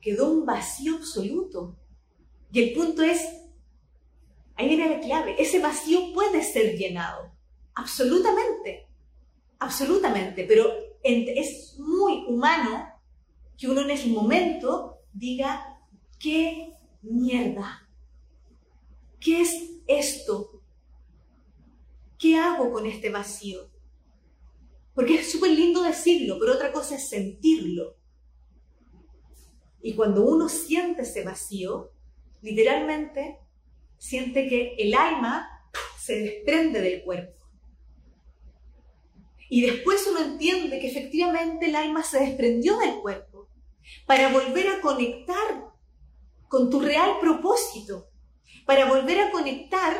quedó 0.00 0.30
un 0.30 0.44
vacío 0.44 0.96
absoluto. 0.96 1.76
Y 2.52 2.62
el 2.62 2.74
punto 2.74 3.02
es, 3.02 3.26
ahí 4.54 4.68
viene 4.68 4.90
la 4.90 5.00
clave, 5.00 5.36
ese 5.38 5.60
vacío 5.60 6.12
puede 6.12 6.42
ser 6.42 6.76
llenado, 6.76 7.33
absolutamente, 7.74 8.86
absolutamente, 9.58 10.44
pero 10.44 10.70
es 11.02 11.76
muy 11.78 12.24
humano 12.26 12.88
que 13.56 13.68
uno 13.68 13.82
en 13.82 13.90
ese 13.90 14.08
momento 14.08 14.98
diga, 15.12 15.80
qué 16.18 16.74
mierda, 17.02 17.88
¿qué 19.20 19.42
es 19.42 19.70
esto? 19.86 20.62
¿Qué 22.18 22.36
hago 22.36 22.72
con 22.72 22.86
este 22.86 23.10
vacío? 23.10 23.70
Porque 24.94 25.16
es 25.16 25.30
súper 25.30 25.50
lindo 25.50 25.82
decirlo, 25.82 26.38
pero 26.40 26.54
otra 26.54 26.72
cosa 26.72 26.96
es 26.96 27.08
sentirlo. 27.08 27.96
Y 29.82 29.94
cuando 29.94 30.24
uno 30.24 30.48
siente 30.48 31.02
ese 31.02 31.22
vacío, 31.24 31.92
literalmente 32.40 33.40
siente 33.98 34.48
que 34.48 34.74
el 34.78 34.94
alma 34.94 35.48
se 35.98 36.20
desprende 36.20 36.80
del 36.80 37.02
cuerpo. 37.02 37.43
Y 39.48 39.62
después 39.62 40.06
uno 40.10 40.20
entiende 40.20 40.78
que 40.78 40.90
efectivamente 40.90 41.66
el 41.66 41.76
alma 41.76 42.02
se 42.02 42.20
desprendió 42.20 42.78
del 42.78 43.00
cuerpo 43.00 43.48
para 44.06 44.32
volver 44.32 44.68
a 44.68 44.80
conectar 44.80 45.72
con 46.48 46.70
tu 46.70 46.80
real 46.80 47.18
propósito, 47.20 48.08
para 48.66 48.86
volver 48.86 49.20
a 49.20 49.30
conectar 49.30 49.94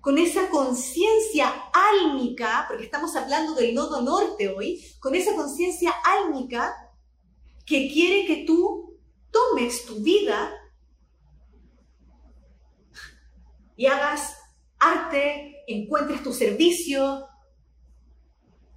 con 0.00 0.16
esa 0.16 0.48
conciencia 0.48 1.52
álmica, 1.72 2.64
porque 2.68 2.84
estamos 2.84 3.14
hablando 3.16 3.54
del 3.54 3.74
nodo 3.74 4.00
norte 4.00 4.48
hoy, 4.48 4.82
con 4.98 5.14
esa 5.14 5.34
conciencia 5.34 5.92
álmica 6.04 6.74
que 7.66 7.90
quiere 7.92 8.26
que 8.26 8.44
tú 8.46 8.98
tomes 9.30 9.84
tu 9.84 10.02
vida 10.02 10.52
y 13.76 13.86
hagas 13.86 14.36
arte, 14.78 15.62
encuentres 15.66 16.22
tu 16.22 16.32
servicio, 16.32 17.26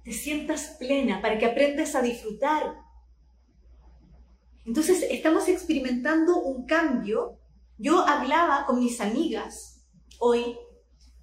te 0.04 0.12
sientas 0.12 0.76
plena, 0.78 1.22
para 1.22 1.38
que 1.38 1.46
aprendas 1.46 1.94
a 1.94 2.02
disfrutar. 2.02 2.74
Entonces 4.66 5.04
estamos 5.10 5.48
experimentando 5.48 6.36
un 6.38 6.66
cambio. 6.66 7.38
Yo 7.78 8.06
hablaba 8.06 8.66
con 8.66 8.78
mis 8.78 9.00
amigas 9.00 9.82
hoy, 10.18 10.56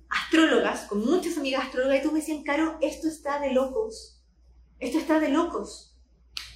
astrólogas, 0.10 0.82
con 0.88 1.06
muchas 1.06 1.38
amigas 1.38 1.66
astrólogas, 1.66 2.00
y 2.00 2.04
tú 2.04 2.12
me 2.12 2.20
decían, 2.20 2.44
Caro, 2.44 2.78
esto 2.82 3.08
está 3.08 3.40
de 3.40 3.54
locos, 3.54 4.22
esto 4.80 4.98
está 4.98 5.20
de 5.20 5.30
locos. 5.30 5.96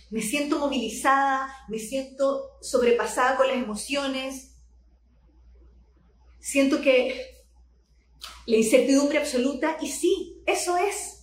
Me 0.10 0.22
siento 0.22 0.60
movilizada, 0.60 1.52
me 1.70 1.80
siento 1.80 2.58
sobrepasada 2.62 3.38
con 3.38 3.48
las 3.48 3.58
emociones, 3.58 4.56
siento 6.40 6.82
que 6.82 7.44
la 8.48 8.58
incertidumbre 8.58 9.20
absoluta, 9.20 9.78
y 9.80 9.90
sí, 9.90 10.42
eso 10.46 10.78
es. 10.78 11.15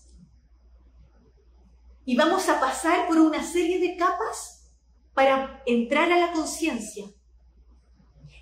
Y 2.05 2.17
vamos 2.17 2.49
a 2.49 2.61
pasar 2.61 3.07
por 3.07 3.19
una 3.19 3.43
serie 3.43 3.79
de 3.79 3.97
capas 3.97 4.71
para 5.15 5.63
entrar 5.67 6.11
a 6.11 6.19
la 6.19 6.33
conciencia. 6.33 7.07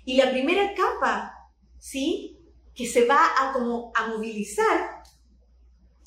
Y 0.05 0.15
la 0.15 0.31
primera 0.31 0.73
capa, 0.73 1.51
¿sí? 1.77 2.39
Que 2.73 2.87
se 2.87 3.05
va 3.05 3.19
a 3.39 3.53
como 3.53 3.91
a 3.95 4.07
movilizar 4.07 5.03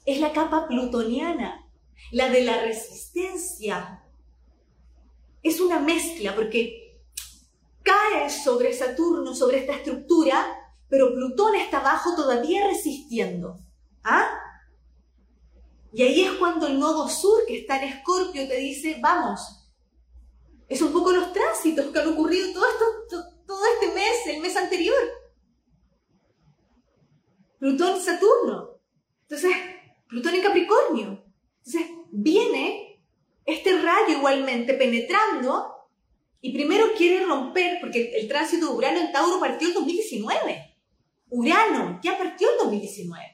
es 0.04 0.20
la 0.20 0.32
capa 0.32 0.66
plutoniana, 0.66 1.66
la 2.10 2.28
de 2.28 2.42
la 2.42 2.60
resistencia. 2.60 4.02
Es 5.42 5.60
una 5.60 5.78
mezcla 5.78 6.34
porque 6.34 7.00
cae 7.82 8.30
sobre 8.30 8.72
Saturno, 8.72 9.34
sobre 9.34 9.58
esta 9.58 9.74
estructura, 9.74 10.44
pero 10.88 11.14
Plutón 11.14 11.54
está 11.54 11.78
abajo 11.78 12.14
todavía 12.16 12.66
resistiendo. 12.66 13.58
¿Ah? 14.02 14.43
Y 15.94 16.02
ahí 16.02 16.24
es 16.24 16.32
cuando 16.32 16.66
el 16.66 16.80
nodo 16.80 17.08
sur, 17.08 17.46
que 17.46 17.60
está 17.60 17.80
en 17.80 17.90
Escorpio, 17.90 18.48
te 18.48 18.56
dice, 18.56 18.98
vamos. 19.00 19.40
Es 20.68 20.82
un 20.82 20.92
poco 20.92 21.12
los 21.12 21.32
tránsitos 21.32 21.86
que 21.92 21.98
han 22.00 22.08
ocurrido 22.08 22.52
todo, 22.52 23.28
todo 23.46 23.60
este 23.74 23.94
mes, 23.94 24.26
el 24.26 24.40
mes 24.40 24.56
anterior. 24.56 24.98
Plutón 27.60 28.00
Saturno. 28.00 28.80
Entonces, 29.22 29.52
Plutón 30.08 30.34
en 30.34 30.42
Capricornio. 30.42 31.24
Entonces, 31.64 31.88
viene 32.10 33.00
este 33.46 33.80
rayo 33.80 34.18
igualmente 34.18 34.74
penetrando 34.74 35.76
y 36.40 36.52
primero 36.52 36.86
quiere 36.96 37.24
romper, 37.24 37.78
porque 37.80 38.16
el 38.16 38.26
tránsito 38.26 38.66
de 38.66 38.74
Urano 38.74 38.98
en 38.98 39.12
Tauro 39.12 39.38
partió 39.38 39.68
en 39.68 39.74
2019. 39.74 40.76
Urano 41.30 42.00
ya 42.02 42.18
partió 42.18 42.50
en 42.50 42.58
2019 42.58 43.33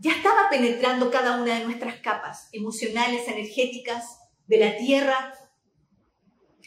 ya 0.00 0.12
estaba 0.12 0.48
penetrando 0.48 1.10
cada 1.10 1.40
una 1.40 1.58
de 1.58 1.64
nuestras 1.64 1.96
capas 2.00 2.48
emocionales, 2.52 3.28
energéticas, 3.28 4.20
de 4.46 4.58
la 4.58 4.76
Tierra. 4.76 5.32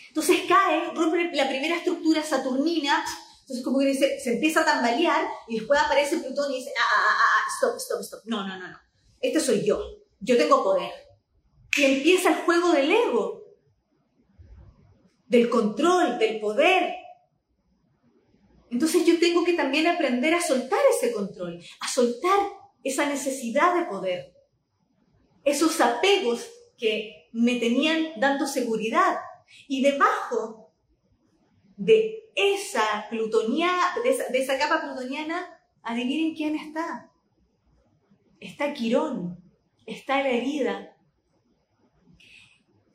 Entonces 0.08 0.42
cae, 0.48 0.92
rompe 0.94 1.32
la 1.34 1.50
primera 1.50 1.76
estructura 1.76 2.24
saturnina, 2.24 3.04
entonces 3.42 3.64
como 3.64 3.80
que 3.80 3.94
se, 3.94 4.20
se 4.20 4.34
empieza 4.34 4.62
a 4.62 4.66
tambalear 4.66 5.28
y 5.48 5.60
después 5.60 5.80
aparece 5.80 6.18
Plutón 6.18 6.52
y 6.52 6.58
dice, 6.58 6.72
ah, 6.80 6.84
ah, 6.96 7.06
ah, 7.08 7.18
ah, 7.20 7.48
stop, 7.58 7.78
stop, 7.78 8.02
stop, 8.02 8.22
no, 8.26 8.48
no, 8.48 8.58
no, 8.58 8.70
no, 8.70 8.78
este 9.20 9.40
soy 9.40 9.66
yo, 9.66 9.82
yo 10.20 10.38
tengo 10.38 10.64
poder. 10.64 10.92
Y 11.76 11.84
empieza 11.84 12.30
el 12.30 12.36
juego 12.46 12.72
del 12.72 12.92
ego, 12.92 13.44
del 15.26 15.50
control, 15.50 16.20
del 16.20 16.40
poder. 16.40 16.94
Entonces 18.70 19.06
yo 19.06 19.20
tengo 19.20 19.44
que 19.44 19.54
también 19.54 19.88
aprender 19.88 20.36
a 20.36 20.42
soltar 20.42 20.80
ese 20.96 21.12
control, 21.12 21.60
a 21.80 21.88
soltar 21.88 22.40
esa 22.84 23.06
necesidad 23.08 23.76
de 23.76 23.86
poder, 23.86 24.34
esos 25.44 25.80
apegos 25.82 26.50
que 26.78 27.30
me 27.32 27.60
tenían 27.60 28.20
dando 28.20 28.48
seguridad. 28.48 29.18
Y 29.68 29.82
debajo 29.82 30.72
de 31.78 32.30
esa 32.36 33.08
plutoniana, 33.10 33.96
de 34.04 34.40
esa, 34.40 34.58
capa 34.58 34.82
plutoniana, 34.82 35.60
adivinen 35.82 36.36
quién 36.36 36.56
está. 36.56 37.12
Está 38.40 38.74
Quirón, 38.74 39.38
está 39.86 40.22
la 40.22 40.30
herida. 40.30 40.96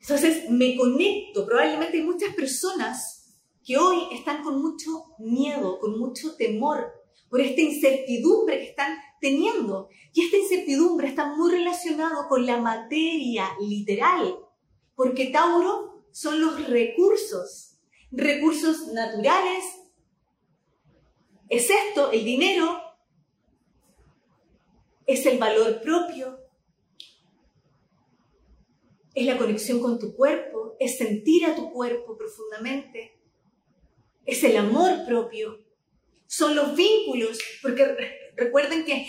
Entonces 0.01 0.49
me 0.49 0.75
conecto, 0.75 1.45
probablemente 1.45 1.97
hay 1.97 2.03
muchas 2.03 2.33
personas 2.33 3.19
que 3.63 3.77
hoy 3.77 4.07
están 4.11 4.43
con 4.43 4.61
mucho 4.61 5.15
miedo, 5.19 5.77
con 5.79 5.99
mucho 5.99 6.35
temor, 6.35 6.91
por 7.29 7.41
esta 7.41 7.61
incertidumbre 7.61 8.57
que 8.59 8.69
están 8.69 8.97
teniendo. 9.21 9.89
Y 10.13 10.25
esta 10.25 10.37
incertidumbre 10.37 11.07
está 11.07 11.35
muy 11.35 11.51
relacionado 11.51 12.27
con 12.27 12.45
la 12.45 12.57
materia 12.57 13.49
literal, 13.59 14.39
porque 14.95 15.27
Tauro 15.27 16.03
son 16.11 16.41
los 16.41 16.67
recursos, 16.67 17.79
recursos 18.11 18.87
naturales. 18.87 19.63
Es 21.49 21.69
esto, 21.69 22.11
el 22.11 22.25
dinero, 22.25 22.79
es 25.05 25.25
el 25.25 25.37
valor 25.37 25.81
propio, 25.81 26.39
es 29.15 29.25
la 29.25 29.37
conexión 29.37 29.81
con 29.81 29.97
tu 29.99 30.15
cuerpo, 30.15 30.75
es 30.79 30.97
sentir 30.97 31.45
a 31.45 31.55
tu 31.55 31.71
cuerpo 31.71 32.15
profundamente, 32.15 33.19
es 34.25 34.43
el 34.43 34.55
amor 34.57 35.05
propio, 35.07 35.57
son 36.29 36.55
los 36.55 36.75
vínculos, 36.75 37.39
porque 37.61 37.83
Recuerden 38.39 38.85
que 38.85 39.05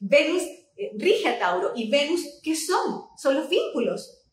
Venus 0.00 0.42
eh, 0.76 0.92
rige 0.96 1.28
a 1.28 1.38
Tauro 1.38 1.72
y 1.76 1.90
Venus, 1.90 2.40
¿qué 2.42 2.56
son? 2.56 3.04
Son 3.16 3.34
los 3.34 3.48
vínculos. 3.50 4.24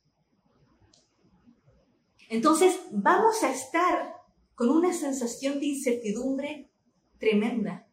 Entonces 2.29 2.79
vamos 2.91 3.43
a 3.43 3.51
estar 3.51 4.13
con 4.55 4.69
una 4.69 4.93
sensación 4.93 5.59
de 5.59 5.67
incertidumbre 5.67 6.71
tremenda, 7.19 7.87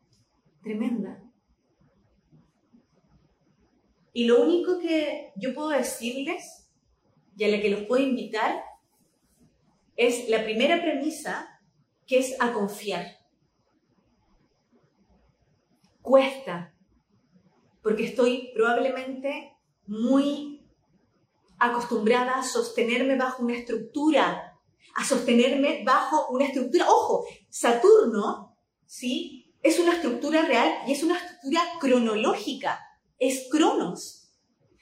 tremenda. 0.63 1.21
Y 4.13 4.27
lo 4.27 4.43
único 4.43 4.79
que 4.79 5.33
yo 5.35 5.55
puedo 5.55 5.71
decirles 5.71 6.71
y 7.37 7.45
a 7.45 7.49
la 7.49 7.61
que 7.61 7.71
los 7.71 7.83
puedo 7.83 8.03
invitar 8.03 8.63
es 9.97 10.29
la 10.29 10.45
primera 10.45 10.81
premisa, 10.81 11.61
que 12.07 12.19
es 12.19 12.37
a 12.41 12.53
confiar 12.53 13.24
cuesta, 16.05 16.75
porque 17.83 18.05
estoy 18.05 18.51
probablemente 18.55 19.57
muy 19.87 20.63
acostumbrada 21.59 22.39
a 22.39 22.43
sostenerme 22.43 23.17
bajo 23.17 23.43
una 23.43 23.57
estructura, 23.57 24.61
a 24.95 25.05
sostenerme 25.05 25.83
bajo 25.83 26.29
una 26.29 26.45
estructura. 26.45 26.91
Ojo, 26.91 27.25
Saturno, 27.49 28.55
¿sí? 28.85 29.55
Es 29.63 29.79
una 29.79 29.95
estructura 29.95 30.43
real 30.43 30.71
y 30.87 30.93
es 30.93 31.03
una 31.03 31.17
estructura 31.17 31.63
cronológica, 31.81 32.79
es 33.19 33.49
Cronos. 33.51 34.31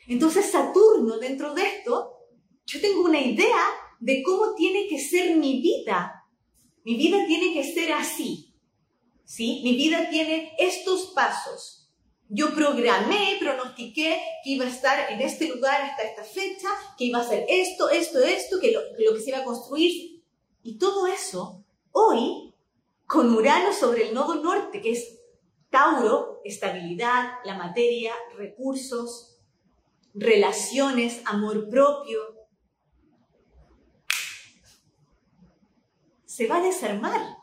Entonces 0.09 0.51
Saturno, 0.51 1.19
dentro 1.19 1.55
de 1.55 1.63
esto, 1.63 2.19
yo 2.67 2.81
tengo 2.81 3.03
una 3.03 3.21
idea 3.21 3.63
de 4.01 4.25
cómo 4.25 4.57
tiene 4.57 4.89
que 4.89 4.99
ser 4.99 5.37
mi 5.37 5.63
vida. 5.63 6.25
Mi 6.85 6.97
vida 6.97 7.25
tiene 7.29 7.55
que 7.55 7.63
ser 7.63 7.93
así. 7.93 8.42
¿Sí? 9.25 9.61
Mi 9.65 9.77
vida 9.77 10.11
tiene 10.11 10.55
estos 10.59 11.13
pasos. 11.15 11.89
Yo 12.29 12.55
programé, 12.55 13.37
pronostiqué 13.39 14.21
que 14.43 14.51
iba 14.51 14.65
a 14.65 14.69
estar 14.69 15.13
en 15.13 15.21
este 15.21 15.49
lugar 15.49 15.83
hasta 15.83 16.03
esta 16.03 16.25
fecha, 16.25 16.69
que 16.97 17.05
iba 17.05 17.19
a 17.19 17.23
hacer 17.23 17.45
esto, 17.49 17.91
esto, 17.91 18.21
esto, 18.21 18.59
que 18.61 18.73
lo, 18.73 18.81
lo 18.99 19.15
que 19.15 19.21
se 19.21 19.31
iba 19.31 19.39
a 19.39 19.45
construir. 19.45 20.23
Y 20.63 20.79
todo 20.79 21.07
eso, 21.07 21.63
hoy, 21.91 22.55
con 23.07 23.35
Urano 23.35 23.73
sobre 23.73 24.09
el 24.09 24.15
nodo 24.15 24.37
norte, 24.37 24.81
que 24.81 24.93
es 24.93 25.19
Tauro, 25.69 26.41
estabilidad, 26.45 27.33
la 27.45 27.57
materia, 27.57 28.15
recursos, 28.37 29.39
relaciones, 30.15 31.23
amor 31.25 31.69
propio, 31.69 32.21
se 36.27 36.47
va 36.47 36.59
a 36.59 36.63
desarmar. 36.63 37.42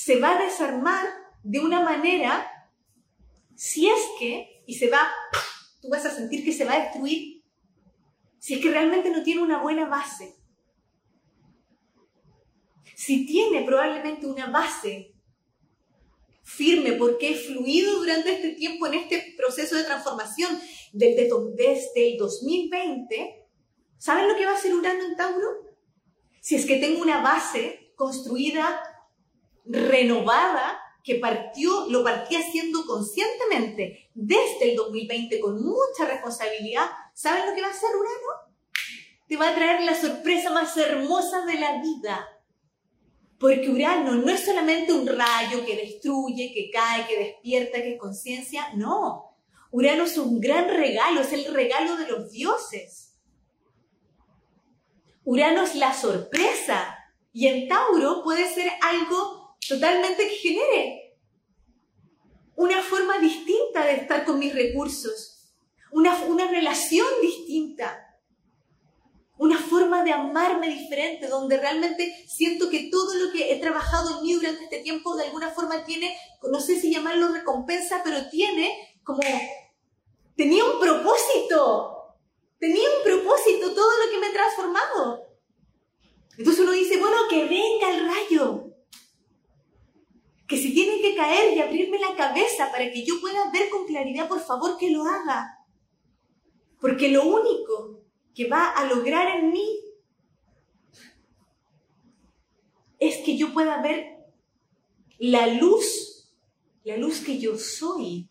Se 0.00 0.18
va 0.18 0.38
a 0.38 0.42
desarmar 0.42 1.06
de 1.42 1.60
una 1.60 1.82
manera, 1.82 2.50
si 3.54 3.86
es 3.86 4.00
que, 4.18 4.62
y 4.66 4.76
se 4.76 4.88
va, 4.88 5.06
tú 5.82 5.90
vas 5.90 6.06
a 6.06 6.10
sentir 6.10 6.42
que 6.42 6.54
se 6.54 6.64
va 6.64 6.72
a 6.72 6.80
destruir, 6.80 7.44
si 8.38 8.54
es 8.54 8.60
que 8.62 8.70
realmente 8.70 9.10
no 9.10 9.22
tiene 9.22 9.42
una 9.42 9.60
buena 9.60 9.90
base. 9.90 10.36
Si 12.94 13.26
tiene 13.26 13.60
probablemente 13.60 14.26
una 14.26 14.46
base 14.46 15.12
firme 16.44 16.92
porque 16.92 17.32
he 17.32 17.34
fluido 17.34 17.98
durante 17.98 18.32
este 18.32 18.52
tiempo 18.52 18.86
en 18.86 18.94
este 18.94 19.34
proceso 19.36 19.76
de 19.76 19.84
transformación 19.84 20.58
desde, 20.94 21.28
desde 21.56 22.12
el 22.12 22.16
2020, 22.16 23.46
¿saben 23.98 24.28
lo 24.28 24.34
que 24.34 24.46
va 24.46 24.52
a 24.52 24.54
hacer 24.54 24.74
Urano 24.74 25.04
en 25.04 25.14
Tauro? 25.14 25.76
Si 26.40 26.54
es 26.54 26.64
que 26.64 26.78
tengo 26.78 27.02
una 27.02 27.20
base 27.20 27.92
construida, 27.96 28.82
renovada, 29.64 30.80
que 31.02 31.16
partió, 31.16 31.86
lo 31.88 32.04
partí 32.04 32.36
haciendo 32.36 32.84
conscientemente 32.86 34.10
desde 34.14 34.70
el 34.70 34.76
2020 34.76 35.40
con 35.40 35.62
mucha 35.62 36.06
responsabilidad, 36.06 36.90
¿saben 37.14 37.46
lo 37.46 37.54
que 37.54 37.62
va 37.62 37.68
a 37.68 37.70
hacer 37.70 37.90
Urano? 37.90 38.54
Te 39.26 39.36
va 39.36 39.48
a 39.48 39.54
traer 39.54 39.82
la 39.82 39.94
sorpresa 39.94 40.50
más 40.50 40.76
hermosa 40.76 41.46
de 41.46 41.54
la 41.54 41.80
vida. 41.80 42.28
Porque 43.38 43.70
Urano 43.70 44.16
no 44.16 44.30
es 44.30 44.44
solamente 44.44 44.92
un 44.92 45.06
rayo 45.06 45.64
que 45.64 45.76
destruye, 45.76 46.52
que 46.52 46.70
cae, 46.70 47.06
que 47.06 47.18
despierta, 47.18 47.78
que 47.78 47.94
es 47.94 47.98
conciencia, 47.98 48.68
no. 48.74 49.36
Urano 49.70 50.04
es 50.04 50.18
un 50.18 50.40
gran 50.40 50.68
regalo, 50.68 51.22
es 51.22 51.32
el 51.32 51.46
regalo 51.54 51.96
de 51.96 52.08
los 52.08 52.30
dioses. 52.30 53.16
Urano 55.24 55.62
es 55.62 55.74
la 55.76 55.94
sorpresa. 55.94 56.98
Y 57.32 57.46
en 57.46 57.68
Tauro 57.68 58.22
puede 58.24 58.52
ser 58.52 58.70
algo 58.82 59.39
totalmente 59.68 60.28
que 60.28 60.34
genere 60.36 61.10
una 62.56 62.82
forma 62.82 63.18
distinta 63.18 63.84
de 63.86 63.94
estar 63.94 64.24
con 64.24 64.38
mis 64.38 64.54
recursos, 64.54 65.50
una, 65.92 66.14
una 66.24 66.46
relación 66.46 67.06
distinta, 67.22 68.18
una 69.38 69.58
forma 69.58 70.04
de 70.04 70.12
amarme 70.12 70.68
diferente, 70.68 71.26
donde 71.26 71.56
realmente 71.56 72.26
siento 72.28 72.68
que 72.68 72.90
todo 72.90 73.14
lo 73.14 73.32
que 73.32 73.50
he 73.50 73.60
trabajado 73.60 74.18
en 74.18 74.22
mí 74.22 74.34
durante 74.34 74.64
este 74.64 74.80
tiempo 74.80 75.16
de 75.16 75.24
alguna 75.24 75.50
forma 75.50 75.82
tiene, 75.84 76.14
no 76.42 76.60
sé 76.60 76.78
si 76.78 76.92
llamarlo 76.92 77.28
recompensa, 77.28 78.02
pero 78.04 78.28
tiene 78.28 78.98
como, 79.02 79.22
tenía 80.36 80.62
un 80.62 80.78
propósito, 80.78 82.16
tenía 82.58 82.86
un 82.98 83.02
propósito 83.02 83.72
todo 83.72 83.90
lo 84.04 84.10
que 84.10 84.18
me 84.18 84.26
he 84.26 84.32
transformado. 84.32 85.22
Entonces 86.36 86.62
uno 86.62 86.72
dice, 86.72 86.98
bueno, 86.98 87.16
que 87.30 87.46
venga 87.46 87.90
el 87.94 88.06
rayo, 88.06 88.69
que 90.50 90.56
si 90.56 90.74
tiene 90.74 91.00
que 91.00 91.14
caer 91.14 91.56
y 91.56 91.60
abrirme 91.60 91.96
la 92.00 92.16
cabeza 92.16 92.72
para 92.72 92.90
que 92.90 93.04
yo 93.04 93.20
pueda 93.20 93.52
ver 93.52 93.70
con 93.70 93.86
claridad, 93.86 94.26
por 94.26 94.40
favor 94.40 94.76
que 94.76 94.90
lo 94.90 95.04
haga. 95.04 95.64
Porque 96.80 97.08
lo 97.08 97.24
único 97.24 98.00
que 98.34 98.48
va 98.48 98.72
a 98.72 98.84
lograr 98.86 99.28
en 99.38 99.52
mí 99.52 99.78
es 102.98 103.18
que 103.18 103.36
yo 103.36 103.52
pueda 103.52 103.80
ver 103.80 104.26
la 105.20 105.46
luz, 105.46 106.34
la 106.82 106.96
luz 106.96 107.20
que 107.20 107.38
yo 107.38 107.56
soy. 107.56 108.28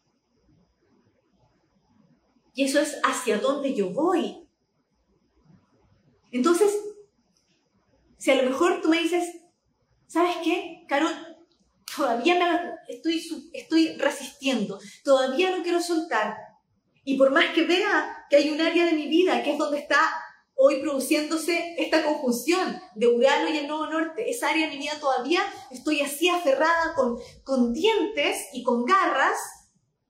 Y 2.54 2.66
eso 2.66 2.82
es 2.82 3.00
hacia 3.02 3.38
dónde 3.38 3.74
yo 3.74 3.92
voy. 3.92 4.46
Entonces, 6.32 6.78
si 8.18 8.30
a 8.32 8.42
lo 8.42 8.50
mejor 8.50 8.82
tú 8.82 8.90
me 8.90 9.02
dices, 9.02 9.38
¿sabes 10.06 10.36
qué, 10.44 10.84
Carol? 10.90 11.30
Todavía 11.96 12.36
me 12.36 12.94
estoy, 12.94 13.50
estoy 13.54 13.94
resistiendo, 13.98 14.80
todavía 15.04 15.56
no 15.56 15.64
quiero 15.64 15.82
soltar. 15.82 16.36
Y 17.04 17.18
por 17.18 17.32
más 17.32 17.54
que 17.54 17.64
vea 17.64 18.26
que 18.30 18.36
hay 18.36 18.50
un 18.50 18.62
área 18.62 18.86
de 18.86 18.94
mi 18.94 19.08
vida 19.08 19.42
que 19.44 19.54
es 19.54 19.58
donde 19.58 19.80
está 19.80 20.00
hoy 20.56 20.82
produciéndose 20.82 21.76
esta 21.78 22.04
conjunción 22.04 22.82
de 22.96 23.08
Urano 23.08 23.50
y 23.50 23.58
el 23.58 23.68
Nuevo 23.68 23.88
Norte, 23.88 24.30
esa 24.30 24.50
área 24.50 24.68
de 24.68 24.76
mi 24.76 24.84
vida 24.84 25.00
todavía 25.00 25.42
estoy 25.72 26.02
así 26.02 26.28
aferrada 26.28 26.94
con, 26.96 27.18
con 27.44 27.74
dientes 27.74 28.48
y 28.52 28.62
con 28.62 28.84
garras, 28.84 29.38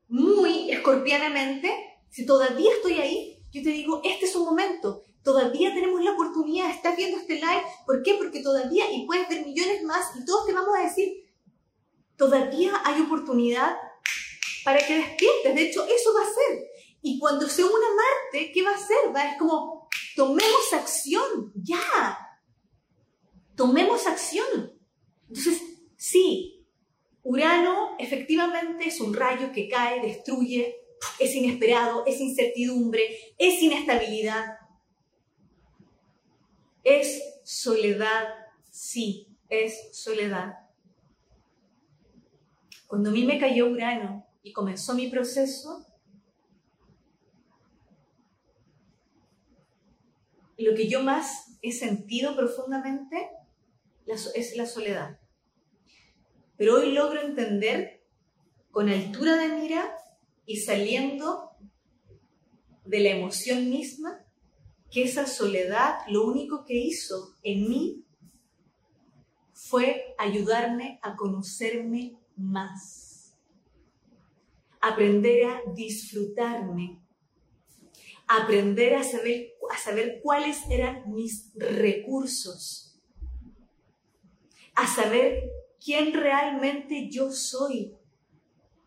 muy 0.07 0.71
escorpianamente, 0.71 1.71
si 2.09 2.25
todavía 2.25 2.71
estoy 2.71 2.93
ahí, 2.93 3.45
yo 3.51 3.61
te 3.61 3.69
digo, 3.69 4.01
este 4.03 4.25
es 4.25 4.35
un 4.35 4.45
momento, 4.45 5.03
todavía 5.23 5.71
tenemos 5.71 6.03
la 6.03 6.13
oportunidad, 6.13 6.71
estás 6.71 6.97
viendo 6.97 7.17
este 7.17 7.35
live, 7.35 7.63
¿por 7.85 8.01
qué? 8.01 8.15
Porque 8.15 8.41
todavía, 8.41 8.91
y 8.91 9.05
puedes 9.05 9.29
ver 9.29 9.45
millones 9.45 9.83
más, 9.83 10.07
y 10.19 10.25
todos 10.25 10.47
te 10.47 10.53
vamos 10.53 10.75
a 10.75 10.81
decir, 10.81 11.28
todavía 12.19 12.73
hay 12.83 13.01
oportunidad 13.01 13.77
para 14.63 14.85
que 14.85 14.95
despiertes. 14.95 15.55
De 15.55 15.61
hecho, 15.63 15.85
eso 15.85 16.13
va 16.13 16.21
a 16.21 16.25
ser. 16.25 16.69
Y 17.01 17.17
cuando 17.17 17.47
se 17.47 17.63
una 17.63 17.73
Marte, 17.73 18.51
¿qué 18.51 18.61
va 18.61 18.71
a 18.71 18.75
hacer? 18.75 19.15
Va, 19.15 19.31
es 19.31 19.37
como, 19.39 19.89
tomemos 20.15 20.73
acción, 20.73 21.53
ya. 21.55 22.19
Tomemos 23.55 24.05
acción. 24.05 24.77
Entonces, 25.29 25.61
sí, 25.95 26.67
Urano 27.23 27.95
efectivamente 27.97 28.89
es 28.89 28.99
un 28.99 29.13
rayo 29.13 29.51
que 29.53 29.69
cae, 29.69 30.01
destruye, 30.01 30.75
es 31.19 31.33
inesperado, 31.33 32.05
es 32.05 32.19
incertidumbre, 32.19 33.33
es 33.37 33.61
inestabilidad. 33.61 34.57
Es 36.83 37.21
soledad, 37.43 38.27
sí, 38.69 39.37
es 39.47 39.95
soledad. 39.97 40.58
Cuando 42.89 43.11
a 43.11 43.13
mí 43.13 43.23
me 43.23 43.37
cayó 43.37 43.69
Urano 43.69 44.25
y 44.41 44.51
comenzó 44.51 44.95
mi 44.95 45.11
proceso, 45.11 45.85
lo 50.57 50.73
que 50.73 50.89
yo 50.89 51.03
más 51.03 51.59
he 51.61 51.71
sentido 51.71 52.35
profundamente 52.35 53.29
es 54.07 54.57
la 54.57 54.65
soledad. 54.65 55.19
Pero 56.57 56.77
hoy 56.77 56.91
logro 56.93 57.21
entender 57.21 58.03
con 58.71 58.89
altura 58.89 59.35
de 59.35 59.49
mira 59.49 59.95
y 60.47 60.57
saliendo 60.57 61.51
de 62.85 63.01
la 63.01 63.11
emoción 63.11 63.69
misma 63.69 64.25
que 64.89 65.03
esa 65.03 65.27
soledad 65.27 65.99
lo 66.07 66.25
único 66.25 66.65
que 66.65 66.73
hizo 66.73 67.37
en 67.43 67.69
mí 67.69 68.03
fue 69.53 70.15
ayudarme 70.17 70.99
a 71.03 71.15
conocerme 71.15 72.18
más. 72.39 73.35
Aprender 74.79 75.45
a 75.45 75.61
disfrutarme. 75.75 77.01
Aprender 78.27 78.95
a 78.95 79.03
saber, 79.03 79.53
a 79.69 79.77
saber 79.77 80.19
cuáles 80.23 80.61
eran 80.69 81.03
mis 81.11 81.51
recursos. 81.55 82.99
A 84.75 84.87
saber 84.87 85.51
quién 85.83 86.13
realmente 86.13 87.09
yo 87.09 87.31
soy. 87.31 87.95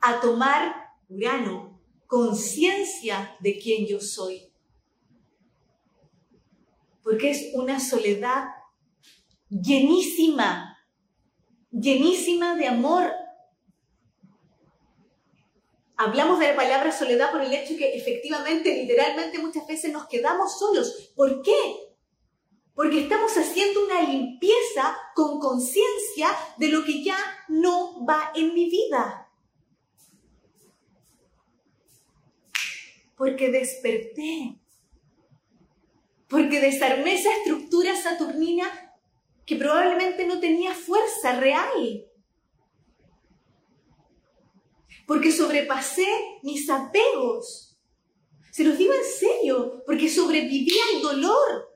A 0.00 0.20
tomar, 0.20 0.74
Urano, 1.08 1.80
conciencia 2.06 3.36
de 3.40 3.58
quién 3.58 3.86
yo 3.86 4.00
soy. 4.00 4.50
Porque 7.02 7.30
es 7.30 7.50
una 7.54 7.80
soledad 7.80 8.48
llenísima, 9.48 10.78
llenísima 11.70 12.56
de 12.56 12.68
amor, 12.68 13.12
Hablamos 16.04 16.40
de 16.40 16.48
la 16.48 16.56
palabra 16.56 16.90
soledad 16.90 17.30
por 17.30 17.42
el 17.42 17.52
hecho 17.52 17.76
que 17.76 17.94
efectivamente, 17.94 18.74
literalmente 18.74 19.38
muchas 19.38 19.64
veces 19.68 19.92
nos 19.92 20.08
quedamos 20.08 20.58
solos. 20.58 21.12
¿Por 21.14 21.42
qué? 21.42 21.52
Porque 22.74 23.02
estamos 23.02 23.30
haciendo 23.36 23.84
una 23.84 24.02
limpieza 24.02 24.96
con 25.14 25.38
conciencia 25.38 26.28
de 26.56 26.68
lo 26.70 26.82
que 26.84 27.04
ya 27.04 27.16
no 27.48 28.04
va 28.04 28.32
en 28.34 28.52
mi 28.52 28.68
vida. 28.68 29.30
Porque 33.16 33.52
desperté. 33.52 34.58
Porque 36.28 36.58
desarmé 36.58 37.14
esa 37.14 37.32
estructura 37.32 37.94
saturnina 37.94 38.66
que 39.46 39.54
probablemente 39.54 40.26
no 40.26 40.40
tenía 40.40 40.74
fuerza 40.74 41.38
real 41.38 42.08
porque 45.06 45.32
sobrepasé 45.32 46.06
mis 46.42 46.68
apegos. 46.70 47.78
Se 48.52 48.64
los 48.64 48.76
digo 48.76 48.92
en 48.92 49.04
serio, 49.04 49.82
porque 49.86 50.10
sobreviví 50.10 50.74
al 50.94 51.02
dolor, 51.02 51.70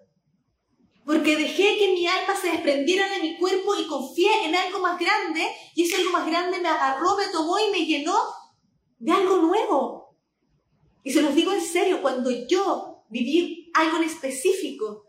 porque 1.04 1.36
dejé 1.36 1.78
que 1.78 1.92
mi 1.92 2.06
alma 2.06 2.34
se 2.34 2.50
desprendiera 2.50 3.08
de 3.08 3.20
mi 3.20 3.38
cuerpo 3.38 3.74
y 3.76 3.86
confié 3.86 4.44
en 4.44 4.54
algo 4.54 4.80
más 4.80 4.98
grande, 4.98 5.46
y 5.74 5.84
ese 5.84 5.96
algo 5.96 6.10
más 6.10 6.26
grande 6.26 6.58
me 6.60 6.68
agarró, 6.68 7.16
me 7.16 7.28
tomó 7.28 7.58
y 7.58 7.70
me 7.70 7.86
llenó 7.86 8.16
de 8.98 9.12
algo 9.12 9.38
nuevo. 9.38 10.16
Y 11.02 11.12
se 11.12 11.22
los 11.22 11.34
digo 11.34 11.52
en 11.52 11.62
serio, 11.62 12.02
cuando 12.02 12.30
yo 12.48 13.04
viví 13.08 13.70
algo 13.74 13.98
en 13.98 14.04
específico 14.04 15.06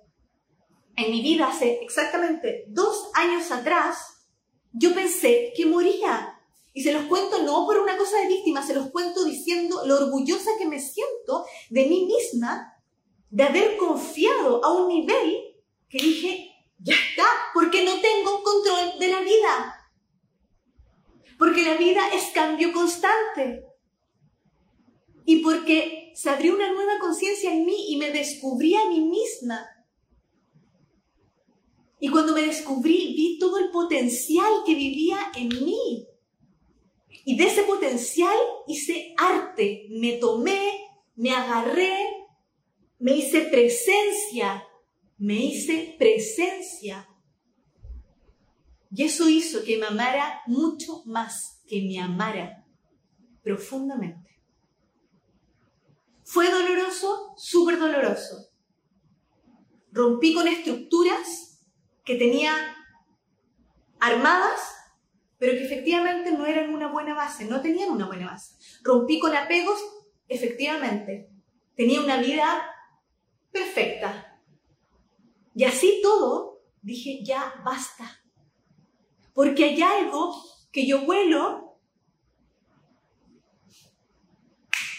en 0.95 1.11
mi 1.11 1.21
vida 1.21 1.47
hace 1.47 1.79
exactamente 1.81 2.65
dos 2.67 3.09
años 3.13 3.51
atrás, 3.51 4.27
yo 4.71 4.93
pensé 4.93 5.53
que 5.55 5.65
moría. 5.65 6.36
Y 6.77 6.83
se 6.83 6.93
los 6.93 7.05
cuento 7.05 7.41
no 7.41 7.65
por 7.65 7.79
una 7.79 7.97
cosa 7.97 8.19
de 8.19 8.27
víctima, 8.27 8.61
se 8.61 8.75
los 8.75 8.91
cuento 8.91 9.25
diciendo 9.25 9.81
lo 9.87 9.95
orgullosa 9.95 10.51
que 10.59 10.67
me 10.67 10.79
siento 10.79 11.43
de 11.71 11.87
mí 11.87 12.05
misma, 12.05 12.71
de 13.31 13.43
haber 13.45 13.77
confiado 13.77 14.63
a 14.63 14.71
un 14.73 14.87
nivel 14.87 15.55
que 15.89 15.97
dije, 15.97 16.51
ya 16.77 16.93
está, 16.93 17.25
porque 17.55 17.83
no 17.83 17.99
tengo 17.99 18.43
control 18.43 18.99
de 18.99 19.07
la 19.07 19.21
vida. 19.21 19.89
Porque 21.39 21.63
la 21.63 21.77
vida 21.77 22.09
es 22.13 22.25
cambio 22.25 22.71
constante. 22.71 23.65
Y 25.25 25.37
porque 25.37 26.11
se 26.13 26.29
abrió 26.29 26.53
una 26.53 26.71
nueva 26.71 26.99
conciencia 26.99 27.51
en 27.51 27.65
mí 27.65 27.87
y 27.89 27.97
me 27.97 28.11
descubrí 28.11 28.75
a 28.75 28.87
mí 28.87 29.01
misma. 29.01 29.65
Y 31.99 32.09
cuando 32.09 32.33
me 32.33 32.43
descubrí, 32.43 33.15
vi 33.15 33.39
todo 33.39 33.57
el 33.57 33.71
potencial 33.71 34.61
que 34.63 34.75
vivía 34.75 35.17
en 35.35 35.47
mí. 35.47 36.07
Y 37.29 37.35
de 37.35 37.43
ese 37.43 37.63
potencial 37.63 38.37
hice 38.67 39.13
arte, 39.17 39.87
me 39.89 40.13
tomé, 40.13 40.87
me 41.17 41.31
agarré, 41.31 41.93
me 42.99 43.17
hice 43.17 43.41
presencia, 43.41 44.63
me 45.17 45.33
hice 45.33 45.97
presencia. 45.99 47.05
Y 48.91 49.03
eso 49.03 49.27
hizo 49.27 49.61
que 49.65 49.77
me 49.77 49.87
amara 49.87 50.39
mucho 50.47 51.03
más, 51.03 51.61
que 51.67 51.81
me 51.81 51.99
amara 51.99 52.65
profundamente. 53.43 54.39
Fue 56.23 56.49
doloroso, 56.49 57.33
súper 57.35 57.77
doloroso. 57.77 58.51
Rompí 59.91 60.33
con 60.33 60.47
estructuras 60.47 61.59
que 62.05 62.15
tenía 62.15 62.73
armadas 63.99 64.76
pero 65.37 65.53
que 65.53 65.65
efectivamente 65.65 66.31
no 66.31 66.45
eran 66.45 66.73
una 66.73 66.87
buena 66.87 67.13
base, 67.13 67.45
no 67.45 67.61
tenían 67.61 67.91
una 67.91 68.07
buena 68.07 68.27
base. 68.27 68.55
Rompí 68.83 69.19
con 69.19 69.35
apegos, 69.35 69.79
efectivamente. 70.27 71.29
Tenía 71.75 72.01
una 72.01 72.17
vida 72.17 72.69
perfecta. 73.51 74.39
Y 75.53 75.63
así 75.63 75.99
todo, 76.01 76.63
dije, 76.81 77.23
ya 77.23 77.61
basta. 77.63 78.23
Porque 79.33 79.65
hay 79.65 79.81
algo 79.81 80.35
que 80.71 80.87
yo 80.87 81.05
vuelo 81.05 81.79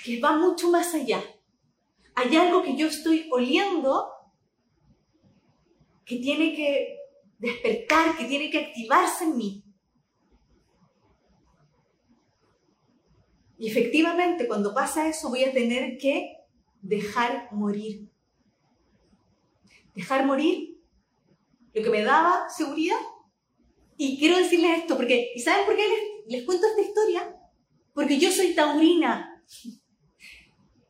que 0.05 0.21
va 0.21 0.37
mucho 0.37 0.71
más 0.71 0.95
allá. 0.95 1.23
Hay 2.15 2.37
algo 2.37 2.63
que 2.63 2.77
yo 2.77 2.87
estoy 2.87 3.29
oliendo 3.31 4.11
que 6.05 6.17
tiene 6.17 6.55
que 6.55 6.97
despertar, 7.39 8.17
que 8.17 8.25
tiene 8.25 8.51
que 8.51 8.59
activarse 8.59 9.25
en 9.25 9.37
mí. 9.37 9.65
Y 13.59 13.69
efectivamente, 13.69 14.47
cuando 14.47 14.73
pasa 14.73 15.09
eso, 15.09 15.31
voy 15.31 15.43
a 15.43 15.53
tener 15.53 15.99
que 15.99 16.37
dejar 16.81 17.49
morir. 17.53 18.09
Dejar 19.95 20.25
morir 20.25 20.81
lo 21.75 21.83
que 21.83 21.91
me 21.91 22.05
daba 22.05 22.49
seguridad. 22.49 23.01
Y 23.97 24.17
quiero 24.17 24.39
decirles 24.39 24.79
esto, 24.79 24.97
porque, 24.97 25.33
¿y 25.35 25.41
saben 25.41 25.67
por 25.67 25.75
qué 25.75 25.83
les, 25.89 26.37
les 26.37 26.47
cuento 26.47 26.69
esta 26.69 26.83
historia? 26.83 27.37
Porque 27.95 28.19
yo 28.19 28.31
soy 28.31 28.55
taurina. 28.55 29.43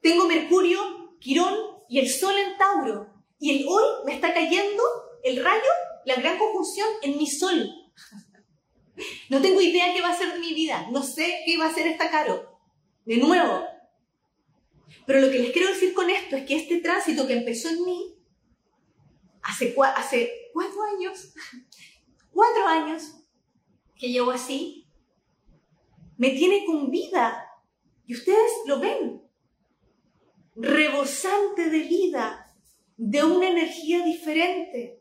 Tengo 0.02 0.26
Mercurio, 0.26 1.16
Quirón 1.18 1.54
y 1.88 2.00
el 2.00 2.10
Sol 2.10 2.34
en 2.36 2.58
Tauro. 2.58 3.14
Y 3.40 3.50
el 3.50 3.66
hoy 3.66 3.84
me 4.04 4.12
está 4.12 4.34
cayendo 4.34 4.82
el 5.24 5.42
rayo, 5.42 5.70
la 6.04 6.16
gran 6.16 6.36
conjunción 6.36 6.86
en 7.02 7.16
mi 7.16 7.26
Sol. 7.26 7.66
No 9.30 9.40
tengo 9.40 9.60
idea 9.60 9.94
qué 9.94 10.00
va 10.00 10.08
a 10.08 10.18
ser 10.18 10.40
mi 10.40 10.54
vida. 10.54 10.88
No 10.90 11.04
sé 11.04 11.42
qué 11.46 11.56
va 11.56 11.66
a 11.66 11.72
ser 11.72 11.86
esta 11.86 12.10
caro 12.10 12.57
de 13.08 13.16
nuevo. 13.16 13.64
Pero 15.06 15.20
lo 15.22 15.30
que 15.30 15.38
les 15.38 15.50
quiero 15.50 15.68
decir 15.68 15.94
con 15.94 16.10
esto 16.10 16.36
es 16.36 16.44
que 16.44 16.56
este 16.56 16.80
tránsito 16.80 17.26
que 17.26 17.38
empezó 17.38 17.70
en 17.70 17.82
mí 17.82 18.14
hace, 19.40 19.74
hace 19.96 20.30
cuatro 20.52 20.82
años, 20.82 21.32
cuatro 22.30 22.66
años 22.66 23.14
que 23.96 24.12
llevo 24.12 24.30
así, 24.30 24.86
me 26.18 26.30
tiene 26.30 26.66
con 26.66 26.90
vida. 26.90 27.46
Y 28.04 28.14
ustedes 28.14 28.52
lo 28.66 28.78
ven, 28.78 29.22
rebosante 30.54 31.70
de 31.70 31.78
vida, 31.78 32.54
de 32.98 33.24
una 33.24 33.48
energía 33.48 34.04
diferente, 34.04 35.00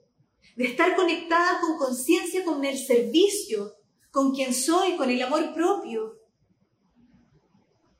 de 0.56 0.66
estar 0.66 0.96
conectada 0.96 1.60
con 1.60 1.78
conciencia, 1.78 2.46
con 2.46 2.64
el 2.64 2.78
servicio, 2.78 3.76
con 4.12 4.34
quien 4.34 4.54
soy, 4.54 4.96
con 4.96 5.10
el 5.10 5.22
amor 5.22 5.54
propio, 5.54 6.17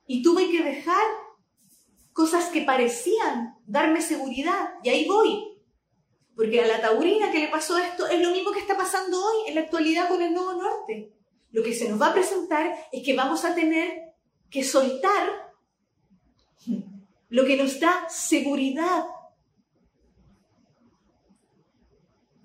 y 0.08 0.24
tuve 0.24 0.50
que 0.50 0.64
dejar 0.64 1.04
cosas 2.14 2.50
que 2.50 2.62
parecían 2.62 3.58
darme 3.68 4.02
seguridad. 4.02 4.70
Y 4.84 4.90
ahí 4.90 5.06
voy. 5.06 5.60
Porque 6.36 6.62
a 6.62 6.68
la 6.68 6.82
taurina 6.82 7.32
que 7.32 7.40
le 7.40 7.50
pasó 7.50 7.78
esto 7.78 8.08
es 8.08 8.22
lo 8.22 8.32
mismo 8.32 8.52
que 8.52 8.60
está 8.60 8.78
pasando 8.78 9.24
hoy 9.24 9.50
en 9.50 9.56
la 9.56 9.62
actualidad 9.62 10.08
con 10.08 10.22
el 10.22 10.34
Nuevo 10.34 10.54
Norte. 10.54 11.14
Lo 11.52 11.62
que 11.62 11.74
se 11.74 11.90
nos 11.90 12.02
va 12.02 12.08
a 12.08 12.14
presentar 12.14 12.74
es 12.92 13.04
que 13.04 13.16
vamos 13.16 13.44
a 13.44 13.54
tener 13.54 14.14
que 14.50 14.64
soltar 14.64 15.54
lo 17.30 17.46
que 17.46 17.58
nos 17.58 17.80
da 17.80 18.08
seguridad. 18.10 19.06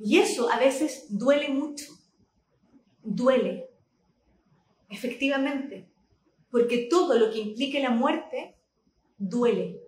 Y 0.00 0.18
eso 0.18 0.50
a 0.50 0.58
veces 0.58 1.06
duele 1.10 1.48
mucho. 1.50 1.86
Duele. 3.04 3.70
Efectivamente 4.88 5.91
porque 6.52 6.86
todo 6.90 7.18
lo 7.18 7.30
que 7.32 7.38
implique 7.38 7.80
la 7.80 7.90
muerte 7.90 8.54
duele. 9.16 9.80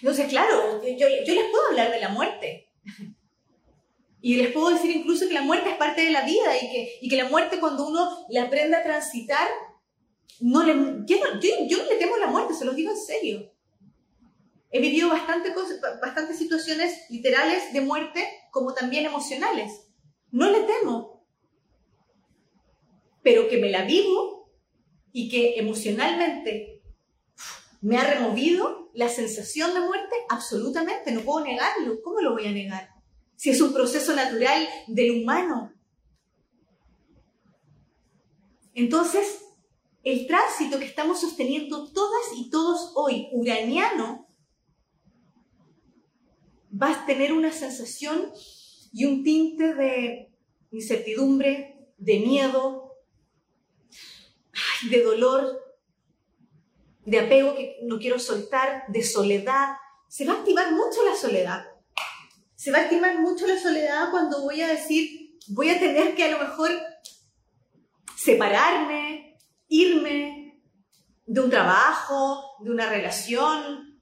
Entonces, 0.00 0.28
claro, 0.28 0.82
yo, 0.82 1.08
les 1.08 1.50
puedo 1.50 1.68
hablar 1.68 1.92
de 1.92 2.00
la 2.00 2.08
muerte. 2.08 2.72
Y 4.22 4.36
les 4.36 4.50
puedo 4.50 4.70
decir 4.70 4.90
incluso 4.96 5.28
que 5.28 5.34
la 5.34 5.42
muerte 5.42 5.70
es 5.70 5.76
parte 5.76 6.02
de 6.04 6.10
la 6.10 6.22
vida 6.24 6.56
y 6.56 6.70
que, 6.70 6.98
y 7.02 7.08
que 7.08 7.16
la 7.16 7.28
muerte 7.28 7.60
cuando 7.60 7.86
uno 7.86 8.26
la 8.30 8.44
aprende 8.44 8.76
a 8.76 8.82
transitar, 8.82 9.46
no 10.40 10.62
le, 10.62 10.72
yo, 11.04 11.18
no 11.18 11.84
le 11.90 11.96
temo 11.96 12.16
la 12.16 12.28
muerte, 12.28 12.54
se 12.54 12.64
los 12.64 12.74
digo 12.74 12.90
en 12.92 12.96
serio. 12.96 13.52
He 14.70 14.80
vivido 14.80 15.10
bastante 15.10 15.52
bastantes 16.00 16.38
situaciones 16.38 17.10
literales 17.10 17.74
de 17.74 17.82
muerte 17.82 18.26
como 18.50 18.72
también 18.72 19.04
emocionales. 19.04 19.88
No 20.30 20.50
le 20.50 20.60
temo, 20.60 21.11
pero 23.22 23.48
que 23.48 23.58
me 23.58 23.70
la 23.70 23.84
vivo 23.84 24.50
y 25.12 25.28
que 25.28 25.58
emocionalmente 25.58 26.82
me 27.80 27.98
ha 27.98 28.04
removido 28.04 28.90
la 28.94 29.08
sensación 29.08 29.74
de 29.74 29.80
muerte, 29.80 30.14
absolutamente, 30.28 31.12
no 31.12 31.22
puedo 31.22 31.44
negarlo. 31.44 32.00
¿Cómo 32.02 32.20
lo 32.20 32.32
voy 32.32 32.46
a 32.46 32.52
negar? 32.52 32.88
Si 33.36 33.50
es 33.50 33.60
un 33.60 33.72
proceso 33.72 34.14
natural 34.14 34.68
del 34.86 35.22
humano. 35.22 35.72
Entonces, 38.74 39.44
el 40.04 40.26
tránsito 40.26 40.78
que 40.78 40.84
estamos 40.84 41.20
sosteniendo 41.20 41.92
todas 41.92 42.22
y 42.36 42.50
todos 42.50 42.92
hoy, 42.94 43.28
uraniano, 43.32 44.28
va 46.72 46.92
a 46.92 47.06
tener 47.06 47.32
una 47.32 47.52
sensación 47.52 48.32
y 48.92 49.04
un 49.04 49.22
tinte 49.24 49.74
de 49.74 50.32
incertidumbre, 50.70 51.92
de 51.98 52.18
miedo, 52.20 52.81
de 54.90 55.02
dolor, 55.02 55.60
de 57.04 57.20
apego 57.20 57.54
que 57.54 57.78
no 57.82 57.98
quiero 57.98 58.18
soltar, 58.18 58.84
de 58.88 59.02
soledad. 59.02 59.76
Se 60.08 60.24
va 60.24 60.34
a 60.34 60.38
activar 60.38 60.72
mucho 60.72 61.04
la 61.04 61.16
soledad. 61.16 61.64
Se 62.54 62.70
va 62.70 62.78
a 62.78 62.82
activar 62.82 63.18
mucho 63.20 63.46
la 63.46 63.58
soledad 63.58 64.10
cuando 64.10 64.42
voy 64.42 64.60
a 64.60 64.68
decir, 64.68 65.36
voy 65.48 65.70
a 65.70 65.80
tener 65.80 66.14
que 66.14 66.24
a 66.24 66.30
lo 66.30 66.38
mejor 66.38 66.70
separarme, 68.16 69.38
irme 69.68 70.62
de 71.26 71.40
un 71.40 71.50
trabajo, 71.50 72.56
de 72.60 72.70
una 72.70 72.88
relación. 72.88 74.00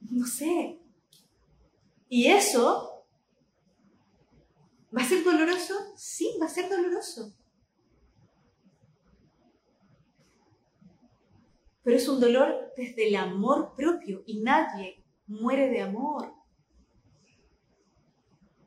No 0.00 0.26
sé. 0.26 0.78
Y 2.08 2.28
eso 2.28 2.93
¿Va 2.93 2.93
a 2.93 2.93
doloroso? 5.24 5.74
Sí, 5.96 6.36
va 6.40 6.46
a 6.46 6.50
ser 6.50 6.68
doloroso. 6.68 7.34
Pero 11.82 11.96
es 11.96 12.08
un 12.08 12.20
dolor 12.20 12.72
desde 12.76 13.08
el 13.08 13.16
amor 13.16 13.74
propio 13.76 14.22
y 14.26 14.40
nadie 14.40 15.04
muere 15.26 15.68
de 15.68 15.82
amor. 15.82 16.32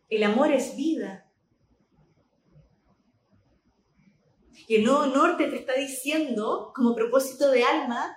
El 0.09 0.23
amor 0.23 0.51
es 0.51 0.75
vida. 0.75 1.29
Y 4.67 4.75
el 4.75 4.83
Nuevo 4.83 5.05
Norte 5.07 5.47
te 5.47 5.55
está 5.55 5.73
diciendo, 5.73 6.71
como 6.75 6.93
propósito 6.93 7.49
de 7.51 7.63
alma, 7.63 8.15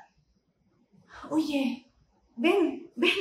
oye, 1.30 1.90
ven, 2.36 2.90
ven, 2.96 3.12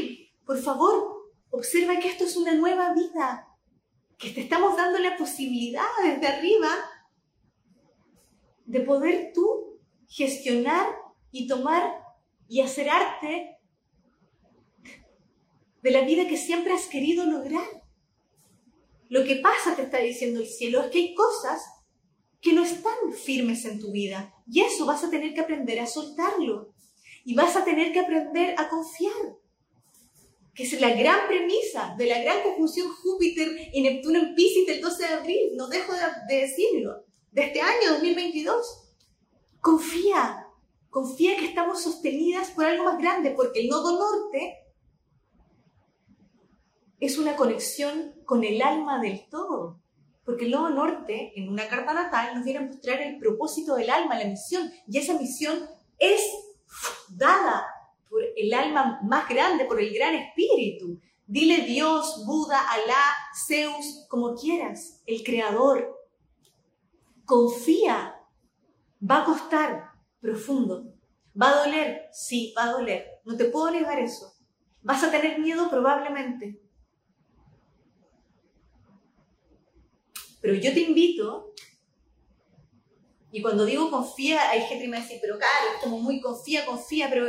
por 0.46 0.58
favor, 0.58 1.32
observa 1.52 2.00
que 2.00 2.10
esto 2.10 2.24
es 2.24 2.36
una 2.36 2.56
nueva 2.56 2.94
vida 2.94 3.49
que 4.20 4.32
te 4.32 4.42
estamos 4.42 4.76
dando 4.76 5.00
la 5.00 5.16
posibilidad 5.16 5.88
desde 6.04 6.28
arriba 6.28 6.70
de 8.66 8.82
poder 8.82 9.32
tú 9.34 9.80
gestionar 10.08 10.88
y 11.32 11.48
tomar 11.48 12.04
y 12.50 12.60
hacer 12.60 12.90
arte 12.90 13.58
de 15.82 15.92
la 15.92 16.02
vida 16.02 16.28
que 16.28 16.36
siempre 16.36 16.74
has 16.74 16.88
querido 16.88 17.26
lograr. 17.26 17.66
Lo 19.08 19.24
que 19.24 19.38
pasa, 19.38 19.76
te 19.76 19.84
está 19.84 20.00
diciendo 20.00 20.42
el 20.42 20.48
cielo, 20.48 20.82
es 20.82 20.92
que 20.92 21.00
hay 21.00 21.16
cosas 21.16 21.64
que 22.42 22.52
no 22.52 22.64
están 22.64 23.14
firmes 23.14 23.64
en 23.64 23.80
tu 23.80 23.92
vida 23.92 24.34
y 24.46 24.62
eso 24.62 24.86
vas 24.86 25.04
a 25.04 25.10
tener 25.10 25.34
que 25.34 25.42
aprender 25.42 25.80
a 25.80 25.88
soltarlo 25.88 26.74
y 27.24 27.36
vas 27.36 27.56
a 27.56 27.64
tener 27.64 27.94
que 27.94 28.02
aprender 28.02 28.56
a 28.58 28.68
confiar 28.68 29.39
que 30.60 30.66
es 30.66 30.82
la 30.82 30.94
gran 30.94 31.26
premisa 31.30 31.96
de 31.98 32.06
la 32.06 32.22
gran 32.22 32.44
conjunción 32.44 32.94
Júpiter 32.94 33.48
y 33.72 33.82
Neptuno 33.82 34.20
en 34.20 34.36
Pisces 34.36 34.68
del 34.68 34.82
12 34.82 35.08
de 35.08 35.14
abril, 35.14 35.52
no 35.56 35.70
dejo 35.70 35.94
de, 36.28 36.36
decirlo, 36.36 37.06
de 37.32 37.44
este 37.44 37.62
año 37.62 37.94
2022. 37.94 38.92
Confía, 39.62 40.48
confía 40.90 41.38
que 41.38 41.46
estamos 41.46 41.82
sostenidas 41.82 42.50
por 42.50 42.66
algo 42.66 42.84
más 42.84 42.98
grande, 42.98 43.32
porque 43.32 43.62
el 43.62 43.70
nodo 43.70 43.98
norte 43.98 44.66
es 47.00 47.18
una 47.18 47.38
conexión 47.38 48.16
con 48.26 48.44
el 48.44 48.62
alma 48.62 49.02
del 49.02 49.30
todo. 49.30 49.80
Porque 50.26 50.44
el 50.44 50.52
nodo 50.52 50.72
norte, 50.72 51.32
en 51.38 51.48
una 51.48 51.70
carta 51.70 51.94
natal, 51.94 52.36
nos 52.36 52.44
viene 52.44 52.60
a 52.60 52.64
mostrar 52.64 53.02
el 53.02 53.18
propósito 53.18 53.78
del 53.78 53.90
alma, 53.90 54.20
la 54.20 54.26
misión, 54.26 54.70
y 54.90 54.98
esa 54.98 55.18
misión 55.18 55.70
es 56.00 56.22
dada 57.08 57.66
por 58.10 58.22
el 58.36 58.54
alma 58.54 59.00
más 59.04 59.30
grande, 59.30 59.66
por 59.66 59.80
el 59.80 59.94
gran 59.94 60.16
espíritu. 60.16 61.00
Dile 61.26 61.62
Dios, 61.62 62.24
Buda, 62.26 62.60
Alá, 62.72 63.16
Zeus, 63.48 64.06
como 64.10 64.36
quieras, 64.36 65.04
el 65.06 65.24
creador. 65.24 65.96
Confía. 67.24 68.16
Va 69.00 69.22
a 69.22 69.26
costar 69.26 69.92
profundo. 70.20 70.92
¿Va 71.40 71.50
a 71.50 71.66
doler? 71.66 72.10
Sí, 72.12 72.54
va 72.58 72.64
a 72.64 72.72
doler. 72.72 73.22
No 73.26 73.38
te 73.38 73.46
puedo 73.46 73.70
negar 73.72 74.00
eso. 74.00 74.34
¿Vas 74.82 75.04
a 75.04 75.12
tener 75.12 75.40
miedo? 75.40 75.70
Probablemente. 75.70 76.60
Pero 80.42 80.54
yo 80.56 80.74
te 80.74 80.80
invito, 80.80 81.54
y 83.32 83.42
cuando 83.42 83.66
digo 83.66 83.92
confía, 83.92 84.50
hay 84.50 84.62
gente 84.62 84.86
que 84.86 84.90
me 84.90 85.02
dice, 85.02 85.20
pero 85.22 85.38
claro, 85.38 85.80
como 85.84 86.00
muy 86.00 86.20
confía, 86.22 86.66
confía, 86.66 87.10
pero 87.10 87.28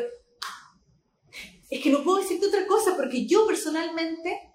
es 1.71 1.81
que 1.81 1.91
no 1.91 2.03
puedo 2.03 2.19
decirte 2.19 2.49
otra 2.49 2.67
cosa 2.67 2.97
porque 2.97 3.27
yo 3.27 3.47
personalmente 3.47 4.53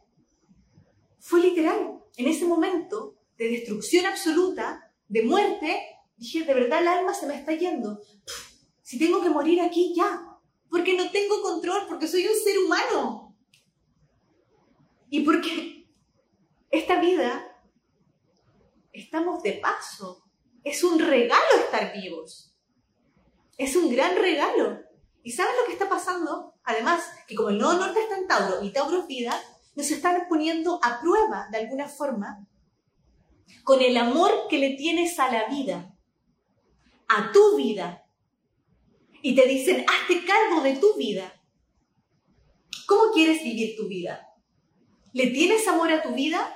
fue 1.20 1.40
literal. 1.40 2.04
En 2.18 2.28
ese 2.28 2.46
momento 2.46 3.16
de 3.38 3.50
destrucción 3.50 4.06
absoluta, 4.06 4.94
de 5.08 5.24
muerte, 5.24 5.82
dije, 6.18 6.44
de 6.44 6.54
verdad 6.54 6.82
el 6.82 6.88
alma 6.88 7.14
se 7.14 7.26
me 7.26 7.36
está 7.36 7.54
yendo. 7.54 8.02
Si 8.82 9.00
tengo 9.00 9.22
que 9.22 9.30
morir 9.30 9.62
aquí, 9.62 9.94
ya. 9.96 10.38
Porque 10.70 10.96
no 10.96 11.10
tengo 11.10 11.42
control, 11.42 11.88
porque 11.88 12.08
soy 12.08 12.28
un 12.28 12.36
ser 12.36 12.60
humano. 12.60 13.36
Y 15.10 15.22
porque 15.22 15.88
esta 16.70 17.00
vida 17.00 17.64
estamos 18.92 19.42
de 19.42 19.54
paso. 19.54 20.26
Es 20.64 20.84
un 20.84 21.00
regalo 21.00 21.56
estar 21.64 21.94
vivos. 21.94 22.54
Es 23.58 23.76
un 23.76 23.90
gran 23.90 24.18
regalo. 24.18 24.82
¿Y 25.24 25.32
sabes 25.32 25.56
lo 25.60 25.66
que 25.66 25.74
está 25.74 25.88
pasando? 25.88 26.55
Además, 26.66 27.04
que 27.28 27.36
como 27.36 27.50
el 27.50 27.60
nodo 27.60 27.78
norte 27.78 28.02
está 28.02 28.18
en 28.18 28.28
Tauro 28.28 28.64
y 28.64 28.72
Tauro 28.72 29.02
es 29.02 29.08
vida, 29.08 29.40
nos 29.76 29.92
están 29.92 30.26
poniendo 30.28 30.80
a 30.84 31.00
prueba 31.00 31.48
de 31.52 31.60
alguna 31.60 31.88
forma 31.88 32.48
con 33.64 33.82
el 33.82 33.98
amor 33.98 34.32
que 34.50 34.58
le 34.58 34.72
tienes 34.72 35.20
a 35.20 35.32
la 35.32 35.48
vida, 35.48 35.96
a 37.08 37.32
tu 37.32 37.58
vida. 37.58 38.04
Y 39.22 39.36
te 39.36 39.48
dicen, 39.48 39.86
hazte 39.88 40.24
cargo 40.24 40.62
de 40.62 40.76
tu 40.76 40.96
vida. 40.96 41.34
¿Cómo 42.88 43.12
quieres 43.12 43.44
vivir 43.44 43.76
tu 43.76 43.88
vida? 43.88 44.28
¿Le 45.14 45.28
tienes 45.28 45.68
amor 45.68 45.92
a 45.92 46.04
tu 46.04 46.14
vida? 46.14 46.56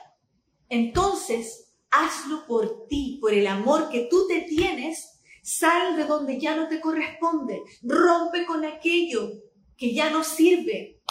Entonces, 0.70 1.74
hazlo 1.90 2.46
por 2.46 2.86
ti, 2.88 3.18
por 3.20 3.34
el 3.34 3.48
amor 3.48 3.90
que 3.90 4.08
tú 4.10 4.28
te 4.28 4.42
tienes. 4.42 5.20
Sal 5.42 5.98
de 5.98 6.06
donde 6.06 6.40
ya 6.40 6.56
no 6.56 6.68
te 6.68 6.80
corresponde. 6.80 7.64
Rompe 7.82 8.46
con 8.46 8.66
aquello 8.66 9.32
que 9.80 9.94
ya 9.94 10.10
no 10.10 10.24
sirve. 10.26 11.02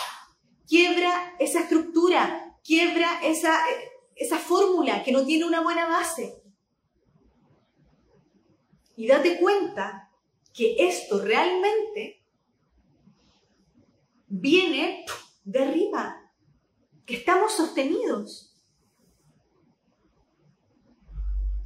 Quiebra 0.68 1.34
esa 1.38 1.60
estructura, 1.60 2.54
quiebra 2.62 3.20
esa, 3.24 3.58
esa 4.14 4.38
fórmula 4.38 5.02
que 5.02 5.10
no 5.10 5.24
tiene 5.24 5.46
una 5.46 5.62
buena 5.62 5.86
base. 5.86 6.42
Y 8.94 9.06
date 9.06 9.38
cuenta 9.40 10.10
que 10.52 10.76
esto 10.78 11.24
realmente 11.24 12.22
viene 14.26 15.06
de 15.44 15.58
arriba, 15.60 16.30
que 17.06 17.16
estamos 17.16 17.52
sostenidos. 17.52 18.54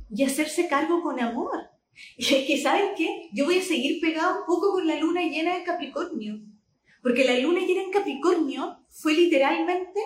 Y 0.09 0.22
hacerse 0.22 0.68
cargo 0.68 1.03
con 1.03 1.18
amor. 1.18 1.70
Y 2.16 2.22
es 2.22 2.46
que, 2.46 2.62
¿saben 2.62 2.94
qué? 2.96 3.28
Yo 3.32 3.46
voy 3.46 3.59
a 3.59 3.62
seguir 3.62 4.00
pegado 4.00 4.40
un 4.40 4.46
poco 4.46 4.72
con 4.72 4.86
la 4.86 5.00
luna 5.00 5.22
llena 5.22 5.57
de 5.57 5.64
Capricornio. 5.64 6.51
Porque 7.03 7.24
la 7.24 7.38
luna 7.38 7.61
llena 7.61 7.82
en 7.82 7.90
Capricornio 7.90 8.78
fue 8.88 9.14
literalmente 9.14 10.00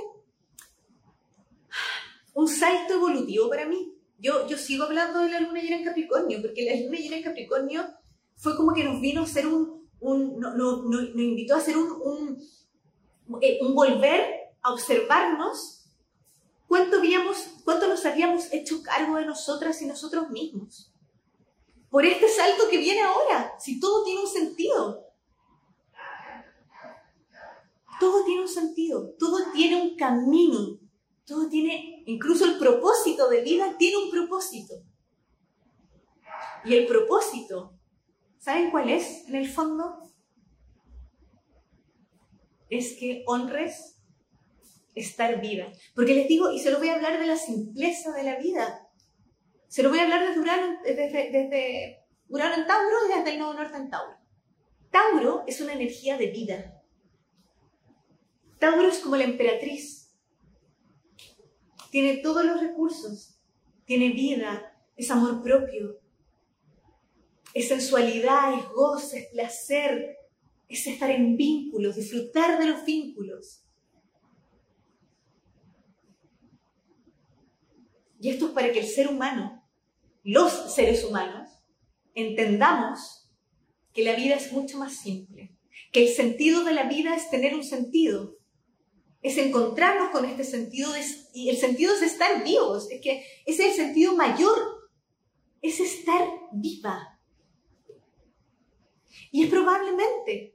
un 2.35 2.49
salto 2.49 2.95
evolutivo 2.95 3.49
para 3.49 3.67
mí. 3.67 3.95
Yo, 4.19 4.47
yo 4.49 4.57
sigo 4.57 4.85
hablando 4.85 5.21
de 5.21 5.31
la 5.31 5.41
luna 5.41 5.61
llena 5.61 5.77
en 5.77 5.85
Capricornio, 5.85 6.41
porque 6.41 6.65
la 6.65 6.75
luna 6.81 6.99
llena 6.99 7.17
en 7.17 7.23
Capricornio 7.23 7.85
fue 8.37 8.57
como 8.57 8.73
que 8.73 8.85
nos 8.85 9.01
vino 9.01 9.21
a 9.21 9.25
hacer 9.25 9.47
un, 9.47 9.89
un 10.01 10.39
no, 10.39 10.55
no, 10.55 10.83
nos 10.83 11.11
invitó 11.17 11.55
a 11.55 11.59
hacer 11.59 11.77
un, 11.77 11.89
un, 12.03 13.43
eh, 13.43 13.59
un, 13.61 13.75
volver 13.75 14.55
a 14.63 14.73
observarnos 14.73 15.85
cuánto, 16.67 16.99
habíamos, 16.99 17.37
cuánto 17.65 17.89
nos 17.89 18.05
habíamos 18.05 18.53
hecho 18.53 18.83
cargo 18.83 19.17
de 19.17 19.27
nosotras 19.27 19.81
y 19.83 19.87
nosotros 19.87 20.31
mismos. 20.31 20.93
Por 21.91 22.05
este 22.05 22.29
salto 22.29 22.69
que 22.71 22.79
viene 22.79 23.01
ahora, 23.03 23.55
si 23.59 23.81
todo 23.81 24.05
tiene 24.05 24.21
un 24.21 24.29
sentido. 24.29 25.06
Todo 27.99 28.25
tiene 28.25 28.43
un 28.43 28.49
sentido, 28.49 29.15
todo 29.19 29.39
tiene 29.53 29.81
un 29.81 29.97
camino, 29.97 30.79
todo 31.25 31.49
tiene, 31.49 32.03
incluso 32.07 32.45
el 32.45 32.59
propósito 32.59 33.29
de 33.29 33.43
vida 33.43 33.77
tiene 33.79 33.97
un 33.97 34.11
propósito. 34.11 34.75
Y 36.65 36.75
el 36.75 36.87
propósito, 36.87 37.79
¿saben 38.39 38.71
cuál 38.71 38.91
es 38.91 39.27
en 39.29 39.37
el 39.37 39.49
fondo? 39.49 40.03
Es 42.69 42.97
que 42.99 43.23
honres 43.27 43.97
estar 44.97 45.41
viva. 45.41 45.67
Porque 45.95 46.15
les 46.15 46.27
digo, 46.27 46.51
y 46.51 46.59
se 46.59 46.71
lo 46.71 46.79
voy 46.79 46.89
a 46.89 46.95
hablar 46.95 47.21
de 47.21 47.27
la 47.27 47.37
simpleza 47.37 48.13
de 48.13 48.25
la 48.25 48.39
vida. 48.39 48.89
Se 49.69 49.83
lo 49.83 49.91
voy 49.91 50.01
a 50.01 50.05
hablar 50.05 50.27
desde 50.27 50.41
Urano, 50.41 50.79
desde, 50.83 51.31
desde 51.31 52.07
Urano 52.29 52.55
en 52.55 52.67
Tauro 52.67 52.97
y 53.07 53.19
desde 53.19 53.33
el 53.33 53.39
Nodo 53.39 53.55
Norte 53.55 53.77
en 53.77 53.91
Tauro. 53.91 54.17
Tauro 54.91 55.45
es 55.47 55.61
una 55.61 55.75
energía 55.75 56.17
de 56.17 56.29
vida. 56.29 56.76
Tauro 58.59 58.89
es 58.89 58.99
como 58.99 59.17
la 59.17 59.25
emperatriz. 59.25 60.15
Tiene 61.91 62.19
todos 62.19 62.45
los 62.45 62.61
recursos, 62.61 63.41
tiene 63.85 64.11
vida, 64.11 64.77
es 64.97 65.11
amor 65.11 65.43
propio, 65.43 66.01
es 67.55 67.69
sensualidad, 67.69 68.59
es 68.59 68.69
gozo, 68.69 69.17
es 69.17 69.29
placer, 69.29 70.17
es 70.69 70.87
estar 70.87 71.11
en 71.11 71.37
vínculos, 71.37 71.97
disfrutar 71.97 72.59
de 72.59 72.67
los 72.67 72.85
vínculos. 72.85 73.63
Y 78.21 78.31
esto 78.31 78.47
es 78.47 78.53
para 78.53 78.73
que 78.73 78.81
el 78.81 78.87
ser 78.87 79.09
humano, 79.09 79.63
los 80.23 80.75
seres 80.75 81.05
humanos, 81.05 81.49
entendamos 82.15 83.31
que 83.93 84.05
la 84.05 84.15
vida 84.15 84.35
es 84.35 84.53
mucho 84.53 84.79
más 84.79 84.97
simple, 84.97 85.57
que 85.93 86.07
el 86.07 86.09
sentido 86.09 86.65
de 86.65 86.75
la 86.75 86.85
vida 86.85 87.15
es 87.15 87.31
tener 87.31 87.55
un 87.55 87.65
sentido, 87.65 88.36
es 89.27 89.37
encontrarnos 89.39 90.11
con 90.11 90.25
este 90.25 90.45
sentido 90.45 90.93
y 91.35 91.49
el 91.49 91.57
sentido 91.57 91.93
es 91.93 92.03
estar 92.03 92.45
vivos, 92.45 92.89
es 92.93 93.01
que 93.01 93.27
es 93.45 93.59
el 93.59 93.73
sentido 93.73 94.15
mayor, 94.15 94.89
es 95.61 95.81
estar 95.81 96.29
viva. 96.53 97.19
Y 99.33 99.43
es 99.43 99.51
probablemente, 99.51 100.55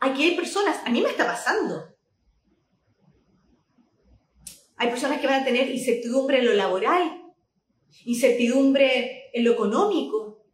aquí 0.00 0.24
hay 0.24 0.34
personas, 0.34 0.84
a 0.84 0.90
mí 0.90 1.00
me 1.00 1.10
está 1.10 1.24
pasando, 1.24 1.94
hay 4.76 4.88
personas 4.88 5.20
que 5.20 5.28
van 5.28 5.42
a 5.42 5.44
tener 5.44 5.70
incertidumbre 5.70 6.38
en 6.38 6.46
lo 6.46 6.54
laboral, 6.54 7.32
incertidumbre 8.04 9.30
en 9.32 9.44
lo 9.44 9.52
económico. 9.52 10.44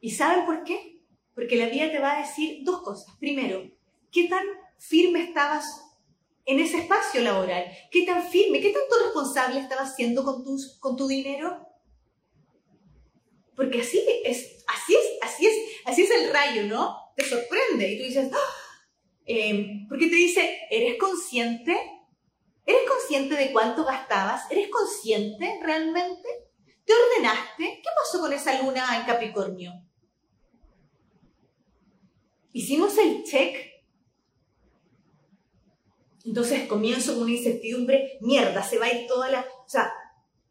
¿Y 0.00 0.10
saben 0.10 0.46
por 0.46 0.64
qué? 0.64 1.00
Porque 1.32 1.54
la 1.54 1.68
vida 1.68 1.92
te 1.92 2.00
va 2.00 2.16
a 2.16 2.26
decir 2.26 2.64
dos 2.64 2.82
cosas. 2.82 3.14
Primero, 3.20 3.70
¿qué 4.10 4.26
tan 4.26 4.44
firme 4.88 5.22
estabas 5.22 5.64
en 6.44 6.60
ese 6.60 6.78
espacio 6.78 7.20
laboral? 7.20 7.64
¿Qué 7.90 8.04
tan 8.04 8.28
firme, 8.28 8.60
qué 8.60 8.70
tanto 8.70 9.04
responsable 9.04 9.60
estabas 9.60 9.94
siendo 9.94 10.24
con, 10.24 10.44
tus, 10.44 10.78
con 10.78 10.96
tu 10.96 11.06
dinero? 11.06 11.66
Porque 13.54 13.80
así 13.80 14.02
es, 14.24 14.64
así 14.66 14.94
es, 14.94 15.06
así 15.22 15.46
es, 15.46 15.54
así 15.84 16.02
es 16.02 16.10
el 16.10 16.32
rayo, 16.32 16.64
¿no? 16.64 16.96
Te 17.16 17.24
sorprende 17.24 17.92
y 17.92 17.98
tú 17.98 18.04
dices, 18.04 18.30
¡Ah! 18.32 18.86
eh, 19.26 19.86
porque 19.88 20.08
te 20.08 20.16
dice, 20.16 20.60
¿eres 20.70 20.98
consciente 20.98 21.78
¿Eres 22.64 22.82
consciente 22.88 23.34
de 23.34 23.52
cuánto 23.52 23.84
gastabas? 23.84 24.50
¿Eres 24.50 24.68
consciente 24.68 25.58
realmente? 25.62 26.28
¿Te 26.84 26.92
ordenaste? 26.92 27.80
¿Qué 27.82 27.88
pasó 27.96 28.20
con 28.20 28.32
esa 28.32 28.62
luna 28.62 28.98
en 28.98 29.04
Capricornio? 29.04 29.72
Hicimos 32.52 32.96
el 32.98 33.24
check. 33.24 33.71
Entonces 36.24 36.68
comienzo 36.68 37.14
con 37.14 37.24
una 37.24 37.32
incertidumbre, 37.32 38.18
mierda, 38.20 38.62
se 38.62 38.78
va 38.78 38.86
a 38.86 38.92
ir 38.92 39.06
toda 39.06 39.30
la... 39.30 39.40
O 39.40 39.68
sea, 39.68 39.92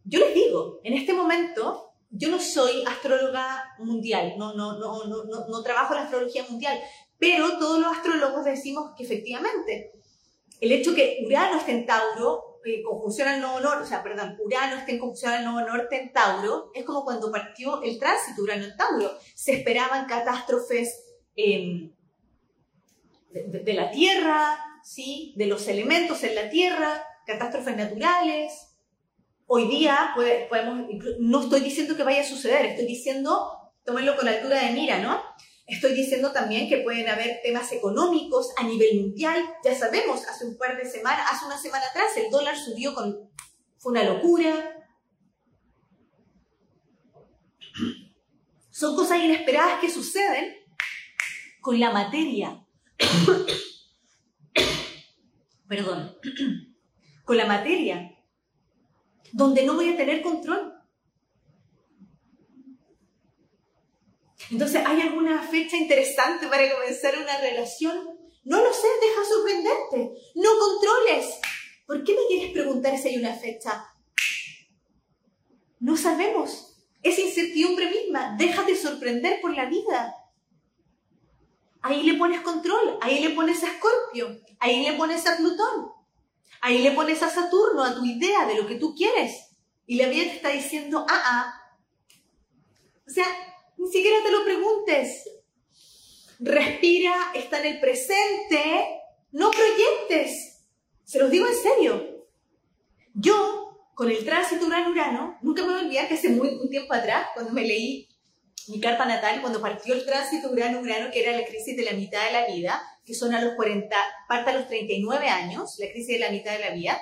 yo 0.03 0.19
les 0.19 0.33
digo, 0.33 0.79
en 0.83 0.93
este 0.93 1.13
momento 1.13 1.93
yo 2.09 2.29
no 2.29 2.39
soy 2.39 2.83
astróloga 2.85 3.63
mundial, 3.79 4.33
no, 4.37 4.53
no, 4.53 4.77
no, 4.77 5.05
no, 5.05 5.23
no, 5.23 5.47
no 5.47 5.63
trabajo 5.63 5.93
la 5.93 6.03
astrología 6.03 6.45
mundial, 6.49 6.77
pero 7.17 7.57
todos 7.57 7.79
los 7.79 7.91
astrólogos 7.95 8.43
decimos 8.43 8.91
que 8.97 9.03
efectivamente 9.03 9.93
el 10.61 10.71
hecho 10.71 10.93
que 10.93 11.23
Urano 11.25 11.57
esté 11.57 11.71
en 11.71 11.85
Tauro, 11.85 12.59
eh, 12.63 12.83
conjunción 12.83 13.27
al 13.27 13.41
nodo 13.41 13.59
norte, 13.61 13.83
o 13.83 13.87
sea, 13.87 14.03
perdón, 14.03 14.37
Urano 14.39 14.75
esté 14.75 14.91
en 14.91 14.99
conjunción 14.99 15.33
al 15.33 15.43
nodo 15.43 15.65
norte 15.65 15.99
en 15.99 16.13
Tauro, 16.13 16.71
es 16.75 16.85
como 16.85 17.03
cuando 17.03 17.31
partió 17.31 17.81
el 17.81 17.97
tránsito 17.97 18.43
Urano 18.43 18.65
en 18.65 18.77
Tauro. 18.77 19.11
Se 19.33 19.53
esperaban 19.53 20.05
catástrofes 20.05 21.03
em, 21.35 21.91
de, 23.31 23.73
la 23.73 23.89
Tierra, 23.89 24.59
¿sí? 24.83 25.33
de 25.37 25.47
los 25.47 25.67
elementos 25.67 26.23
en 26.23 26.35
la 26.35 26.49
Tierra, 26.49 27.05
catástrofes 27.25 27.75
naturales. 27.75 28.53
Hoy 29.47 29.67
día 29.67 30.13
podemos, 30.15 30.87
no 31.19 31.41
estoy 31.41 31.61
diciendo 31.61 31.95
que 31.95 32.03
vaya 32.03 32.21
a 32.21 32.25
suceder, 32.25 32.65
estoy 32.65 32.85
diciendo, 32.85 33.51
tómenlo 33.83 34.15
con 34.15 34.27
altura 34.27 34.63
de 34.63 34.71
mira, 34.71 34.99
¿no? 34.99 35.21
Estoy 35.67 35.93
diciendo 35.93 36.31
también 36.31 36.67
que 36.67 36.79
pueden 36.79 37.07
haber 37.07 37.39
temas 37.43 37.71
económicos 37.71 38.49
a 38.57 38.63
nivel 38.63 39.01
mundial. 39.01 39.41
Ya 39.63 39.73
sabemos, 39.73 40.27
hace 40.27 40.45
un 40.45 40.57
par 40.57 40.75
de 40.75 40.89
semanas, 40.89 41.25
hace 41.31 41.45
una 41.45 41.57
semana 41.57 41.85
atrás, 41.85 42.15
el 42.17 42.29
dólar 42.29 42.57
subió 42.57 42.93
con... 42.93 43.29
Fue 43.77 43.93
una 43.93 44.03
locura. 44.03 44.85
Son 48.69 48.95
cosas 48.95 49.19
inesperadas 49.19 49.79
que 49.79 49.89
suceden 49.89 50.55
con 51.61 51.79
la 51.79 51.91
materia. 51.91 52.65
Perdón. 55.71 56.17
con 57.23 57.37
la 57.37 57.45
materia. 57.45 58.11
Donde 59.31 59.63
no 59.63 59.75
voy 59.75 59.87
a 59.87 59.95
tener 59.95 60.21
control. 60.21 60.73
Entonces, 64.49 64.83
¿hay 64.85 64.99
alguna 64.99 65.41
fecha 65.43 65.77
interesante 65.77 66.47
para 66.47 66.69
comenzar 66.73 67.17
una 67.17 67.39
relación? 67.39 67.97
No 68.43 68.61
lo 68.61 68.73
sé, 68.73 68.87
deja 69.01 69.23
sorprenderte. 69.23 70.11
No 70.35 70.49
controles. 70.59 71.39
¿Por 71.87 72.03
qué 72.03 72.15
me 72.15 72.27
quieres 72.27 72.51
preguntar 72.51 72.97
si 72.97 73.07
hay 73.07 73.17
una 73.19 73.33
fecha? 73.33 73.85
No 75.79 75.95
sabemos. 75.95 76.83
Es 77.01 77.17
incertidumbre 77.17 77.89
misma. 77.89 78.35
Déjate 78.37 78.75
sorprender 78.75 79.39
por 79.39 79.55
la 79.55 79.69
vida. 79.69 80.20
Ahí 81.81 82.03
le 82.03 82.13
pones 82.15 82.41
control, 82.41 82.97
ahí 83.01 83.19
le 83.19 83.31
pones 83.31 83.63
a 83.63 83.67
Escorpio, 83.67 84.39
ahí 84.59 84.83
le 84.83 84.93
pones 84.93 85.25
a 85.25 85.37
Plutón, 85.37 85.91
ahí 86.61 86.79
le 86.79 86.91
pones 86.91 87.23
a 87.23 87.29
Saturno, 87.29 87.83
a 87.83 87.95
tu 87.95 88.05
idea 88.05 88.45
de 88.45 88.55
lo 88.55 88.67
que 88.67 88.75
tú 88.75 88.93
quieres. 88.93 89.57
Y 89.87 89.95
la 89.95 90.07
vida 90.07 90.23
te 90.23 90.35
está 90.35 90.49
diciendo, 90.49 91.05
ah, 91.09 91.23
ah. 91.25 91.53
O 93.07 93.09
sea, 93.09 93.25
ni 93.77 93.91
siquiera 93.91 94.17
te 94.23 94.31
lo 94.31 94.43
preguntes. 94.43 95.27
Respira, 96.39 97.31
está 97.33 97.59
en 97.59 97.73
el 97.75 97.79
presente, 97.79 99.01
no 99.31 99.51
proyectes. 99.51 100.67
Se 101.03 101.19
los 101.19 101.31
digo 101.31 101.47
en 101.47 101.55
serio. 101.55 102.27
Yo, 103.13 103.89
con 103.95 104.09
el 104.09 104.23
tránsito 104.23 104.67
Urano-Urano, 104.67 105.39
nunca 105.41 105.63
me 105.63 105.69
voy 105.69 105.81
a 105.81 105.83
olvidar 105.83 106.07
que 106.07 106.13
hace 106.13 106.29
muy, 106.29 106.49
un 106.49 106.69
tiempo 106.69 106.93
atrás, 106.93 107.29
cuando 107.33 107.51
me 107.51 107.63
leí 107.63 108.07
mi 108.71 108.79
carta 108.79 109.05
natal, 109.05 109.41
cuando 109.41 109.61
partió 109.61 109.93
el 109.93 110.05
tránsito 110.05 110.49
Urano-Urano, 110.49 111.11
que 111.11 111.21
era 111.21 111.37
la 111.37 111.45
crisis 111.45 111.75
de 111.75 111.83
la 111.83 111.93
mitad 111.93 112.25
de 112.25 112.31
la 112.31 112.45
vida, 112.47 112.81
que 113.05 113.13
son 113.13 113.33
a 113.35 113.41
los 113.41 113.55
40, 113.55 113.95
parte 114.27 114.49
a 114.49 114.57
los 114.57 114.67
39 114.67 115.27
años, 115.27 115.75
la 115.79 115.91
crisis 115.91 116.15
de 116.15 116.19
la 116.19 116.31
mitad 116.31 116.53
de 116.53 116.59
la 116.59 116.71
vida, 116.71 116.99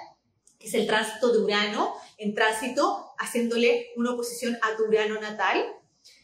que 0.58 0.68
es 0.68 0.74
el 0.74 0.88
tránsito 0.88 1.32
de 1.32 1.40
Urano 1.40 1.94
en 2.18 2.34
tránsito, 2.34 3.14
haciéndole 3.18 3.88
una 3.96 4.12
oposición 4.12 4.58
a 4.62 4.76
tu 4.76 4.84
Urano 4.84 5.22
natal, 5.22 5.64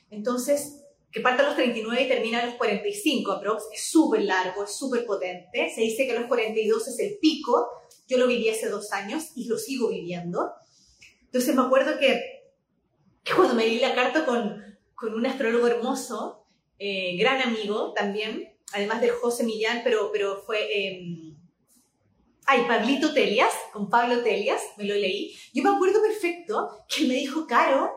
entonces, 0.09 0.81
que 1.11 1.21
parte 1.21 1.41
a 1.41 1.45
los 1.45 1.55
39 1.55 2.03
y 2.03 2.07
termina 2.07 2.39
a 2.41 2.45
los 2.45 2.55
45 2.55 3.31
aprox, 3.31 3.63
es 3.73 3.89
súper 3.89 4.21
largo, 4.21 4.63
es 4.63 4.75
súper 4.75 5.05
potente. 5.05 5.71
Se 5.73 5.81
dice 5.81 6.05
que 6.05 6.15
a 6.15 6.19
los 6.19 6.27
42 6.27 6.87
es 6.87 6.99
el 6.99 7.17
pico. 7.19 7.67
Yo 8.07 8.17
lo 8.17 8.27
viví 8.27 8.49
hace 8.49 8.69
dos 8.69 8.91
años 8.91 9.31
y 9.35 9.47
lo 9.47 9.57
sigo 9.57 9.89
viviendo. 9.89 10.53
Entonces 11.21 11.55
me 11.55 11.63
acuerdo 11.63 11.99
que, 11.99 12.21
cuando 13.35 13.55
me 13.55 13.65
di 13.65 13.79
la 13.79 13.95
carta 13.95 14.25
con, 14.25 14.74
con 14.95 15.13
un 15.13 15.25
astrólogo 15.25 15.67
hermoso, 15.67 16.45
eh, 16.79 17.15
gran 17.17 17.41
amigo 17.41 17.93
también, 17.93 18.57
además 18.73 19.01
del 19.01 19.11
José 19.11 19.43
Millán, 19.43 19.81
pero, 19.83 20.11
pero 20.11 20.41
fue... 20.41 20.59
Eh, 20.63 21.35
ay, 22.45 22.65
Pablito 22.67 23.13
Telias, 23.13 23.53
con 23.73 23.89
Pablo 23.89 24.23
Telias, 24.23 24.61
me 24.77 24.85
lo 24.85 24.95
leí. 24.95 25.35
Yo 25.53 25.63
me 25.63 25.69
acuerdo 25.69 26.01
perfecto 26.01 26.85
que 26.87 27.05
me 27.05 27.15
dijo, 27.15 27.45
Caro, 27.47 27.91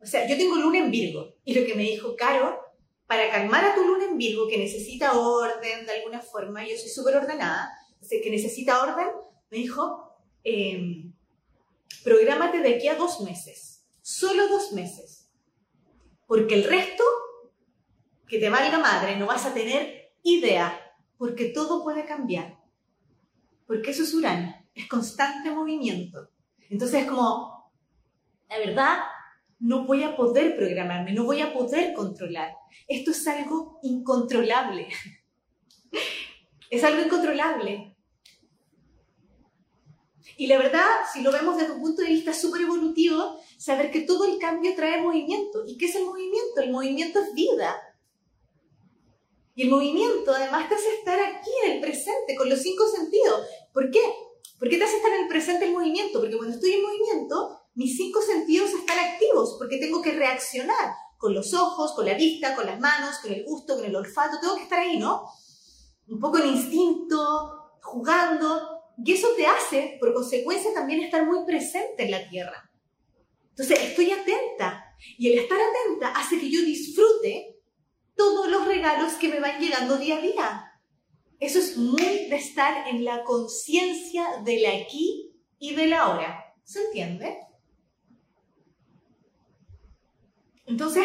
o 0.00 0.06
sea, 0.06 0.28
yo 0.28 0.36
tengo 0.36 0.56
luna 0.56 0.78
en 0.78 0.90
Virgo 0.90 1.34
y 1.44 1.54
lo 1.54 1.64
que 1.66 1.74
me 1.74 1.84
dijo 1.84 2.16
Caro, 2.16 2.60
para 3.06 3.30
calmar 3.30 3.64
a 3.64 3.74
tu 3.74 3.84
luna 3.84 4.04
en 4.04 4.18
Virgo 4.18 4.48
que 4.48 4.58
necesita 4.58 5.18
orden 5.18 5.86
de 5.86 5.92
alguna 5.92 6.20
forma, 6.20 6.66
yo 6.66 6.76
soy 6.76 6.88
súper 6.88 7.16
ordenada, 7.16 7.70
que 8.08 8.30
necesita 8.30 8.82
orden, 8.82 9.08
me 9.50 9.58
dijo, 9.58 10.16
eh, 10.44 11.04
prográmate 12.04 12.60
de 12.60 12.74
aquí 12.74 12.88
a 12.88 12.96
dos 12.96 13.20
meses, 13.20 13.84
solo 14.00 14.48
dos 14.48 14.72
meses, 14.72 15.21
porque 16.26 16.54
el 16.54 16.64
resto, 16.64 17.04
que 18.26 18.38
te 18.38 18.50
valga 18.50 18.78
madre, 18.78 19.16
no 19.16 19.26
vas 19.26 19.46
a 19.46 19.54
tener 19.54 20.12
idea, 20.22 20.78
porque 21.18 21.46
todo 21.46 21.82
puede 21.82 22.04
cambiar, 22.04 22.58
porque 23.66 23.90
eso 23.90 24.02
es 24.02 24.14
Urano, 24.14 24.54
es 24.74 24.88
constante 24.88 25.50
movimiento. 25.50 26.30
Entonces 26.70 27.02
es 27.02 27.08
como, 27.08 27.72
la 28.48 28.58
verdad, 28.58 28.98
no 29.58 29.84
voy 29.84 30.02
a 30.02 30.16
poder 30.16 30.56
programarme, 30.56 31.12
no 31.12 31.24
voy 31.24 31.40
a 31.40 31.52
poder 31.52 31.92
controlar. 31.94 32.52
Esto 32.88 33.12
es 33.12 33.26
algo 33.28 33.78
incontrolable. 33.82 34.88
es 36.70 36.82
algo 36.82 37.02
incontrolable. 37.02 37.91
Y 40.36 40.46
la 40.46 40.58
verdad, 40.58 40.86
si 41.12 41.20
lo 41.20 41.30
vemos 41.30 41.56
desde 41.56 41.72
un 41.72 41.80
punto 41.80 42.02
de 42.02 42.08
vista 42.08 42.32
súper 42.32 42.62
evolutivo, 42.62 43.38
saber 43.58 43.90
que 43.90 44.00
todo 44.00 44.24
el 44.24 44.38
cambio 44.38 44.74
trae 44.74 45.00
movimiento. 45.00 45.64
¿Y 45.66 45.76
qué 45.76 45.86
es 45.86 45.94
el 45.94 46.06
movimiento? 46.06 46.60
El 46.60 46.70
movimiento 46.70 47.20
es 47.20 47.32
vida. 47.34 47.76
Y 49.54 49.62
el 49.62 49.70
movimiento 49.70 50.32
además 50.32 50.68
te 50.68 50.74
hace 50.74 50.94
estar 50.94 51.20
aquí 51.20 51.50
en 51.64 51.72
el 51.72 51.80
presente, 51.80 52.34
con 52.36 52.48
los 52.48 52.60
cinco 52.60 52.84
sentidos. 52.88 53.46
¿Por 53.72 53.90
qué? 53.90 54.00
¿Por 54.58 54.68
qué 54.68 54.78
te 54.78 54.84
hace 54.84 54.96
estar 54.96 55.12
en 55.12 55.22
el 55.22 55.28
presente 55.28 55.66
el 55.66 55.72
movimiento? 55.72 56.20
Porque 56.20 56.36
cuando 56.36 56.54
estoy 56.54 56.72
en 56.72 56.82
movimiento, 56.82 57.60
mis 57.74 57.96
cinco 57.96 58.20
sentidos 58.22 58.70
están 58.70 58.98
activos 58.98 59.56
porque 59.58 59.78
tengo 59.78 60.00
que 60.00 60.12
reaccionar 60.12 60.94
con 61.18 61.34
los 61.34 61.54
ojos, 61.54 61.92
con 61.92 62.06
la 62.06 62.14
vista, 62.14 62.54
con 62.54 62.66
las 62.66 62.80
manos, 62.80 63.18
con 63.22 63.32
el 63.32 63.44
gusto, 63.44 63.76
con 63.76 63.84
el 63.84 63.94
olfato, 63.94 64.40
tengo 64.40 64.56
que 64.56 64.62
estar 64.62 64.80
ahí, 64.80 64.98
¿no? 64.98 65.24
Un 66.08 66.18
poco 66.18 66.38
en 66.38 66.48
instinto, 66.48 67.78
jugando, 67.80 68.81
y 69.04 69.12
eso 69.12 69.28
te 69.36 69.46
hace, 69.46 69.96
por 70.00 70.14
consecuencia, 70.14 70.72
también 70.74 71.02
estar 71.02 71.26
muy 71.26 71.44
presente 71.44 72.04
en 72.04 72.10
la 72.10 72.28
tierra. 72.28 72.70
Entonces, 73.50 73.80
estoy 73.80 74.10
atenta, 74.12 74.84
y 75.18 75.32
el 75.32 75.38
estar 75.40 75.58
atenta 75.60 76.18
hace 76.18 76.38
que 76.38 76.50
yo 76.50 76.60
disfrute 76.60 77.58
todos 78.16 78.48
los 78.48 78.66
regalos 78.66 79.14
que 79.14 79.28
me 79.28 79.40
van 79.40 79.60
llegando 79.60 79.98
día 79.98 80.16
a 80.16 80.20
día. 80.20 80.72
Eso 81.40 81.58
es 81.58 81.76
muy 81.76 82.28
de 82.28 82.36
estar 82.36 82.86
en 82.88 83.04
la 83.04 83.24
conciencia 83.24 84.24
del 84.44 84.64
aquí 84.66 85.34
y 85.58 85.74
del 85.74 85.92
ahora. 85.92 86.54
¿Se 86.62 86.84
entiende? 86.84 87.38
Entonces, 90.66 91.04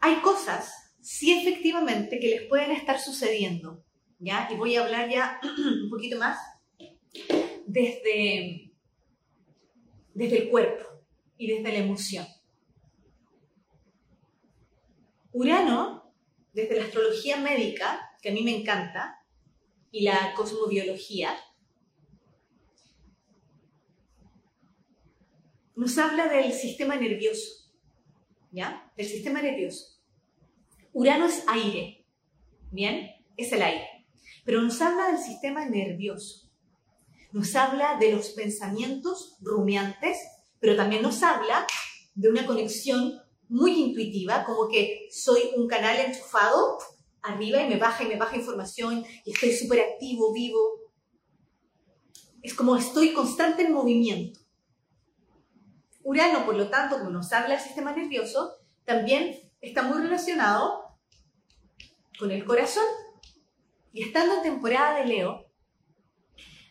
hay 0.00 0.16
cosas, 0.16 0.72
sí 1.16 1.32
efectivamente, 1.32 2.20
que 2.20 2.28
les 2.28 2.42
pueden 2.42 2.72
estar 2.72 3.00
sucediendo, 3.00 3.82
¿ya? 4.18 4.48
Y 4.52 4.56
voy 4.56 4.76
a 4.76 4.84
hablar 4.84 5.08
ya 5.08 5.40
un 5.82 5.88
poquito 5.88 6.18
más 6.18 6.38
desde, 7.66 8.70
desde 10.12 10.38
el 10.42 10.50
cuerpo 10.50 10.84
y 11.38 11.46
desde 11.46 11.72
la 11.72 11.78
emoción. 11.78 12.26
Urano, 15.32 16.12
desde 16.52 16.76
la 16.76 16.84
astrología 16.84 17.38
médica, 17.38 18.10
que 18.20 18.28
a 18.28 18.32
mí 18.32 18.42
me 18.42 18.54
encanta, 18.54 19.24
y 19.90 20.02
la 20.02 20.34
cosmobiología, 20.34 21.34
nos 25.76 25.96
habla 25.96 26.28
del 26.28 26.52
sistema 26.52 26.96
nervioso, 26.96 27.72
¿ya? 28.52 28.92
Del 28.98 29.06
sistema 29.06 29.40
nervioso. 29.40 29.95
Urano 30.98 31.26
es 31.26 31.44
aire, 31.46 32.06
¿bien? 32.70 33.10
Es 33.36 33.52
el 33.52 33.60
aire. 33.60 33.86
Pero 34.46 34.62
nos 34.62 34.80
habla 34.80 35.08
del 35.08 35.18
sistema 35.18 35.66
nervioso. 35.66 36.48
Nos 37.32 37.54
habla 37.54 37.98
de 38.00 38.12
los 38.12 38.30
pensamientos 38.30 39.36
rumiantes, 39.42 40.16
pero 40.58 40.74
también 40.74 41.02
nos 41.02 41.22
habla 41.22 41.66
de 42.14 42.30
una 42.30 42.46
conexión 42.46 43.12
muy 43.46 43.72
intuitiva, 43.72 44.42
como 44.46 44.68
que 44.68 45.06
soy 45.10 45.42
un 45.54 45.68
canal 45.68 46.00
enchufado 46.00 46.78
arriba 47.20 47.60
y 47.60 47.68
me 47.68 47.76
baja 47.76 48.02
y 48.02 48.08
me 48.08 48.16
baja 48.16 48.38
información 48.38 49.04
y 49.26 49.32
estoy 49.32 49.52
súper 49.52 49.80
activo, 49.80 50.32
vivo. 50.32 50.60
Es 52.40 52.54
como 52.54 52.74
estoy 52.74 53.12
constante 53.12 53.64
en 53.64 53.74
movimiento. 53.74 54.40
Urano, 56.04 56.46
por 56.46 56.54
lo 56.54 56.70
tanto, 56.70 56.96
como 56.96 57.10
nos 57.10 57.30
habla 57.34 57.56
el 57.56 57.60
sistema 57.60 57.92
nervioso, 57.92 58.54
también 58.86 59.38
está 59.60 59.82
muy 59.82 59.98
relacionado 59.98 60.85
con 62.18 62.30
el 62.30 62.44
corazón. 62.44 62.84
Y 63.92 64.02
estando 64.02 64.36
en 64.36 64.42
temporada 64.42 64.98
de 64.98 65.06
Leo, 65.06 65.46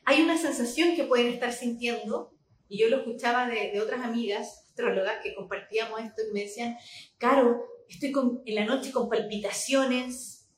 hay 0.05 0.21
una 0.21 0.37
sensación 0.37 0.95
que 0.95 1.05
pueden 1.05 1.27
estar 1.27 1.51
sintiendo, 1.51 2.31
y 2.67 2.79
yo 2.79 2.89
lo 2.89 2.97
escuchaba 2.97 3.47
de, 3.47 3.79
otras 3.81 4.03
amigas 4.03 4.65
astrólogas 4.67 5.23
que 5.23 5.33
compartíamos 5.33 6.01
esto 6.01 6.21
y 6.29 6.33
me 6.33 6.41
decían, 6.41 6.77
Caro, 7.17 7.63
estoy 7.87 8.13
en 8.45 8.55
la 8.55 8.65
noche 8.65 8.91
con 8.91 9.09
palpitaciones, 9.09 10.49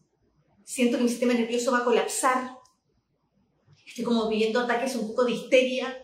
siento 0.63 0.97
que 0.97 1.03
mi 1.03 1.09
sistema 1.09 1.33
nervioso 1.33 1.71
va 1.71 1.79
a 1.79 1.85
colapsar, 1.85 2.51
estoy 3.85 4.03
como 4.03 4.27
viviendo 4.27 4.59
ataques 4.59 4.95
un 4.95 5.07
poco 5.07 5.23
de 5.23 5.31
histeria, 5.33 6.03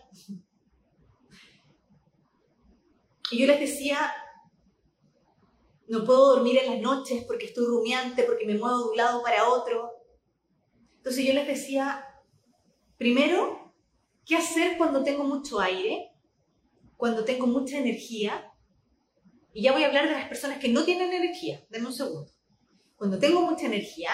Y 3.30 3.38
yo 3.38 3.46
les 3.46 3.58
decía, 3.58 4.12
no 5.88 6.04
puedo 6.04 6.34
dormir 6.34 6.58
en 6.58 6.70
las 6.70 6.80
noches 6.80 7.24
porque 7.24 7.46
estoy 7.46 7.66
rumiante, 7.66 8.22
porque 8.24 8.46
me 8.46 8.58
muevo 8.58 8.78
de 8.78 8.90
un 8.90 8.96
lado 8.96 9.22
para 9.22 9.48
otro. 9.48 9.90
Entonces 10.96 11.26
yo 11.26 11.34
les 11.34 11.46
decía, 11.46 12.04
primero, 12.96 13.74
¿qué 14.24 14.36
hacer 14.36 14.78
cuando 14.78 15.02
tengo 15.02 15.24
mucho 15.24 15.60
aire? 15.60 16.12
Cuando 16.96 17.24
tengo 17.24 17.46
mucha 17.46 17.78
energía. 17.78 18.50
Y 19.52 19.62
ya 19.62 19.72
voy 19.72 19.82
a 19.82 19.86
hablar 19.86 20.08
de 20.08 20.14
las 20.14 20.28
personas 20.28 20.58
que 20.58 20.68
no 20.68 20.84
tienen 20.84 21.12
energía. 21.12 21.64
Denme 21.68 21.88
un 21.88 21.94
segundo. 21.94 22.30
Cuando 22.96 23.18
tengo 23.18 23.42
mucha 23.42 23.66
energía, 23.66 24.10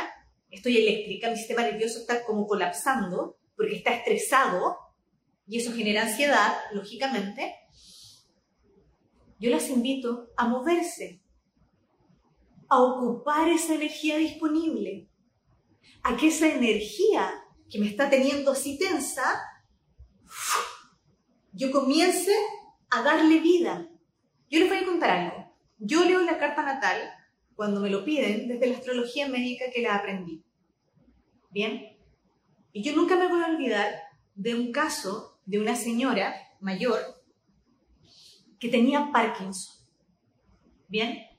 estoy 0.51 0.79
eléctrica, 0.79 1.31
mi 1.31 1.37
sistema 1.37 1.63
nervioso 1.63 2.01
está 2.01 2.25
como 2.25 2.47
colapsando 2.47 3.39
porque 3.57 3.77
está 3.77 3.95
estresado 3.95 4.77
y 5.47 5.59
eso 5.59 5.73
genera 5.73 6.03
ansiedad, 6.03 6.57
lógicamente 6.73 7.55
yo 9.41 9.51
las 9.51 9.71
invito 9.71 10.29
a 10.37 10.47
moverse, 10.47 11.20
a 12.71 12.81
ocupar 12.81 13.49
esa 13.49 13.75
energía 13.75 14.17
disponible, 14.17 15.09
a 16.03 16.17
que 16.17 16.29
esa 16.29 16.49
energía 16.49 17.31
que 17.69 17.81
me 17.81 17.89
está 17.89 18.09
teniendo 18.09 18.53
así 18.53 18.79
tensa, 18.79 19.43
yo 21.53 21.73
comience 21.73 22.33
a 22.91 23.03
darle 23.03 23.41
vida. 23.41 23.89
Yo 24.49 24.61
les 24.61 24.69
voy 24.69 24.79
a 24.79 24.87
contar 24.87 25.11
algo. 25.11 25.53
Yo 25.79 26.05
leo 26.05 26.21
la 26.21 26.39
carta 26.39 26.63
natal 26.63 26.99
cuando 27.57 27.81
me 27.81 27.91
lo 27.91 28.05
piden 28.05 28.47
desde 28.47 28.69
la 28.69 28.77
astrología 28.77 29.29
médica 29.29 29.65
que 29.75 29.83
la 29.83 29.97
aprendí. 29.97 30.45
¿Bien? 31.51 31.99
Y 32.73 32.83
yo 32.83 32.95
nunca 32.95 33.17
me 33.17 33.27
voy 33.27 33.43
a 33.43 33.49
olvidar 33.49 33.95
de 34.37 34.55
un 34.55 34.71
caso 34.71 35.41
de 35.45 35.59
una 35.59 35.75
señora 35.75 36.35
mayor 36.61 37.21
que 38.61 38.69
tenía 38.69 39.11
Parkinson. 39.13 39.75
¿Bien? 40.87 41.30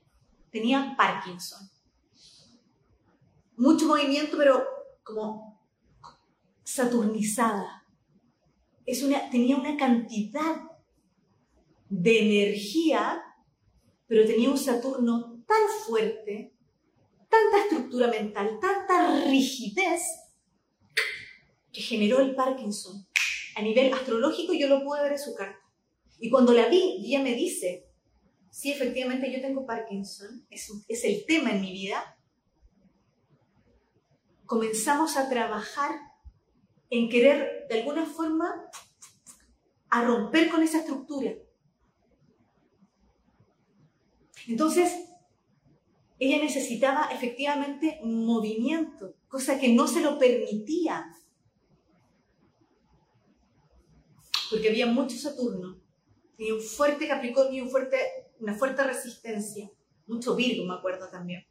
Tenía 0.52 0.94
Parkinson. 0.96 1.68
Mucho 3.56 3.86
movimiento, 3.86 4.36
pero 4.36 4.62
como 5.02 5.60
saturnizada. 6.62 7.84
Es 8.84 9.02
una, 9.02 9.30
tenía 9.30 9.56
una 9.56 9.76
cantidad 9.76 10.56
de 11.88 12.20
energía, 12.20 13.22
pero 14.06 14.26
tenía 14.26 14.50
un 14.50 14.58
Saturno 14.58 15.42
tan 15.46 15.68
fuerte, 15.86 16.54
tanta 17.30 17.62
estructura 17.62 18.08
mental, 18.08 18.58
tanta 18.60 19.24
rigidez, 19.24 20.02
que 21.72 21.80
generó 21.80 22.20
el 22.20 22.34
Parkinson. 22.34 23.06
A 23.56 23.62
nivel 23.62 23.92
astrológico 23.92 24.52
yo 24.52 24.68
lo 24.68 24.84
pude 24.84 25.02
ver 25.02 25.12
en 25.12 25.18
su 25.18 25.34
carta. 25.34 25.58
Y 26.18 26.28
cuando 26.28 26.52
la 26.52 26.68
vi, 26.68 27.02
ella 27.06 27.22
me 27.22 27.34
dice, 27.34 27.91
sí, 28.52 28.70
efectivamente 28.70 29.32
yo 29.32 29.40
tengo 29.40 29.66
Parkinson, 29.66 30.46
es, 30.50 30.70
es 30.86 31.04
el 31.04 31.24
tema 31.26 31.50
en 31.52 31.62
mi 31.62 31.72
vida, 31.72 32.18
comenzamos 34.44 35.16
a 35.16 35.30
trabajar 35.30 35.90
en 36.90 37.08
querer 37.08 37.66
de 37.68 37.80
alguna 37.80 38.04
forma 38.04 38.68
a 39.88 40.04
romper 40.04 40.50
con 40.50 40.62
esa 40.62 40.80
estructura. 40.80 41.32
Entonces, 44.46 44.92
ella 46.18 46.38
necesitaba 46.38 47.10
efectivamente 47.10 48.00
movimiento, 48.04 49.14
cosa 49.28 49.58
que 49.58 49.72
no 49.72 49.88
se 49.88 50.02
lo 50.02 50.18
permitía, 50.18 51.06
porque 54.50 54.68
había 54.68 54.86
mucho 54.86 55.16
Saturno 55.16 55.82
tenía 56.42 56.54
un 56.54 56.60
fuerte 56.60 57.06
Capricornio 57.06 57.58
y 57.58 57.60
un 57.60 57.70
fuerte, 57.70 57.96
una 58.42 58.54
fuerte 58.54 58.82
resistencia. 58.82 59.70
Mucho 60.06 60.34
Virgo, 60.34 60.64
me 60.64 60.74
acuerdo 60.74 61.08
también. 61.08 61.46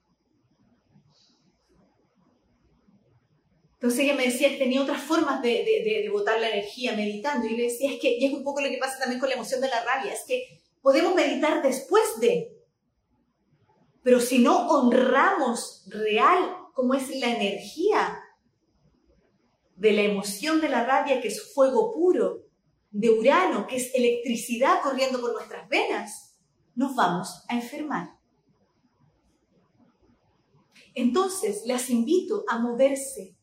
Entonces 3.74 4.02
ella 4.02 4.14
me 4.14 4.26
decía 4.26 4.50
que 4.50 4.58
tenía 4.58 4.84
otras 4.84 5.02
formas 5.02 5.42
de, 5.42 5.50
de, 5.50 6.02
de, 6.04 6.10
botar 6.10 6.40
la 6.40 6.50
energía 6.50 6.96
meditando. 6.96 7.48
Y 7.48 7.56
le 7.56 7.64
decía, 7.64 7.92
es 7.92 8.00
que, 8.00 8.18
y 8.20 8.26
es 8.26 8.34
un 8.34 8.44
poco 8.44 8.62
lo 8.62 8.70
que 8.70 8.78
pasa 8.78 9.00
también 9.00 9.20
con 9.20 9.30
la 9.30 9.36
emoción 9.36 9.62
de 9.62 9.70
la 9.70 9.84
rabia, 9.84 10.14
es 10.14 10.24
que 10.28 10.62
podemos 10.82 11.16
meditar 11.16 11.64
después 11.64 12.04
de, 12.20 12.56
pero 14.04 14.20
si 14.20 14.40
no 14.40 14.68
honramos 14.68 15.86
real 15.88 16.58
como 16.74 16.94
es 16.94 17.10
la 17.16 17.36
energía 17.36 18.20
de 19.78 19.94
la 19.94 20.04
emoción 20.04 20.62
de 20.62 20.70
la 20.70 20.86
rabia, 20.86 21.22
que 21.22 21.30
es 21.30 21.54
fuego 21.54 21.94
puro, 21.94 22.46
de 22.92 23.10
Urano, 23.10 23.66
que 23.66 23.78
es 23.78 23.96
electricidad 23.96 24.82
corriendo 24.84 25.22
por 25.22 25.34
nuestras 25.34 25.68
venas, 25.70 26.31
nos 26.82 26.96
vamos 26.96 27.44
a 27.48 27.56
enfermar. 27.56 28.18
Entonces, 30.96 31.62
las 31.66 31.90
invito 31.90 32.44
a 32.50 32.58
moverse. 32.58 33.36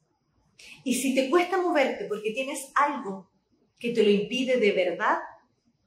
Y 0.84 0.95
si 0.95 1.14
te 1.14 1.30
cuesta 1.30 1.62
moverte 1.62 2.07
porque 2.07 2.32
tienes 2.32 2.72
algo 2.74 3.30
que 3.78 3.91
te 3.95 4.03
lo 4.03 4.11
impide 4.11 4.59
de 4.59 4.72
verdad, 4.72 5.18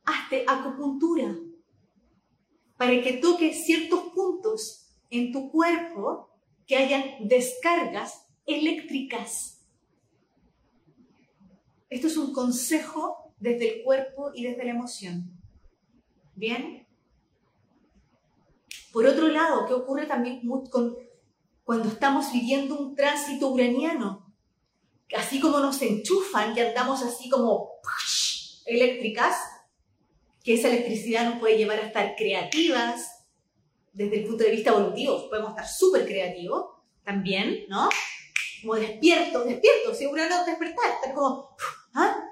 hazte 0.05 0.45
acupuntura 0.47 1.37
para 2.77 2.99
que 3.01 3.13
toques 3.17 3.65
ciertos 3.65 4.11
puntos 4.15 4.95
en 5.09 5.33
tu 5.33 5.51
cuerpo 5.51 6.29
que 6.65 6.77
hayan 6.77 7.27
descargas 7.27 8.27
eléctricas. 8.45 9.67
Esto 11.89 12.07
es 12.07 12.15
un 12.15 12.31
consejo 12.31 13.33
desde 13.39 13.75
el 13.75 13.83
cuerpo 13.83 14.31
y 14.33 14.43
desde 14.43 14.63
la 14.63 14.71
emoción. 14.71 15.29
¿Bien? 16.33 16.87
Por 18.91 19.05
otro 19.05 19.27
lado, 19.27 19.65
¿qué 19.67 19.73
ocurre 19.73 20.05
también 20.05 20.41
cuando 21.63 21.87
estamos 21.89 22.31
viviendo 22.31 22.77
un 22.77 22.95
tránsito 22.95 23.49
uraniano? 23.49 24.33
Así 25.15 25.39
como 25.39 25.59
nos 25.59 25.81
enchufan, 25.81 26.53
que 26.53 26.67
andamos 26.67 27.01
así 27.01 27.29
como 27.29 27.69
eléctricas, 28.65 29.35
que 30.43 30.55
esa 30.55 30.69
electricidad 30.69 31.29
nos 31.29 31.39
puede 31.39 31.57
llevar 31.57 31.79
a 31.79 31.87
estar 31.87 32.15
creativas 32.15 33.25
desde 33.93 34.21
el 34.21 34.27
punto 34.27 34.43
de 34.43 34.51
vista 34.51 34.71
evolutivo, 34.71 35.29
podemos 35.29 35.51
estar 35.51 35.67
súper 35.67 36.05
creativos 36.05 36.65
también, 37.03 37.65
¿no? 37.67 37.89
Como 38.61 38.75
despiertos, 38.75 39.45
despiertos, 39.45 39.97
si 39.97 40.07
Urano 40.07 40.45
despertar, 40.45 40.91
estar 40.95 41.13
como, 41.13 41.55
¿ah? 41.93 42.30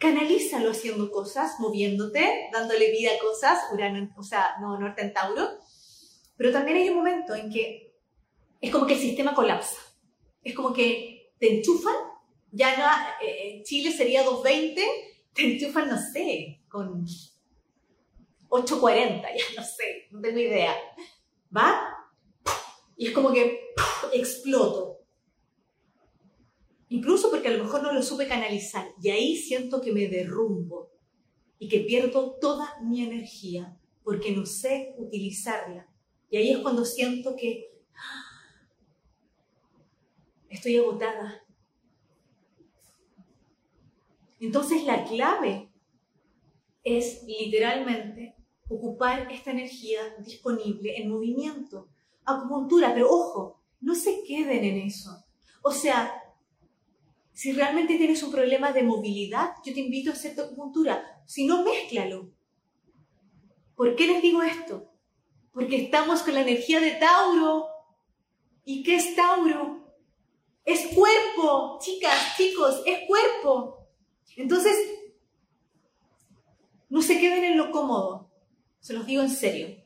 Canalízalo 0.00 0.70
haciendo 0.70 1.10
cosas, 1.12 1.60
moviéndote, 1.60 2.48
dándole 2.50 2.90
vida 2.90 3.10
a 3.14 3.22
cosas, 3.22 3.58
Urano, 3.70 4.08
o 4.16 4.22
sea, 4.22 4.56
no, 4.58 4.80
Norte 4.80 5.02
en 5.02 5.12
Tauro. 5.12 5.46
Pero 6.38 6.50
también 6.50 6.78
hay 6.78 6.88
un 6.88 6.96
momento 6.96 7.34
en 7.34 7.50
que 7.50 7.94
es 8.62 8.70
como 8.72 8.86
que 8.86 8.94
el 8.94 9.00
sistema 9.00 9.34
colapsa. 9.34 9.76
Es 10.42 10.54
como 10.54 10.72
que 10.72 11.34
te 11.38 11.58
enchufan, 11.58 11.94
ya 12.50 12.78
no, 12.78 13.26
eh, 13.26 13.58
eh, 13.58 13.62
Chile 13.62 13.92
sería 13.92 14.24
220, 14.24 14.82
te 15.34 15.42
enchufan, 15.42 15.90
no 15.90 15.98
sé, 15.98 16.62
con 16.66 17.04
840, 18.48 19.28
ya 19.36 19.60
no 19.60 19.66
sé, 19.66 20.08
no 20.12 20.22
tengo 20.22 20.38
idea. 20.38 20.74
¿Va? 21.54 21.94
Y 22.96 23.08
es 23.08 23.12
como 23.12 23.34
que 23.34 23.74
exploto. 24.14 24.99
Incluso 26.90 27.30
porque 27.30 27.48
a 27.48 27.52
lo 27.52 27.62
mejor 27.62 27.84
no 27.84 27.92
lo 27.92 28.02
supe 28.02 28.26
canalizar. 28.26 28.84
Y 29.00 29.10
ahí 29.10 29.36
siento 29.36 29.80
que 29.80 29.92
me 29.92 30.08
derrumbo 30.08 30.90
y 31.58 31.68
que 31.68 31.80
pierdo 31.80 32.36
toda 32.40 32.80
mi 32.82 33.02
energía 33.02 33.78
porque 34.02 34.32
no 34.32 34.44
sé 34.44 34.94
utilizarla. 34.98 35.88
Y 36.30 36.36
ahí 36.36 36.50
es 36.50 36.58
cuando 36.58 36.84
siento 36.84 37.36
que 37.36 37.70
¡ah! 37.94 38.68
estoy 40.48 40.78
agotada. 40.78 41.44
Entonces 44.40 44.84
la 44.84 45.04
clave 45.04 45.70
es 46.82 47.22
literalmente 47.22 48.34
ocupar 48.68 49.30
esta 49.30 49.52
energía 49.52 50.00
disponible 50.24 50.96
en 50.96 51.08
movimiento, 51.08 51.88
acupuntura, 52.24 52.92
pero 52.94 53.08
ojo, 53.10 53.60
no 53.80 53.94
se 53.94 54.24
queden 54.26 54.64
en 54.64 54.78
eso. 54.78 55.24
O 55.62 55.70
sea, 55.70 56.19
si 57.40 57.52
realmente 57.52 57.96
tienes 57.96 58.22
un 58.22 58.30
problema 58.30 58.70
de 58.70 58.82
movilidad, 58.82 59.52
yo 59.64 59.72
te 59.72 59.80
invito 59.80 60.10
a 60.10 60.12
hacer 60.12 60.34
tu 60.34 60.42
acupuntura. 60.42 61.22
Si 61.24 61.46
no, 61.46 61.64
mézclalo. 61.64 62.30
¿Por 63.74 63.96
qué 63.96 64.06
les 64.08 64.20
digo 64.20 64.42
esto? 64.42 64.92
Porque 65.50 65.84
estamos 65.84 66.20
con 66.20 66.34
la 66.34 66.42
energía 66.42 66.80
de 66.80 66.90
Tauro. 66.96 67.64
¿Y 68.66 68.82
qué 68.82 68.96
es 68.96 69.16
Tauro? 69.16 69.90
Es 70.66 70.88
cuerpo, 70.88 71.78
chicas, 71.80 72.36
chicos, 72.36 72.82
es 72.84 73.08
cuerpo. 73.08 73.88
Entonces, 74.36 74.76
no 76.90 77.00
se 77.00 77.18
queden 77.18 77.42
en 77.44 77.56
lo 77.56 77.70
cómodo. 77.70 78.30
Se 78.80 78.92
los 78.92 79.06
digo 79.06 79.22
en 79.22 79.30
serio. 79.30 79.82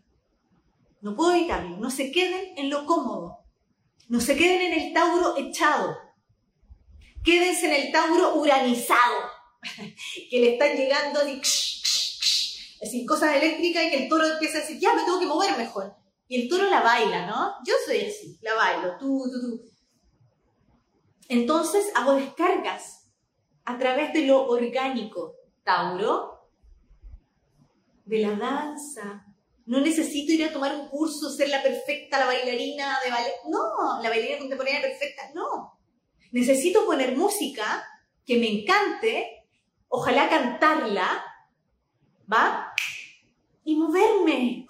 No 1.03 1.15
puedo 1.15 1.33
evitarlo. 1.35 1.77
No 1.77 1.93
se 1.93 2.11
queden 2.11 2.59
en 2.59 2.69
lo 2.69 2.85
cómodo. 2.85 3.45
No 4.09 4.21
se 4.21 4.37
queden 4.37 4.73
en 4.73 4.81
el 4.81 4.93
Tauro 4.93 5.37
echado. 5.37 6.04
Quédense 7.25 7.67
en 7.67 7.87
el 7.87 7.93
Tauro 7.93 8.35
uranizado. 8.37 9.35
que 10.31 10.41
le 10.41 10.53
están 10.55 10.77
llegando 10.77 11.21
así, 11.21 11.41
así 12.83 13.07
cosas 13.07 13.37
eléctricas 13.37 13.85
y 13.85 13.91
que 13.91 14.03
el 14.05 14.09
toro 14.09 14.27
empieza 14.27 14.59
a 14.59 14.61
decir, 14.61 14.79
ya 14.79 14.95
me 14.95 15.05
tengo 15.05 15.19
que 15.19 15.27
mover 15.27 15.57
mejor. 15.57 15.95
Y 16.29 16.43
el 16.43 16.49
toro 16.49 16.69
la 16.69 16.81
baila, 16.81 17.27
¿no? 17.27 17.55
Yo 17.67 17.75
soy 17.85 18.01
así, 18.07 18.39
la 18.41 18.55
bailo, 18.55 18.97
tú, 18.99 19.23
tú, 19.31 19.41
tú. 19.41 19.65
Entonces 21.29 21.91
hago 21.95 22.15
descargas 22.15 23.09
a 23.65 23.79
través 23.79 24.13
de 24.13 24.27
lo 24.27 24.47
orgánico, 24.47 25.35
Tauro, 25.63 26.49
de 28.05 28.19
la 28.19 28.35
danza. 28.37 29.27
No 29.67 29.81
necesito 29.81 30.33
ir 30.33 30.45
a 30.45 30.53
tomar 30.53 30.75
un 30.75 30.89
curso, 30.89 31.31
ser 31.31 31.49
la 31.49 31.63
perfecta, 31.63 32.19
la 32.19 32.27
bailarina 32.27 32.99
de 33.03 33.11
ballet. 33.11 33.35
No, 33.49 34.03
la 34.03 34.11
bailarina 34.11 34.39
contemporánea 34.39 34.83
perfecta, 34.83 35.31
no. 35.35 35.74
Necesito 36.35 36.85
poner 36.85 37.17
música 37.17 37.87
que 38.27 38.37
me 38.39 38.49
encante, 38.49 39.47
ojalá 39.87 40.29
cantarla, 40.29 41.25
¿va? 42.31 42.75
Y 43.63 43.77
moverme, 43.77 44.67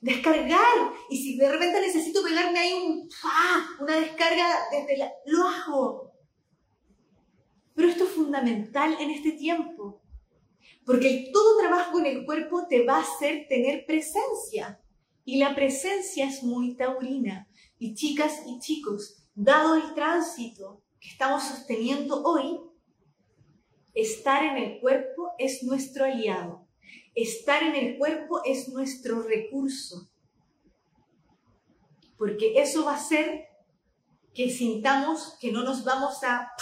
descargar. 0.00 0.94
Y 1.10 1.18
si 1.18 1.36
de 1.36 1.52
repente 1.52 1.82
necesito 1.82 2.22
pegarme 2.22 2.60
ahí 2.60 2.72
un, 2.72 3.10
una 3.80 3.96
descarga 3.96 4.46
desde 4.72 4.96
la... 4.96 5.12
Lo 5.26 5.46
hago. 5.46 6.14
Pero 7.74 7.88
esto 7.88 8.04
es 8.04 8.10
fundamental 8.12 8.96
en 9.00 9.10
este 9.10 9.32
tiempo. 9.32 10.00
Porque 10.86 11.28
todo 11.30 11.58
trabajo 11.58 11.92
con 11.92 12.06
el 12.06 12.24
cuerpo 12.24 12.66
te 12.66 12.86
va 12.86 12.96
a 12.96 13.02
hacer 13.02 13.44
tener 13.50 13.84
presencia. 13.84 14.80
Y 15.26 15.36
la 15.36 15.54
presencia 15.54 16.26
es 16.26 16.42
muy 16.42 16.74
taurina. 16.74 17.50
Y 17.78 17.94
chicas 17.94 18.44
y 18.46 18.58
chicos, 18.60 19.19
dado 19.42 19.74
el 19.74 19.94
tránsito 19.94 20.82
que 21.00 21.08
estamos 21.08 21.44
sosteniendo 21.44 22.22
hoy, 22.22 22.60
estar 23.94 24.44
en 24.44 24.58
el 24.58 24.80
cuerpo 24.80 25.32
es 25.38 25.62
nuestro 25.62 26.04
aliado. 26.04 26.68
Estar 27.14 27.62
en 27.62 27.74
el 27.74 27.98
cuerpo 27.98 28.42
es 28.44 28.68
nuestro 28.68 29.22
recurso. 29.22 30.10
Porque 32.18 32.60
eso 32.60 32.84
va 32.84 32.92
a 32.92 32.96
hacer 32.96 33.46
que 34.34 34.50
sintamos 34.50 35.38
que 35.40 35.50
no 35.50 35.62
nos 35.62 35.84
vamos 35.84 36.22
a 36.22 36.52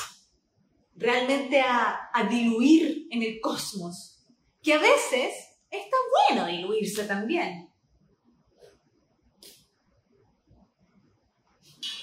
realmente 0.95 1.61
a, 1.61 2.11
diluir 2.31 3.07
en 3.11 3.23
el 3.23 3.41
cosmos, 3.41 4.25
que 4.63 4.75
a 4.75 4.79
veces 4.79 5.33
está 5.71 5.97
bueno 6.29 6.47
diluirse 6.47 7.05
también. 7.05 7.68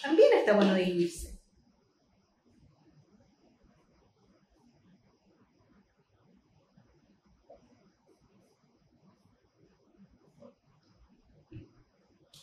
También 0.05 0.29
está 0.33 0.53
bueno 0.53 0.75
diluirse. 0.75 1.39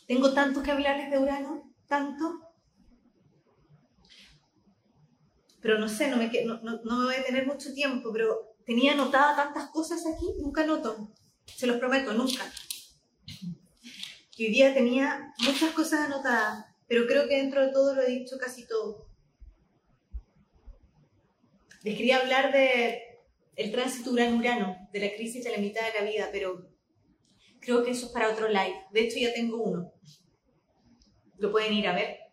Tengo 0.05 0.33
tanto 0.33 0.61
que 0.61 0.71
hablarles 0.71 1.09
de 1.09 1.19
Urano, 1.19 1.73
tanto. 1.87 2.53
pero 5.63 5.79
no 5.79 5.87
sé, 5.87 6.09
no 6.09 6.17
me, 6.17 6.27
voy 6.27 7.15
a 7.15 7.23
tener 7.23 7.47
mucho 7.47 7.73
tiempo, 7.73 8.11
pero 8.11 8.57
tenía 8.65 8.91
anotadas 8.91 9.37
tantas 9.37 9.69
cosas 9.69 10.03
aquí, 10.05 10.25
nunca 10.41 10.65
noto, 10.65 11.09
se 11.45 11.67
los 11.67 11.77
prometo, 11.77 12.11
nunca. 12.11 12.43
Y 14.35 14.45
hoy 14.45 14.51
día 14.51 14.73
tenía 14.73 15.33
muchas 15.39 15.71
cosas 15.71 16.01
anotadas, 16.01 16.65
pero 16.87 17.05
creo 17.07 17.27
que 17.27 17.37
dentro 17.37 17.65
de 17.65 17.71
todo 17.71 17.95
lo 17.95 18.01
he 18.01 18.09
dicho 18.09 18.37
casi 18.37 18.67
todo. 18.67 19.07
Les 21.83 21.97
quería 21.97 22.19
hablar 22.19 22.53
de 22.53 23.19
el 23.55 23.71
tránsito 23.71 24.11
urano-urano, 24.11 24.89
de 24.91 24.99
la 24.99 25.13
crisis 25.13 25.43
de 25.43 25.51
la 25.51 25.57
mitad 25.57 25.81
de 25.81 25.99
la 25.99 26.09
vida, 26.09 26.29
pero 26.31 26.69
creo 27.59 27.83
que 27.83 27.91
eso 27.91 28.07
es 28.07 28.11
para 28.11 28.29
otro 28.29 28.47
live. 28.47 28.75
De 28.91 29.01
hecho, 29.01 29.19
ya 29.19 29.33
tengo 29.33 29.61
uno. 29.61 29.93
Lo 31.37 31.51
pueden 31.51 31.73
ir 31.73 31.87
a 31.87 31.95
ver 31.95 32.23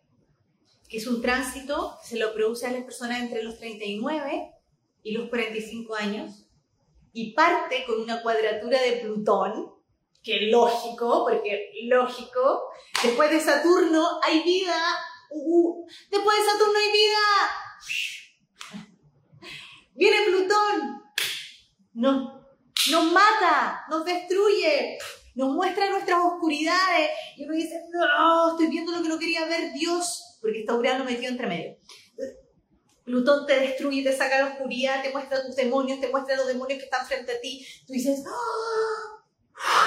que 0.91 0.97
es 0.97 1.07
un 1.07 1.21
tránsito 1.21 1.97
que 2.01 2.09
se 2.09 2.19
lo 2.19 2.33
produce 2.33 2.67
a 2.67 2.71
las 2.73 2.83
personas 2.83 3.21
entre 3.21 3.43
los 3.43 3.57
39 3.57 4.51
y 5.03 5.13
los 5.13 5.29
45 5.29 5.95
años, 5.95 6.49
y 7.13 7.33
parte 7.33 7.85
con 7.87 8.01
una 8.01 8.21
cuadratura 8.21 8.81
de 8.81 8.97
Plutón, 8.97 9.71
que 10.23 10.47
lógico, 10.47 11.25
porque 11.27 11.71
lógico, 11.85 12.69
después 13.03 13.31
de 13.31 13.39
Saturno 13.39 14.19
hay 14.23 14.43
vida, 14.43 14.77
después 16.09 16.37
de 16.37 16.51
Saturno 16.51 16.79
hay 16.79 16.91
vida, 16.91 17.25
viene 19.95 20.25
Plutón, 20.25 21.03
nos, 21.93 22.33
nos 22.91 23.11
mata, 23.11 23.85
nos 23.89 24.05
destruye, 24.05 24.99
nos 25.35 25.49
muestra 25.53 25.89
nuestras 25.89 26.19
oscuridades, 26.23 27.09
y 27.37 27.45
uno 27.45 27.53
dice, 27.53 27.81
no, 27.91 28.51
estoy 28.51 28.67
viendo 28.67 28.91
lo 28.91 29.01
que 29.01 29.09
no 29.09 29.17
quería 29.17 29.45
ver, 29.45 29.73
Dios, 29.73 30.37
porque 30.39 30.59
está 30.59 30.75
Urano 30.75 31.03
metido 31.03 31.31
entre 31.31 31.47
medio. 31.47 31.77
Plutón 33.03 33.47
te 33.47 33.59
destruye, 33.59 34.03
te 34.03 34.15
saca 34.15 34.39
la 34.39 34.51
oscuridad, 34.51 35.01
te 35.01 35.09
muestra 35.09 35.43
tus 35.43 35.55
demonios, 35.55 35.99
te 35.99 36.09
muestra 36.09 36.35
los 36.35 36.47
demonios 36.47 36.77
que 36.77 36.85
están 36.85 37.05
frente 37.05 37.31
a 37.31 37.41
ti. 37.41 37.65
Tú 37.87 37.93
dices, 37.93 38.23
¡Ah! 38.27 39.20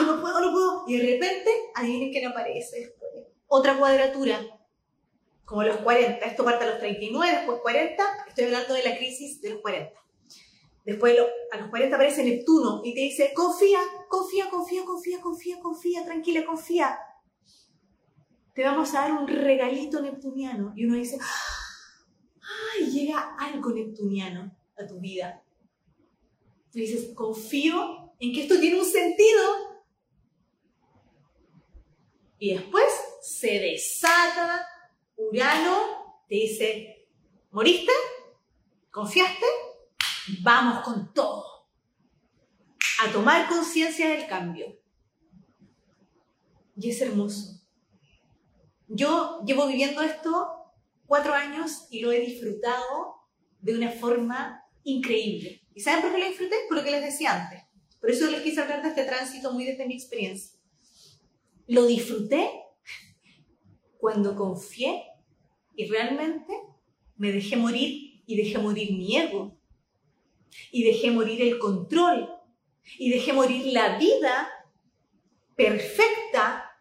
No 0.03 0.20
puedo, 0.20 0.41
no 0.41 0.53
puedo. 0.53 0.85
Y 0.87 0.99
de 0.99 1.12
repente, 1.12 1.51
adivinen 1.75 2.11
quién 2.11 2.27
aparece 2.27 2.81
después. 2.81 3.11
Otra 3.47 3.79
cuadratura. 3.79 4.41
como 5.45 5.62
los 5.62 5.77
40. 5.79 6.25
Esto 6.25 6.45
parte 6.45 6.64
a 6.64 6.70
los 6.70 6.79
39, 6.79 7.37
después 7.37 7.61
40. 7.61 8.05
Estoy 8.29 8.45
hablando 8.45 8.75
de 8.75 8.83
la 8.83 8.97
crisis 8.97 9.41
de 9.41 9.51
los 9.51 9.61
40. 9.61 9.93
Después 10.85 11.16
a 11.51 11.57
los 11.57 11.70
40 11.70 11.97
aparece 11.97 12.25
Neptuno 12.25 12.83
y 12.85 12.95
te 12.95 13.01
dice, 13.01 13.33
confía, 13.35 13.79
confía, 14.09 14.51
confía, 14.51 14.85
confía, 14.85 15.20
confía, 15.20 15.61
confía, 15.61 16.05
tranquila, 16.05 16.45
confía. 16.45 16.99
Te 18.55 18.62
vamos 18.62 18.95
a 18.95 19.01
dar 19.01 19.12
un 19.12 19.27
regalito 19.27 20.01
neptuniano. 20.01 20.72
Y 20.77 20.85
uno 20.85 20.97
dice, 20.97 21.18
ay, 22.77 22.91
llega 22.91 23.35
algo 23.39 23.70
neptuniano 23.72 24.55
a 24.77 24.87
tu 24.87 25.01
vida. 25.01 25.43
Y 26.72 26.81
dices, 26.81 27.14
confío 27.14 28.03
en 28.21 28.33
que 28.33 28.43
esto 28.43 28.59
tiene 28.59 28.79
un 28.79 28.87
sentido. 28.87 29.43
Y 32.39 32.55
después 32.55 32.85
se 33.23 33.59
desata 33.59 34.67
Urano, 35.17 36.25
te 36.29 36.35
dice, 36.35 37.09
¿moriste? 37.51 37.93
¿Confiaste? 38.91 39.47
Vamos 40.43 40.85
con 40.85 41.12
todo. 41.12 41.45
A 43.03 43.12
tomar 43.12 43.49
conciencia 43.49 44.09
del 44.09 44.27
cambio. 44.27 44.79
Y 46.77 46.91
es 46.91 47.01
hermoso. 47.01 47.61
Yo 48.89 49.41
llevo 49.45 49.67
viviendo 49.67 50.03
esto 50.03 50.73
cuatro 51.07 51.35
años 51.35 51.87
y 51.91 52.01
lo 52.01 52.12
he 52.12 52.21
disfrutado 52.21 53.17
de 53.61 53.75
una 53.75 53.91
forma 53.91 54.62
increíble. 54.85 55.67
¿Y 55.75 55.81
saben 55.81 56.03
por 56.03 56.12
qué 56.12 56.19
lo 56.19 56.27
disfruté? 56.27 56.57
Por 56.69 56.79
lo 56.79 56.85
que 56.85 56.91
les 56.91 57.03
decía 57.03 57.43
antes. 57.43 57.64
Por 58.05 58.11
eso 58.11 58.30
les 58.30 58.42
quise 58.42 58.61
hablar 58.61 58.82
de 58.82 58.90
este 58.90 59.05
tránsito 59.05 59.50
muy 59.50 59.64
desde 59.64 59.86
mi 59.86 59.94
experiencia. 59.94 60.61
Lo 61.66 61.86
disfruté 61.86 62.50
cuando 63.96 64.36
confié 64.36 65.05
y 65.74 65.86
realmente 65.86 66.52
me 67.16 67.32
dejé 67.32 67.57
morir 67.57 68.22
y 68.26 68.36
dejé 68.36 68.59
morir 68.59 68.92
mi 68.92 69.16
ego 69.16 69.59
y 70.70 70.84
dejé 70.84 71.12
morir 71.12 71.40
el 71.40 71.59
control 71.59 72.28
y 72.98 73.09
dejé 73.09 73.32
morir 73.32 73.72
la 73.72 73.96
vida 73.96 74.50
perfecta 75.57 76.76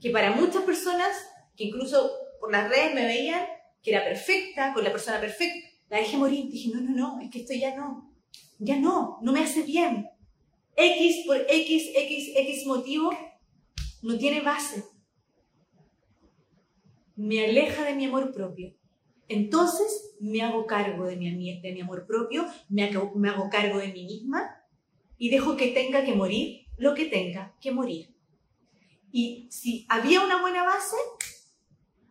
que 0.00 0.10
para 0.10 0.32
muchas 0.32 0.64
personas, 0.64 1.24
que 1.56 1.66
incluso 1.66 2.10
por 2.40 2.50
las 2.50 2.68
redes 2.68 2.96
me 2.96 3.06
veían 3.06 3.46
que 3.80 3.92
era 3.92 4.02
perfecta, 4.02 4.74
con 4.74 4.82
la 4.82 4.90
persona 4.90 5.20
perfecta, 5.20 5.68
la 5.88 5.98
dejé 5.98 6.16
morir. 6.16 6.50
Dije, 6.50 6.72
no, 6.74 6.80
no, 6.80 6.90
no, 6.90 7.20
es 7.20 7.30
que 7.30 7.42
esto 7.42 7.54
ya 7.54 7.76
no, 7.76 8.12
ya 8.58 8.76
no, 8.80 9.20
no 9.22 9.30
me 9.30 9.44
hace 9.44 9.62
bien. 9.62 10.08
X 10.76 11.24
por 11.26 11.36
X, 11.36 11.90
X, 11.94 12.32
X 12.34 12.66
motivo 12.66 13.10
no 14.02 14.18
tiene 14.18 14.40
base. 14.40 14.84
Me 17.16 17.44
aleja 17.44 17.84
de 17.84 17.94
mi 17.94 18.06
amor 18.06 18.32
propio. 18.32 18.74
Entonces 19.28 20.16
me 20.20 20.42
hago 20.42 20.66
cargo 20.66 21.06
de 21.06 21.16
mi, 21.16 21.60
de 21.60 21.72
mi 21.72 21.80
amor 21.80 22.06
propio, 22.06 22.46
me 22.68 22.84
hago, 22.84 23.12
me 23.14 23.28
hago 23.28 23.48
cargo 23.50 23.78
de 23.78 23.92
mí 23.92 24.04
misma 24.04 24.62
y 25.16 25.30
dejo 25.30 25.56
que 25.56 25.68
tenga 25.68 26.04
que 26.04 26.14
morir 26.14 26.66
lo 26.76 26.94
que 26.94 27.06
tenga 27.06 27.56
que 27.60 27.70
morir. 27.70 28.14
Y 29.12 29.46
si 29.50 29.86
había 29.88 30.24
una 30.24 30.40
buena 30.40 30.64
base, 30.64 30.96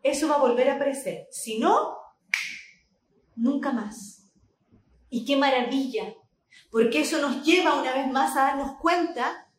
eso 0.03 0.28
va 0.28 0.36
a 0.36 0.41
volver 0.41 0.70
a 0.70 0.76
aparecer. 0.76 1.28
Si 1.32 1.59
no, 1.59 1.97
nunca 3.36 3.72
más. 3.72 4.32
Y 5.09 5.26
qué 5.26 5.36
maravilla, 5.36 6.16
porque 6.72 7.01
eso 7.01 7.19
nos 7.22 7.43
lleva 7.43 7.80
una 7.80 7.93
vez 7.93 8.09
más 8.11 8.36
a 8.36 8.45
darnos 8.45 8.78
cuenta 8.80 9.49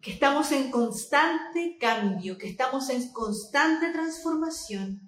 que 0.00 0.12
estamos 0.12 0.52
en 0.52 0.70
constante 0.70 1.76
cambio, 1.78 2.38
que 2.38 2.48
estamos 2.48 2.88
en 2.88 3.12
constante 3.12 3.90
transformación 3.92 5.00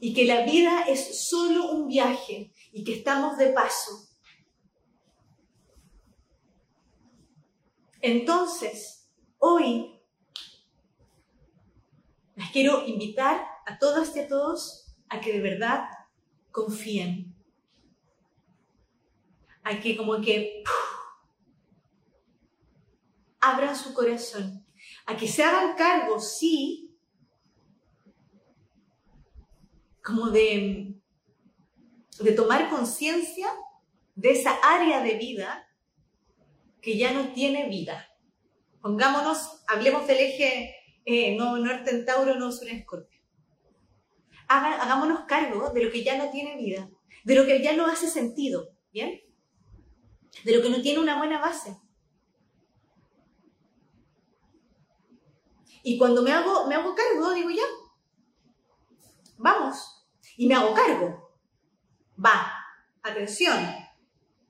y 0.00 0.14
que 0.14 0.24
la 0.24 0.44
vida 0.44 0.82
es 0.88 1.28
solo 1.28 1.70
un 1.72 1.88
viaje 1.88 2.52
y 2.72 2.84
que 2.84 2.94
estamos 2.94 3.36
de 3.36 3.50
paso. 3.50 4.08
Entonces, 8.00 9.10
hoy 9.38 10.00
las 12.34 12.50
quiero 12.50 12.86
invitar 12.86 13.46
a 13.66 13.78
todas 13.78 14.14
y 14.16 14.20
a 14.20 14.28
todos 14.28 14.96
a 15.08 15.20
que 15.20 15.32
de 15.32 15.40
verdad 15.40 15.84
confíen, 16.50 17.35
a 19.66 19.80
que 19.80 19.96
como 19.96 20.20
que 20.20 20.62
abran 23.40 23.74
su 23.74 23.92
corazón, 23.94 24.64
a 25.06 25.16
que 25.16 25.26
se 25.26 25.42
hagan 25.42 25.76
cargo, 25.76 26.20
sí, 26.20 26.96
como 30.04 30.30
de, 30.30 30.94
de 32.20 32.32
tomar 32.32 32.70
conciencia 32.70 33.48
de 34.14 34.30
esa 34.30 34.52
área 34.62 35.02
de 35.02 35.14
vida 35.14 35.68
que 36.80 36.96
ya 36.96 37.12
no 37.12 37.32
tiene 37.32 37.68
vida. 37.68 38.06
Pongámonos, 38.80 39.64
hablemos 39.66 40.06
del 40.06 40.18
eje 40.18 40.76
eh, 41.04 41.36
no, 41.36 41.58
norte 41.58 41.90
en 41.90 42.04
Tauro, 42.04 42.36
no 42.36 42.52
sur 42.52 42.68
en 42.68 42.76
Escorpio. 42.76 43.20
hagámonos 44.46 45.24
cargo 45.26 45.70
de 45.70 45.82
lo 45.82 45.90
que 45.90 46.04
ya 46.04 46.16
no 46.16 46.30
tiene 46.30 46.56
vida, 46.56 46.88
de 47.24 47.34
lo 47.34 47.44
que 47.44 47.60
ya 47.60 47.72
no 47.72 47.86
hace 47.86 48.06
sentido, 48.06 48.68
¿bien? 48.92 49.25
De 50.44 50.56
lo 50.56 50.62
que 50.62 50.70
no 50.70 50.80
tiene 50.80 51.00
una 51.00 51.18
buena 51.18 51.40
base. 51.40 51.76
Y 55.82 55.98
cuando 55.98 56.22
me 56.22 56.32
hago, 56.32 56.66
me 56.66 56.74
hago 56.74 56.94
cargo, 56.94 57.32
digo 57.32 57.48
ya, 57.50 57.62
vamos. 59.38 60.04
Y 60.36 60.46
me 60.46 60.54
hago 60.56 60.74
cargo. 60.74 61.30
Va, 62.24 62.52
atención. 63.02 63.56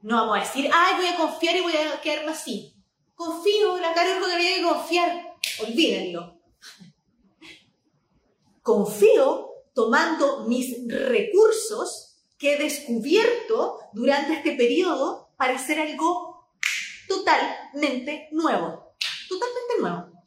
No 0.01 0.17
vamos 0.17 0.39
a 0.39 0.41
decir, 0.41 0.71
ay, 0.73 0.95
voy 0.97 1.07
a 1.07 1.17
confiar 1.17 1.57
y 1.57 1.61
voy 1.61 1.77
a 1.77 2.01
quedarme 2.01 2.33
así. 2.33 2.75
Confío, 3.15 3.79
la 3.79 3.91
lo 3.91 4.27
que 4.27 4.33
había 4.33 4.57
que 4.57 4.63
confiar. 4.63 5.37
Olvídenlo. 5.67 6.41
Confío 8.63 9.51
tomando 9.75 10.45
mis 10.45 10.89
recursos 10.89 12.16
que 12.39 12.55
he 12.55 12.59
descubierto 12.59 13.79
durante 13.93 14.35
este 14.35 14.53
periodo 14.53 15.31
para 15.37 15.57
hacer 15.57 15.81
algo 15.81 16.49
totalmente 17.09 18.29
nuevo. 18.33 18.95
Totalmente 19.29 19.75
nuevo. 19.81 20.23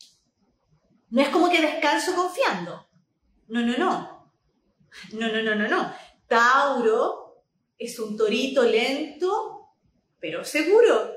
No 1.10 1.22
es 1.22 1.30
como 1.30 1.50
que 1.50 1.62
descanso 1.62 2.16
confiando. 2.16 2.88
No, 3.48 3.62
no, 3.62 3.78
no. 3.78 4.32
No, 5.14 5.28
no, 5.28 5.42
no, 5.42 5.56
no, 5.56 5.68
no. 5.68 5.94
Tauro 6.28 7.44
es 7.78 7.98
un 8.00 8.18
torito 8.18 8.64
lento, 8.64 9.70
pero 10.20 10.44
seguro. 10.44 11.12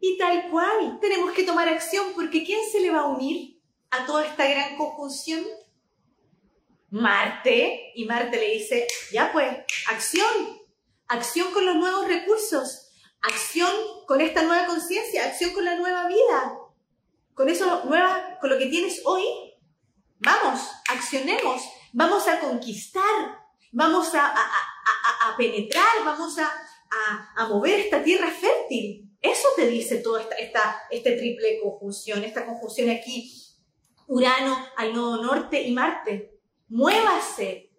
Y 0.00 0.16
tal 0.16 0.48
cual, 0.50 0.98
tenemos 1.00 1.32
que 1.32 1.42
tomar 1.42 1.68
acción 1.68 2.06
porque 2.14 2.44
¿quién 2.44 2.60
se 2.70 2.80
le 2.80 2.90
va 2.90 3.00
a 3.00 3.06
unir 3.06 3.60
a 3.90 4.06
toda 4.06 4.24
esta 4.24 4.48
gran 4.48 4.76
conjunción? 4.76 5.44
Marte. 6.90 7.92
Y 7.94 8.04
Marte 8.04 8.36
le 8.36 8.52
dice, 8.54 8.86
ya 9.12 9.32
pues, 9.32 9.48
acción. 9.88 10.58
Acción 11.08 11.52
con 11.52 11.64
los 11.64 11.76
nuevos 11.76 12.06
recursos. 12.06 12.90
Acción 13.22 13.70
con 14.06 14.20
esta 14.20 14.42
nueva 14.42 14.66
conciencia. 14.66 15.24
Acción 15.24 15.52
con 15.52 15.64
la 15.64 15.76
nueva 15.76 16.06
vida 16.06 16.58
con 17.38 17.48
eso 17.48 17.84
nueva, 17.84 18.36
con 18.40 18.50
lo 18.50 18.58
que 18.58 18.66
tienes 18.66 19.00
hoy, 19.04 19.22
vamos, 20.18 20.60
accionemos, 20.90 21.62
vamos 21.92 22.26
a 22.26 22.40
conquistar, 22.40 23.38
vamos 23.70 24.12
a, 24.16 24.34
penetrar, 25.36 26.04
vamos 26.04 26.36
a, 26.40 27.48
mover 27.48 27.78
esta 27.78 28.02
tierra 28.02 28.28
fértil. 28.28 29.08
Eso 29.22 29.46
te 29.54 29.68
dice 29.68 29.98
toda 29.98 30.20
esta, 30.20 30.34
esta 30.34 30.82
este 30.90 31.12
triple 31.12 31.60
conjunción, 31.62 32.24
esta 32.24 32.44
conjunción 32.44 32.90
aquí, 32.90 33.32
Urano 34.08 34.58
al 34.76 34.92
nodo 34.92 35.22
norte 35.22 35.62
y 35.62 35.70
Marte. 35.72 36.37
Muévase, 36.68 37.70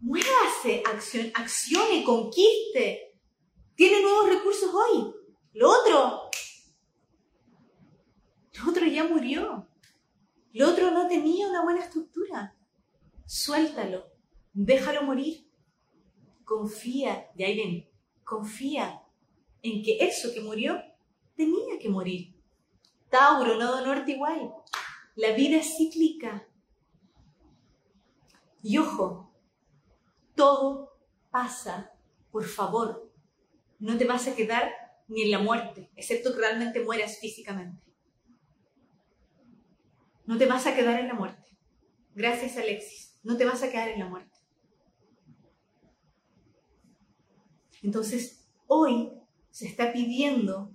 muévase, 0.00 0.82
acción, 0.86 1.30
accione, 1.34 2.04
conquiste. 2.04 3.14
Tiene 3.74 4.02
nuevos 4.02 4.28
recursos 4.28 4.70
hoy. 4.72 5.14
Lo 5.52 5.70
otro, 5.70 6.30
lo 8.54 8.70
otro 8.70 8.86
ya 8.86 9.04
murió. 9.04 9.68
Lo 10.52 10.70
otro 10.70 10.90
no 10.90 11.06
tenía 11.06 11.48
una 11.48 11.62
buena 11.62 11.80
estructura. 11.80 12.56
Suéltalo. 13.26 14.06
Déjalo 14.52 15.02
morir. 15.02 15.46
Confía, 16.44 17.30
de 17.36 17.44
ahí 17.44 17.90
confía 18.24 19.02
en 19.62 19.82
que 19.82 19.98
eso 20.00 20.32
que 20.32 20.40
murió 20.40 20.80
tenía 21.36 21.78
que 21.78 21.88
morir. 21.88 22.34
Tauro, 23.08 23.56
nodo 23.56 23.84
norte 23.84 24.12
igual. 24.12 24.52
La 25.16 25.32
vida 25.32 25.58
es 25.58 25.76
cíclica. 25.76 26.46
Y 28.62 28.78
ojo, 28.78 29.32
todo 30.34 30.98
pasa, 31.30 31.92
por 32.30 32.44
favor, 32.44 33.10
no 33.78 33.96
te 33.96 34.04
vas 34.04 34.28
a 34.28 34.34
quedar 34.34 34.70
ni 35.08 35.22
en 35.22 35.30
la 35.30 35.38
muerte, 35.38 35.90
excepto 35.96 36.32
que 36.32 36.40
realmente 36.40 36.84
mueras 36.84 37.18
físicamente. 37.18 37.82
No 40.26 40.38
te 40.38 40.46
vas 40.46 40.66
a 40.66 40.74
quedar 40.74 41.00
en 41.00 41.08
la 41.08 41.14
muerte. 41.14 41.58
Gracias, 42.14 42.56
Alexis. 42.56 43.18
No 43.22 43.36
te 43.36 43.44
vas 43.44 43.62
a 43.62 43.70
quedar 43.70 43.88
en 43.88 43.98
la 43.98 44.06
muerte. 44.06 44.38
Entonces, 47.82 48.48
hoy 48.66 49.10
se 49.50 49.66
está 49.66 49.92
pidiendo, 49.92 50.70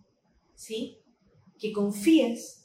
¿sí? 0.55 0.99
Que 1.59 1.71
confíes 1.71 2.64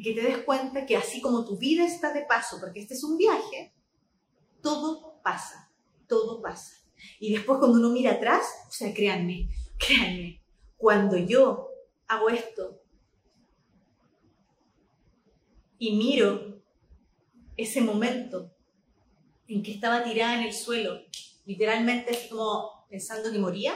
y 0.00 0.02
que 0.02 0.14
te 0.14 0.22
des 0.22 0.38
cuenta 0.44 0.86
que 0.86 0.96
así 0.96 1.20
como 1.20 1.44
tu 1.44 1.58
vida 1.58 1.84
está 1.84 2.10
de 2.14 2.22
paso, 2.22 2.56
porque 2.58 2.80
este 2.80 2.94
es 2.94 3.04
un 3.04 3.18
viaje, 3.18 3.74
todo 4.62 5.20
pasa, 5.22 5.70
todo 6.08 6.40
pasa. 6.40 6.78
Y 7.18 7.34
después 7.34 7.58
cuando 7.58 7.76
uno 7.76 7.90
mira 7.90 8.12
atrás, 8.12 8.46
o 8.66 8.72
sea, 8.72 8.94
créanme, 8.94 9.50
créanme, 9.78 10.42
cuando 10.78 11.18
yo 11.18 11.68
hago 12.08 12.30
esto 12.30 12.80
y 15.78 15.94
miro 15.96 16.62
ese 17.58 17.82
momento 17.82 18.50
en 19.48 19.62
que 19.62 19.72
estaba 19.72 20.02
tirada 20.02 20.40
en 20.40 20.46
el 20.46 20.54
suelo, 20.54 20.98
literalmente 21.44 22.12
así 22.12 22.30
como 22.30 22.86
pensando 22.88 23.30
que 23.30 23.38
moría, 23.38 23.74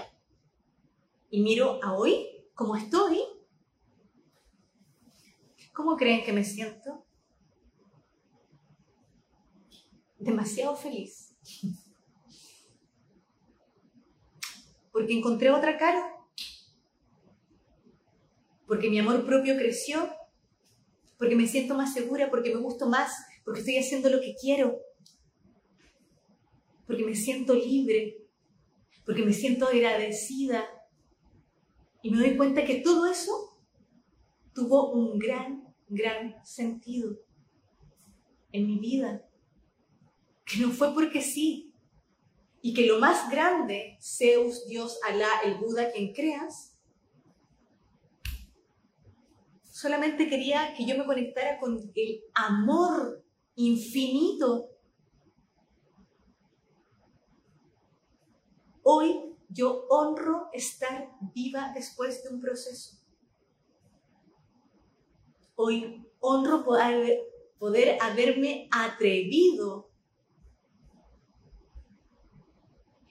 y 1.28 1.42
miro 1.42 1.80
a 1.82 1.92
hoy, 1.92 2.46
como 2.54 2.76
estoy, 2.76 3.18
¿cómo 5.74 5.96
creen 5.96 6.24
que 6.24 6.32
me 6.32 6.44
siento? 6.44 7.04
Demasiado 10.18 10.74
feliz. 10.76 11.36
Porque 14.90 15.12
encontré 15.12 15.50
otra 15.50 15.76
cara. 15.76 16.10
Porque 18.66 18.88
mi 18.88 18.98
amor 18.98 19.26
propio 19.26 19.56
creció. 19.56 20.08
Porque 21.18 21.36
me 21.36 21.46
siento 21.46 21.74
más 21.74 21.92
segura, 21.92 22.30
porque 22.30 22.54
me 22.54 22.60
gusto 22.60 22.88
más, 22.88 23.12
porque 23.44 23.60
estoy 23.60 23.78
haciendo 23.78 24.10
lo 24.10 24.20
que 24.20 24.34
quiero, 24.34 24.80
porque 26.86 27.04
me 27.04 27.14
siento 27.14 27.54
libre, 27.54 28.18
porque 29.06 29.22
me 29.22 29.32
siento 29.32 29.66
agradecida. 29.66 30.64
Y 32.02 32.10
me 32.10 32.18
doy 32.18 32.36
cuenta 32.36 32.64
que 32.64 32.80
todo 32.80 33.06
eso 33.06 33.58
tuvo 34.54 34.92
un 34.92 35.18
gran, 35.18 35.63
gran 35.94 36.34
sentido 36.44 37.18
en 38.52 38.66
mi 38.66 38.78
vida. 38.78 39.26
Que 40.44 40.58
no 40.58 40.70
fue 40.70 40.92
porque 40.92 41.20
sí. 41.20 41.72
Y 42.60 42.74
que 42.74 42.86
lo 42.86 42.98
más 42.98 43.30
grande, 43.30 43.98
Zeus, 44.00 44.66
Dios, 44.66 44.98
Alá, 45.06 45.28
el 45.44 45.56
Buda, 45.56 45.90
quien 45.92 46.12
creas, 46.12 46.78
solamente 49.62 50.28
quería 50.28 50.74
que 50.74 50.86
yo 50.86 50.96
me 50.96 51.04
conectara 51.04 51.58
con 51.58 51.92
el 51.94 52.24
amor 52.34 53.22
infinito 53.54 54.74
Hoy 58.86 59.34
yo 59.48 59.86
honro 59.88 60.50
estar 60.52 61.10
viva 61.34 61.72
después 61.74 62.22
de 62.22 62.28
un 62.28 62.40
proceso. 62.40 62.98
Hoy 65.56 66.06
honro 66.20 66.64
poder, 66.64 67.98
haberme 68.00 68.68
atrevido. 68.70 69.90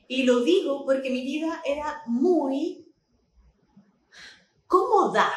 Y 0.07 0.23
lo 0.23 0.41
digo 0.41 0.85
porque 0.85 1.09
mi 1.09 1.23
vida 1.23 1.61
era 1.65 2.03
muy 2.05 2.85
cómoda. 4.67 5.31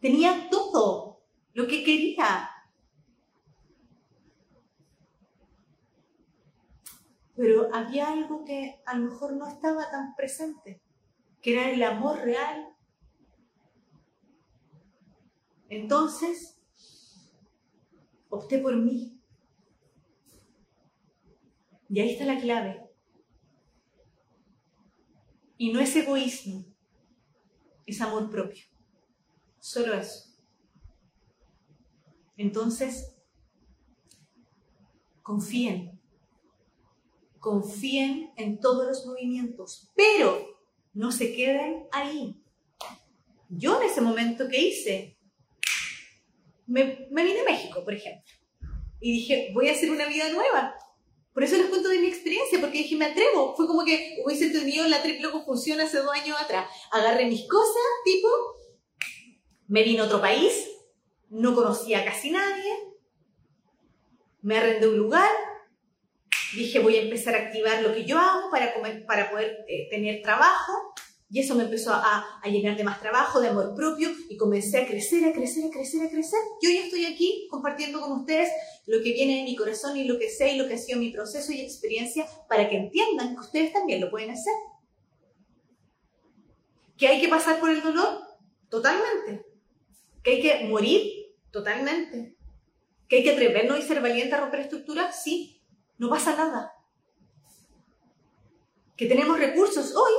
Tenía 0.00 0.48
todo 0.50 1.20
lo 1.52 1.66
que 1.66 1.82
quería. 1.82 2.50
pero 7.36 7.68
había 7.74 8.08
algo 8.12 8.44
que 8.44 8.80
a 8.86 8.94
lo 8.96 9.10
mejor 9.10 9.32
no 9.34 9.48
estaba 9.48 9.90
tan 9.90 10.14
presente, 10.14 10.80
que 11.42 11.52
era 11.52 11.70
el 11.70 11.82
amor 11.82 12.18
real. 12.20 12.73
Entonces, 15.74 16.58
opté 18.28 18.58
por 18.58 18.76
mí. 18.76 19.20
Y 21.88 22.00
ahí 22.00 22.10
está 22.10 22.24
la 22.24 22.40
clave. 22.40 22.82
Y 25.56 25.72
no 25.72 25.80
es 25.80 25.94
egoísmo, 25.94 26.64
es 27.86 28.00
amor 28.00 28.30
propio. 28.30 28.64
Solo 29.60 29.94
eso. 29.94 30.34
Entonces, 32.36 33.16
confíen 35.22 35.94
confíen 37.44 38.32
en 38.36 38.58
todos 38.58 38.86
los 38.86 39.04
movimientos, 39.04 39.90
pero 39.94 40.48
no 40.94 41.12
se 41.12 41.34
queden 41.34 41.86
ahí. 41.92 42.42
Yo 43.50 43.78
en 43.78 43.90
ese 43.90 44.00
momento, 44.00 44.48
¿qué 44.48 44.66
hice? 44.66 45.13
Me, 46.66 47.08
vine 47.10 47.40
a 47.40 47.44
México, 47.44 47.84
por 47.84 47.94
ejemplo, 47.94 48.32
y 49.00 49.12
dije, 49.12 49.50
voy 49.52 49.68
a 49.68 49.72
hacer 49.72 49.90
una 49.90 50.06
vida 50.06 50.30
nueva. 50.30 50.74
Por 51.32 51.42
eso 51.42 51.56
les 51.56 51.66
cuento 51.66 51.88
de 51.88 51.98
mi 51.98 52.06
experiencia, 52.06 52.60
porque 52.60 52.78
dije, 52.78 52.96
me 52.96 53.06
atrevo. 53.06 53.54
Fue 53.56 53.66
como 53.66 53.84
que 53.84 54.18
hubiese 54.24 54.50
tenido 54.50 54.86
la 54.86 55.02
triple 55.02 55.30
confusión 55.30 55.80
hace 55.80 55.98
dos 55.98 56.12
años 56.14 56.40
atrás. 56.40 56.68
Agarré 56.92 57.26
mis 57.26 57.46
cosas, 57.48 57.82
tipo, 58.04 58.28
me 59.66 59.82
vine 59.82 60.00
a 60.00 60.04
otro 60.04 60.20
país, 60.20 60.70
no 61.30 61.54
conocía 61.54 62.00
a 62.00 62.04
casi 62.04 62.30
nadie, 62.30 62.72
me 64.42 64.58
arrendé 64.58 64.86
un 64.86 64.98
lugar, 64.98 65.30
dije 66.54 66.78
voy 66.78 66.96
a 66.96 67.02
empezar 67.02 67.34
a 67.34 67.46
activar 67.46 67.82
lo 67.82 67.94
que 67.94 68.04
yo 68.04 68.18
hago 68.18 68.50
para, 68.50 68.74
para 69.06 69.30
poder 69.30 69.64
eh, 69.66 69.88
tener 69.90 70.22
trabajo 70.22 70.94
y 71.34 71.40
eso 71.40 71.56
me 71.56 71.64
empezó 71.64 71.92
a, 71.92 72.38
a, 72.40 72.48
llenar 72.48 72.76
de 72.76 72.84
más 72.84 73.00
trabajo, 73.00 73.40
de 73.40 73.48
amor 73.48 73.74
propio 73.74 74.08
y 74.28 74.36
comencé 74.36 74.78
a 74.78 74.86
crecer, 74.86 75.24
a 75.24 75.32
crecer, 75.32 75.64
a 75.64 75.70
crecer, 75.70 76.06
a 76.06 76.08
crecer. 76.08 76.38
Yo 76.62 76.70
ya 76.70 76.84
estoy 76.84 77.06
aquí 77.06 77.48
compartiendo 77.50 78.00
con 78.00 78.20
ustedes 78.20 78.50
lo 78.86 79.02
que 79.02 79.12
viene 79.12 79.38
de 79.38 79.42
mi 79.42 79.56
corazón 79.56 79.96
y 79.96 80.04
lo 80.04 80.16
que 80.16 80.30
sé 80.30 80.52
y 80.52 80.58
lo 80.58 80.68
que 80.68 80.74
ha 80.74 80.78
sido 80.78 81.00
mi 81.00 81.10
proceso 81.10 81.50
y 81.50 81.60
experiencia 81.60 82.24
para 82.48 82.68
que 82.68 82.76
entiendan 82.76 83.34
que 83.34 83.40
ustedes 83.40 83.72
también 83.72 84.00
lo 84.00 84.12
pueden 84.12 84.30
hacer. 84.30 84.54
¿Que 86.96 87.08
hay 87.08 87.20
que 87.20 87.26
pasar 87.26 87.58
por 87.58 87.70
el 87.70 87.82
dolor? 87.82 88.20
Totalmente. 88.68 89.44
¿Que 90.22 90.30
hay 90.30 90.40
que 90.40 90.68
morir? 90.68 91.34
Totalmente. 91.50 92.36
¿Que 93.08 93.16
hay 93.16 93.24
que 93.24 93.32
atrevernos 93.32 93.80
y 93.80 93.82
ser 93.82 94.00
valiente 94.00 94.36
a 94.36 94.40
romper 94.40 94.60
estructuras? 94.60 95.20
Sí, 95.24 95.60
no 95.98 96.08
pasa 96.08 96.36
nada. 96.36 96.74
Que 98.96 99.06
tenemos 99.06 99.36
recursos 99.36 99.96
hoy, 99.96 100.12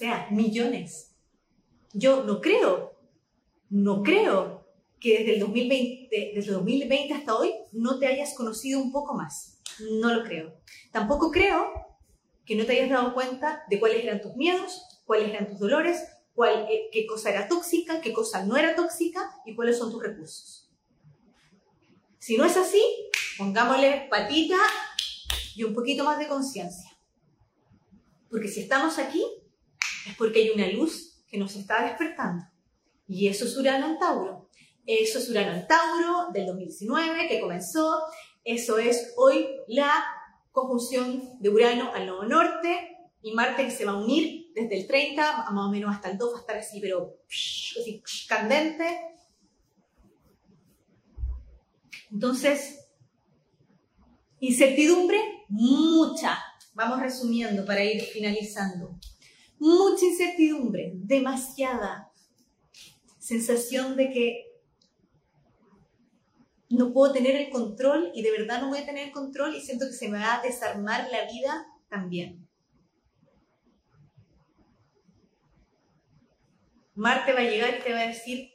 sea, 0.00 0.28
millones. 0.30 1.14
Yo 1.92 2.24
no 2.24 2.40
creo, 2.40 2.92
no 3.68 4.02
creo 4.02 4.66
que 4.98 5.18
desde 5.18 5.34
el 5.34 5.40
2020, 5.40 6.32
desde 6.34 6.52
2020 6.52 7.14
hasta 7.14 7.36
hoy 7.36 7.52
no 7.72 7.98
te 7.98 8.06
hayas 8.06 8.34
conocido 8.34 8.80
un 8.80 8.92
poco 8.92 9.14
más. 9.14 9.60
No 10.00 10.12
lo 10.12 10.24
creo. 10.24 10.60
Tampoco 10.92 11.30
creo 11.30 11.72
que 12.44 12.56
no 12.56 12.64
te 12.66 12.72
hayas 12.72 12.90
dado 12.90 13.14
cuenta 13.14 13.62
de 13.68 13.78
cuáles 13.78 14.04
eran 14.04 14.20
tus 14.20 14.36
miedos, 14.36 15.02
cuáles 15.04 15.30
eran 15.30 15.48
tus 15.48 15.58
dolores, 15.58 16.02
cuál, 16.34 16.66
eh, 16.70 16.88
qué 16.92 17.06
cosa 17.06 17.30
era 17.30 17.48
tóxica, 17.48 18.00
qué 18.00 18.12
cosa 18.12 18.44
no 18.44 18.56
era 18.56 18.74
tóxica 18.74 19.30
y 19.46 19.54
cuáles 19.54 19.78
son 19.78 19.90
tus 19.90 20.02
recursos. 20.02 20.70
Si 22.18 22.36
no 22.36 22.44
es 22.44 22.56
así, 22.56 22.82
Pongámosle 23.40 24.06
patita 24.10 24.58
y 25.56 25.64
un 25.64 25.72
poquito 25.72 26.04
más 26.04 26.18
de 26.18 26.28
conciencia. 26.28 26.90
Porque 28.28 28.48
si 28.48 28.60
estamos 28.60 28.98
aquí, 28.98 29.24
es 30.06 30.16
porque 30.16 30.40
hay 30.40 30.50
una 30.50 30.66
luz 30.68 31.24
que 31.28 31.38
nos 31.38 31.54
está 31.56 31.84
despertando. 31.84 32.44
Y 33.06 33.28
eso 33.28 33.44
es 33.44 33.56
Urano 33.56 33.86
en 33.86 33.98
Tauro. 33.98 34.50
Eso 34.86 35.18
es 35.18 35.28
Urano 35.28 35.52
en 35.52 35.66
Tauro 35.66 36.30
del 36.32 36.46
2019 36.46 37.28
que 37.28 37.40
comenzó. 37.40 38.02
Eso 38.44 38.78
es 38.78 39.14
hoy 39.16 39.48
la 39.68 40.04
conjunción 40.52 41.40
de 41.40 41.48
Urano 41.48 41.92
al 41.94 42.06
nodo 42.06 42.24
norte 42.24 42.96
y 43.22 43.32
Marte 43.32 43.64
que 43.64 43.70
se 43.70 43.84
va 43.84 43.92
a 43.92 44.02
unir 44.02 44.52
desde 44.54 44.80
el 44.80 44.86
30 44.86 45.50
más 45.50 45.66
o 45.66 45.70
menos 45.70 45.94
hasta 45.94 46.10
el 46.10 46.18
2 46.18 46.32
va 46.32 46.38
a 46.38 46.40
estar 46.40 46.56
así, 46.56 46.80
pero 46.80 47.18
candente. 48.28 48.98
Entonces, 52.10 52.80
Incertidumbre, 54.40 55.18
mucha. 55.48 56.38
Vamos 56.72 57.00
resumiendo 57.00 57.64
para 57.66 57.84
ir 57.84 58.00
finalizando. 58.00 58.98
Mucha 59.60 60.06
incertidumbre, 60.06 60.92
demasiada. 60.94 62.10
Sensación 63.18 63.94
de 63.94 64.10
que 64.10 64.46
no 66.70 66.92
puedo 66.92 67.12
tener 67.12 67.36
el 67.36 67.50
control 67.50 68.10
y 68.14 68.22
de 68.22 68.30
verdad 68.30 68.62
no 68.62 68.68
voy 68.68 68.78
a 68.78 68.86
tener 68.86 69.08
el 69.08 69.12
control 69.12 69.54
y 69.54 69.60
siento 69.60 69.86
que 69.86 69.92
se 69.92 70.08
me 70.08 70.18
va 70.18 70.36
a 70.36 70.42
desarmar 70.42 71.08
la 71.10 71.30
vida 71.30 71.66
también. 71.88 72.48
Marte 76.94 77.34
va 77.34 77.40
a 77.40 77.44
llegar 77.44 77.78
y 77.78 77.82
te 77.82 77.92
va 77.92 78.00
a 78.00 78.06
decir, 78.06 78.50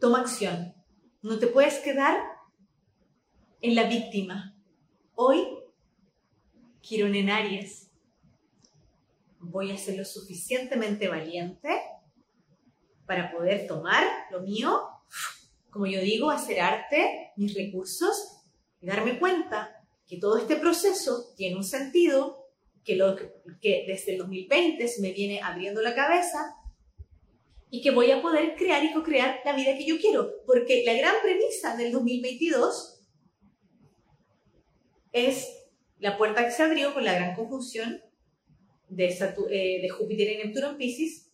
toma 0.00 0.20
acción. 0.20 0.74
No 1.22 1.38
te 1.38 1.46
puedes 1.46 1.78
quedar 1.78 2.20
en 3.60 3.74
la 3.76 3.84
víctima. 3.84 4.56
Hoy 5.14 5.46
Quirón 6.80 7.14
en 7.14 7.30
Aries. 7.30 7.83
Voy 9.54 9.70
a 9.70 9.78
ser 9.78 9.96
lo 9.96 10.04
suficientemente 10.04 11.06
valiente 11.06 11.80
para 13.06 13.30
poder 13.30 13.68
tomar 13.68 14.04
lo 14.32 14.40
mío, 14.40 14.82
como 15.70 15.86
yo 15.86 16.00
digo, 16.00 16.28
hacer 16.28 16.58
arte, 16.58 17.30
mis 17.36 17.54
recursos 17.54 18.42
y 18.80 18.88
darme 18.88 19.20
cuenta 19.20 19.80
que 20.08 20.16
todo 20.18 20.38
este 20.38 20.56
proceso 20.56 21.32
tiene 21.36 21.54
un 21.54 21.62
sentido, 21.62 22.48
que, 22.82 22.96
lo, 22.96 23.14
que 23.60 23.84
desde 23.86 24.14
el 24.14 24.18
2020 24.18 24.88
se 24.88 25.00
me 25.00 25.12
viene 25.12 25.40
abriendo 25.40 25.82
la 25.82 25.94
cabeza 25.94 26.56
y 27.70 27.80
que 27.80 27.92
voy 27.92 28.10
a 28.10 28.20
poder 28.20 28.56
crear 28.56 28.82
y 28.82 28.92
co-crear 28.92 29.38
la 29.44 29.52
vida 29.52 29.78
que 29.78 29.86
yo 29.86 29.98
quiero. 30.00 30.32
Porque 30.46 30.82
la 30.84 30.94
gran 30.94 31.14
premisa 31.22 31.76
del 31.76 31.92
2022 31.92 33.02
es 35.12 35.48
la 36.00 36.18
puerta 36.18 36.44
que 36.44 36.50
se 36.50 36.64
abrió 36.64 36.92
con 36.92 37.04
la 37.04 37.14
gran 37.14 37.36
conjunción 37.36 38.03
de, 38.88 39.06
eh, 39.06 39.82
de 39.82 39.88
Júpiter 39.88 40.32
y 40.32 40.36
Neptuno 40.38 40.70
en 40.70 40.76
Pisces. 40.76 41.30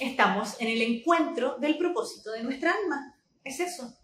Estamos 0.00 0.60
en 0.60 0.68
el 0.68 0.82
encuentro 0.82 1.58
del 1.58 1.78
propósito 1.78 2.32
de 2.32 2.42
nuestra 2.42 2.72
alma. 2.72 3.16
Es 3.44 3.60
eso. 3.60 3.96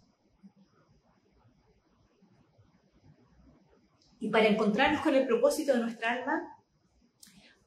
Y 4.19 4.29
para 4.29 4.47
encontrarnos 4.47 5.01
con 5.01 5.15
el 5.15 5.25
propósito 5.25 5.73
de 5.73 5.79
nuestra 5.79 6.13
alma, 6.13 6.57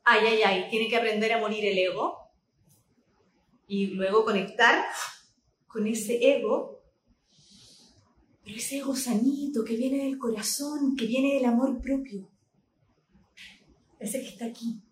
ay, 0.04 0.20
ay, 0.26 0.42
ay, 0.42 0.70
tiene 0.70 0.88
que 0.88 0.96
aprender 0.96 1.32
a 1.32 1.40
morir 1.40 1.64
el 1.64 1.76
ego 1.76 2.30
y 3.66 3.88
luego 3.88 4.24
conectar 4.24 4.84
con 5.66 5.86
ese 5.88 6.36
ego, 6.36 6.80
pero 8.44 8.56
ese 8.56 8.78
ego 8.78 8.94
sanito 8.94 9.64
que 9.64 9.74
viene 9.74 10.04
del 10.04 10.18
corazón, 10.18 10.94
que 10.96 11.06
viene 11.06 11.34
del 11.34 11.46
amor 11.46 11.80
propio. 11.80 12.30
Ese 14.04 14.20
que 14.20 14.28
está 14.28 14.44
aquí, 14.44 14.82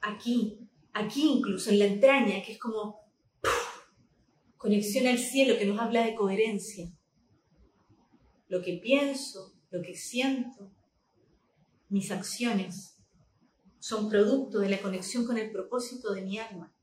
aquí, 0.00 0.68
aquí 0.92 1.28
incluso, 1.28 1.70
en 1.70 1.78
la 1.78 1.84
entraña, 1.84 2.42
que 2.42 2.54
es 2.54 2.58
como 2.58 3.00
conexión 4.56 5.06
al 5.06 5.16
cielo, 5.16 5.56
que 5.56 5.66
nos 5.66 5.78
habla 5.78 6.04
de 6.04 6.16
coherencia. 6.16 6.92
Lo 8.48 8.62
que 8.62 8.80
pienso, 8.82 9.54
lo 9.70 9.80
que 9.80 9.94
siento, 9.94 10.72
mis 11.88 12.10
acciones, 12.10 12.96
son 13.78 14.10
producto 14.10 14.58
de 14.58 14.68
la 14.68 14.82
conexión 14.82 15.24
con 15.24 15.38
el 15.38 15.52
propósito 15.52 16.12
de 16.14 16.22
mi 16.22 16.38
alma. 16.40 16.74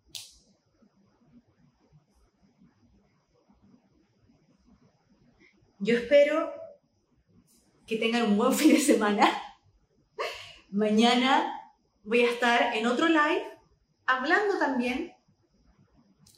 Yo 5.79 5.97
espero 5.97 6.53
que 7.85 7.97
tengan 7.97 8.31
un 8.31 8.37
buen 8.37 8.53
fin 8.59 8.71
de 8.71 8.79
semana. 8.79 9.29
Mañana 10.71 11.73
voy 12.03 12.21
a 12.21 12.31
estar 12.31 12.75
en 12.75 12.85
otro 12.85 13.07
live 13.07 13.43
hablando 14.05 14.59
también 14.59 15.13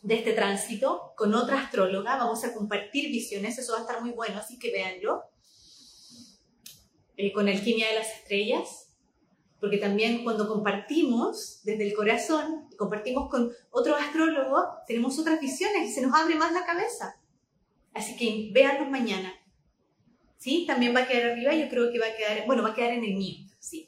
de 0.03 0.15
este 0.15 0.33
tránsito 0.33 1.13
con 1.17 1.33
otra 1.33 1.61
astróloga. 1.61 2.17
Vamos 2.17 2.43
a 2.43 2.53
compartir 2.53 3.09
visiones, 3.11 3.57
eso 3.57 3.73
va 3.73 3.79
a 3.79 3.81
estar 3.81 4.01
muy 4.01 4.11
bueno, 4.11 4.39
así 4.39 4.57
que 4.57 4.71
véanlo. 4.71 5.23
Eh, 7.17 7.33
con 7.33 7.47
Alquimia 7.47 7.89
de 7.89 7.95
las 7.95 8.09
Estrellas, 8.11 8.95
porque 9.59 9.77
también 9.77 10.23
cuando 10.23 10.47
compartimos 10.47 11.61
desde 11.63 11.87
el 11.87 11.93
corazón, 11.93 12.69
compartimos 12.77 13.29
con 13.29 13.51
otro 13.69 13.95
astrólogo, 13.95 14.65
tenemos 14.87 15.19
otras 15.19 15.39
visiones 15.39 15.89
y 15.89 15.93
se 15.93 16.01
nos 16.01 16.15
abre 16.15 16.35
más 16.35 16.51
la 16.53 16.65
cabeza. 16.65 17.21
Así 17.93 18.15
que 18.15 18.49
véanlo 18.53 18.89
mañana. 18.89 19.33
¿Sí? 20.37 20.65
También 20.65 20.95
va 20.95 21.01
a 21.01 21.07
quedar 21.07 21.31
arriba, 21.31 21.53
yo 21.53 21.69
creo 21.69 21.91
que 21.91 21.99
va 21.99 22.07
a 22.07 22.15
quedar, 22.15 22.47
bueno, 22.47 22.63
va 22.63 22.69
a 22.69 22.73
quedar 22.73 22.93
en 22.93 23.03
el 23.03 23.13
mío, 23.13 23.45
sí, 23.59 23.87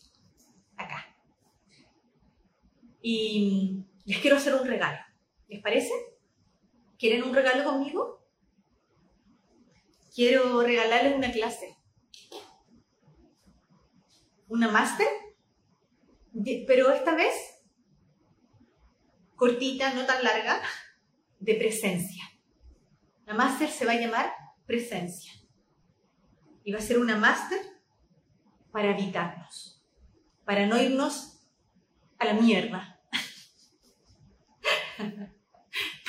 acá. 0.78 1.15
Y 3.04 3.86
les 4.06 4.18
quiero 4.18 4.38
hacer 4.38 4.56
un 4.56 4.66
regalo. 4.66 4.98
¿Les 5.48 5.62
parece? 5.62 5.92
¿Quieren 6.98 7.22
un 7.22 7.36
regalo 7.36 7.64
conmigo? 7.64 8.26
Quiero 10.16 10.64
regalarles 10.64 11.16
una 11.16 11.32
clase 11.32 11.78
una 14.54 14.68
máster, 14.68 15.08
pero 16.68 16.92
esta 16.92 17.16
vez 17.16 17.34
cortita, 19.36 19.92
no 19.96 20.06
tan 20.06 20.24
larga, 20.24 20.62
de 21.40 21.56
presencia. 21.56 22.24
La 23.26 23.34
máster 23.34 23.68
se 23.72 23.84
va 23.84 23.94
a 23.94 24.00
llamar 24.00 24.32
presencia. 24.68 25.34
Y 26.64 26.72
va 26.72 26.78
a 26.78 26.84
ser 26.84 27.00
una 27.00 27.18
máster 27.18 27.60
para 28.72 28.92
evitarnos, 28.92 29.84
para 30.46 30.68
no 30.68 30.80
irnos 30.80 31.48
a 32.20 32.26
la 32.26 32.34
mierda, 32.34 32.93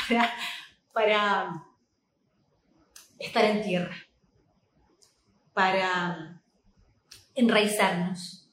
para, 0.93 1.67
estar 3.19 3.45
en 3.45 3.63
tierra, 3.63 3.97
para 5.53 6.43
enraizarnos, 7.35 8.51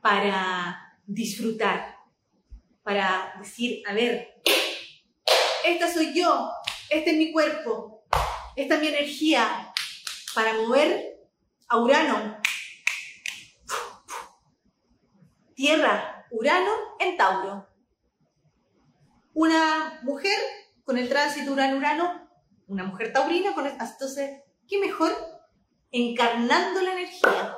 para 0.00 0.98
disfrutar, 1.06 1.96
para 2.82 3.34
decir, 3.38 3.82
a 3.88 3.92
ver, 3.92 4.40
esta 5.64 5.92
soy 5.92 6.14
yo, 6.14 6.50
este 6.88 7.10
es 7.10 7.16
mi 7.16 7.32
cuerpo, 7.32 8.04
esta 8.56 8.74
es 8.74 8.80
mi 8.80 8.88
energía, 8.88 9.72
para 10.34 10.54
mover 10.54 11.20
a 11.68 11.78
Urano. 11.78 12.36
Tierra, 15.54 16.26
Urano 16.30 16.72
en 16.98 17.16
Tauro. 17.16 17.69
Una 19.32 20.00
mujer 20.02 20.38
con 20.84 20.98
el 20.98 21.08
tránsito 21.08 21.52
Urano-Urano, 21.52 22.28
una 22.66 22.84
mujer 22.84 23.12
taurina, 23.12 23.54
con 23.54 23.66
entonces, 23.66 24.42
¿qué 24.68 24.78
mejor? 24.78 25.12
Encarnando 25.90 26.80
la 26.82 26.92
energía 26.92 27.56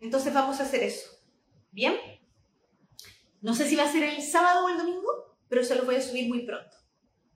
entonces 0.00 0.32
vamos 0.32 0.58
a 0.60 0.64
hacer 0.64 0.82
eso. 0.82 1.10
¿Bien? 1.70 1.94
No 3.40 3.54
sé 3.54 3.68
si 3.68 3.76
va 3.76 3.84
a 3.84 3.92
ser 3.92 4.02
el 4.02 4.22
sábado 4.22 4.64
o 4.64 4.68
el 4.68 4.78
domingo, 4.78 5.36
pero 5.48 5.62
se 5.62 5.74
lo 5.74 5.84
voy 5.84 5.96
a 5.96 6.02
subir 6.02 6.28
muy 6.28 6.44
pronto 6.44 6.76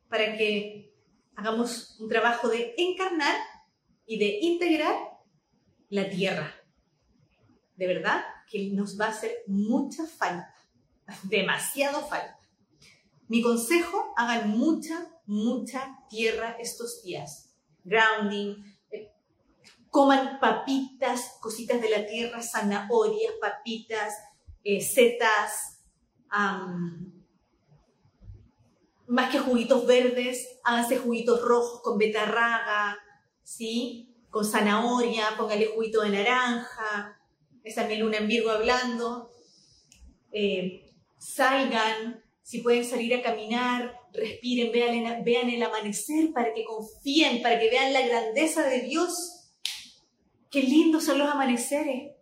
para 0.08 0.36
que 0.36 0.94
hagamos 1.36 1.98
un 2.00 2.08
trabajo 2.08 2.48
de 2.48 2.74
encarnar 2.76 3.36
y 4.06 4.18
de 4.18 4.38
integrar 4.40 4.96
la 5.88 6.08
tierra. 6.08 6.54
De 7.76 7.86
verdad 7.86 8.24
que 8.50 8.70
nos 8.70 8.98
va 9.00 9.06
a 9.06 9.10
hacer 9.10 9.42
mucha 9.46 10.06
falta, 10.06 10.54
demasiado 11.24 12.06
falta. 12.06 12.38
Mi 13.28 13.42
consejo, 13.42 14.12
hagan 14.16 14.50
mucha, 14.50 15.06
mucha 15.26 15.98
tierra 16.08 16.56
estos 16.60 17.02
días. 17.02 17.54
Grounding, 17.84 18.56
coman 19.94 20.40
papitas, 20.40 21.36
cositas 21.40 21.80
de 21.80 21.88
la 21.88 22.04
tierra, 22.04 22.42
zanahorias, 22.42 23.34
papitas, 23.40 24.12
eh, 24.64 24.80
setas, 24.80 25.78
más 29.06 29.30
que 29.30 29.38
juguitos 29.38 29.86
verdes, 29.86 30.58
háganse 30.64 30.98
juguitos 30.98 31.40
rojos 31.42 31.80
con 31.82 31.96
betarraga, 31.96 32.98
¿sí? 33.44 34.16
Con 34.30 34.44
zanahoria, 34.44 35.36
póngale 35.36 35.66
juguito 35.66 36.00
de 36.00 36.10
naranja, 36.10 37.20
esa 37.62 37.86
mi 37.86 37.96
luna 37.96 38.16
en 38.16 38.26
Virgo 38.26 38.50
hablando. 38.50 39.30
Eh, 40.32 40.92
salgan, 41.18 42.23
si 42.44 42.60
pueden 42.60 42.84
salir 42.84 43.12
a 43.16 43.22
caminar, 43.22 43.98
respiren, 44.12 44.70
vean, 44.70 45.50
el 45.50 45.62
amanecer 45.62 46.32
para 46.32 46.54
que 46.54 46.64
confíen, 46.64 47.42
para 47.42 47.58
que 47.58 47.68
vean 47.68 47.92
la 47.92 48.06
grandeza 48.06 48.62
de 48.68 48.82
Dios 48.82 49.40
Qué 50.54 50.62
lindos 50.62 51.02
son 51.02 51.18
los 51.18 51.28
amaneceres. 51.28 52.12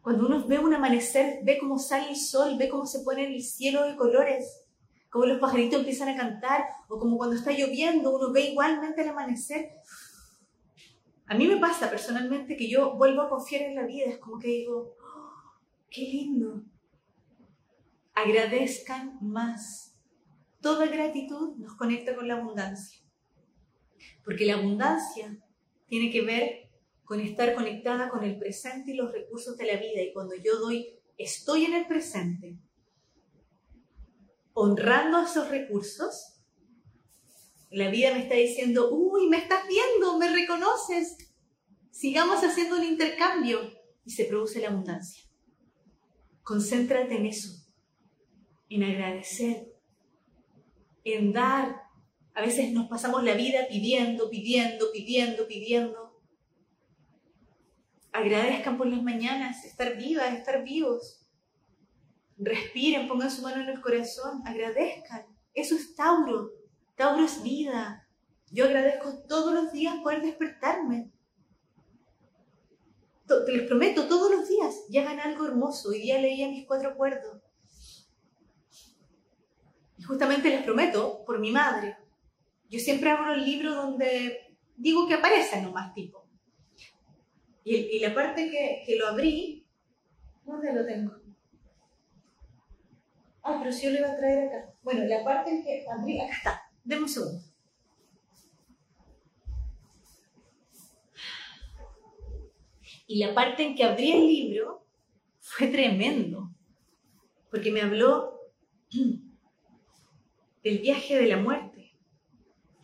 Cuando 0.00 0.26
uno 0.26 0.44
ve 0.44 0.58
un 0.58 0.74
amanecer, 0.74 1.38
ve 1.44 1.56
cómo 1.60 1.78
sale 1.78 2.08
el 2.08 2.16
sol, 2.16 2.56
ve 2.58 2.68
cómo 2.68 2.84
se 2.84 3.04
pone 3.04 3.32
el 3.32 3.40
cielo 3.44 3.84
de 3.84 3.94
colores, 3.94 4.66
cómo 5.08 5.26
los 5.26 5.38
pajaritos 5.38 5.78
empiezan 5.78 6.08
a 6.08 6.16
cantar, 6.16 6.64
o 6.88 6.98
como 6.98 7.16
cuando 7.16 7.36
está 7.36 7.52
lloviendo, 7.52 8.12
uno 8.12 8.32
ve 8.32 8.50
igualmente 8.50 9.02
el 9.02 9.10
amanecer. 9.10 9.70
A 11.26 11.36
mí 11.36 11.46
me 11.46 11.58
pasa 11.58 11.88
personalmente 11.88 12.56
que 12.56 12.68
yo 12.68 12.96
vuelvo 12.96 13.22
a 13.22 13.28
confiar 13.28 13.62
en 13.62 13.76
la 13.76 13.86
vida, 13.86 14.06
es 14.06 14.18
como 14.18 14.40
que 14.40 14.48
digo, 14.48 14.96
oh, 15.00 15.60
qué 15.88 16.00
lindo. 16.00 16.60
Agradezcan 18.14 19.18
más. 19.20 19.96
Toda 20.60 20.86
gratitud 20.86 21.56
nos 21.56 21.74
conecta 21.76 22.14
con 22.14 22.26
la 22.26 22.36
abundancia, 22.38 23.00
porque 24.24 24.46
la 24.46 24.54
abundancia 24.54 25.38
tiene 25.86 26.10
que 26.10 26.22
ver 26.22 26.70
con 27.04 27.20
estar 27.20 27.54
conectada 27.54 28.08
con 28.08 28.24
el 28.24 28.38
presente 28.38 28.92
y 28.92 28.96
los 28.96 29.12
recursos 29.12 29.56
de 29.58 29.66
la 29.66 29.76
vida. 29.76 30.02
Y 30.02 30.12
cuando 30.12 30.34
yo 30.36 30.58
doy, 30.58 30.98
estoy 31.18 31.66
en 31.66 31.74
el 31.74 31.86
presente, 31.86 32.58
honrando 34.54 35.22
esos 35.22 35.48
recursos, 35.50 36.40
la 37.70 37.90
vida 37.90 38.14
me 38.14 38.22
está 38.22 38.36
diciendo, 38.36 38.90
uy, 38.92 39.28
me 39.28 39.38
estás 39.38 39.66
viendo, 39.68 40.16
me 40.16 40.30
reconoces, 40.30 41.16
sigamos 41.90 42.42
haciendo 42.42 42.76
un 42.76 42.84
intercambio. 42.84 43.60
y 44.06 44.10
se 44.10 44.26
produce 44.26 44.60
la 44.60 44.68
abundancia. 44.68 45.24
Concéntrate 46.42 47.16
en 47.16 47.24
eso, 47.24 47.63
en 48.68 48.82
agradecer, 48.82 49.72
en 51.04 51.32
dar. 51.32 51.82
A 52.34 52.42
veces 52.42 52.72
nos 52.72 52.88
pasamos 52.88 53.22
la 53.22 53.34
vida 53.34 53.66
pidiendo, 53.68 54.28
pidiendo, 54.28 54.90
pidiendo, 54.92 55.46
pidiendo. 55.46 56.20
Agradezcan 58.12 58.76
por 58.76 58.86
las 58.86 59.02
mañanas, 59.02 59.64
estar 59.64 59.96
vivas, 59.96 60.32
estar 60.34 60.62
vivos. 60.64 61.20
Respiren, 62.38 63.08
pongan 63.08 63.30
su 63.30 63.42
mano 63.42 63.62
en 63.62 63.68
el 63.68 63.80
corazón, 63.80 64.42
agradezcan. 64.46 65.26
Eso 65.52 65.76
es 65.76 65.94
Tauro. 65.94 66.50
Tauro 66.96 67.24
es 67.24 67.42
vida. 67.42 68.08
Yo 68.50 68.66
agradezco 68.66 69.24
todos 69.28 69.52
los 69.52 69.72
días 69.72 69.96
poder 70.02 70.22
despertarme. 70.22 71.10
Te 73.26 73.52
les 73.52 73.66
prometo, 73.66 74.06
todos 74.06 74.30
los 74.30 74.48
días 74.48 74.84
ya 74.90 75.02
hagan 75.02 75.20
algo 75.20 75.46
hermoso. 75.46 75.88
Hoy 75.88 76.00
día 76.00 76.20
leía 76.20 76.48
mis 76.48 76.66
cuatro 76.66 76.90
acuerdos. 76.90 77.43
Justamente 80.06 80.50
les 80.50 80.62
prometo, 80.62 81.24
por 81.24 81.38
mi 81.38 81.50
madre, 81.50 81.96
yo 82.68 82.78
siempre 82.78 83.10
abro 83.10 83.32
el 83.32 83.44
libro 83.44 83.74
donde 83.74 84.56
digo 84.76 85.06
que 85.08 85.14
aparece 85.14 85.62
nomás 85.62 85.94
tipo. 85.94 86.26
Y, 87.64 87.76
y 87.76 88.00
la 88.00 88.14
parte 88.14 88.50
que, 88.50 88.82
que 88.84 88.96
lo 88.96 89.08
abrí, 89.08 89.66
¿dónde 90.44 90.72
lo 90.74 90.84
tengo? 90.84 91.14
Ah, 93.42 93.58
pero 93.58 93.72
si 93.72 93.86
yo 93.86 93.92
le 93.92 93.98
iba 93.98 94.10
a 94.10 94.16
traer 94.16 94.48
acá. 94.48 94.72
Bueno, 94.82 95.04
la 95.04 95.22
parte 95.22 95.50
en 95.50 95.62
que 95.62 95.84
abrí, 95.88 96.20
acá 96.20 96.32
está. 96.32 96.62
Deme 96.82 97.02
un 97.02 97.08
segundo. 97.08 97.44
Y 103.06 103.18
la 103.18 103.34
parte 103.34 103.62
en 103.62 103.74
que 103.74 103.84
abrí 103.84 104.12
el 104.12 104.26
libro 104.26 104.86
fue 105.40 105.66
tremendo, 105.68 106.50
porque 107.50 107.70
me 107.70 107.82
habló 107.82 108.40
del 110.64 110.78
viaje 110.78 111.14
de 111.16 111.26
la 111.26 111.36
muerte, 111.36 111.94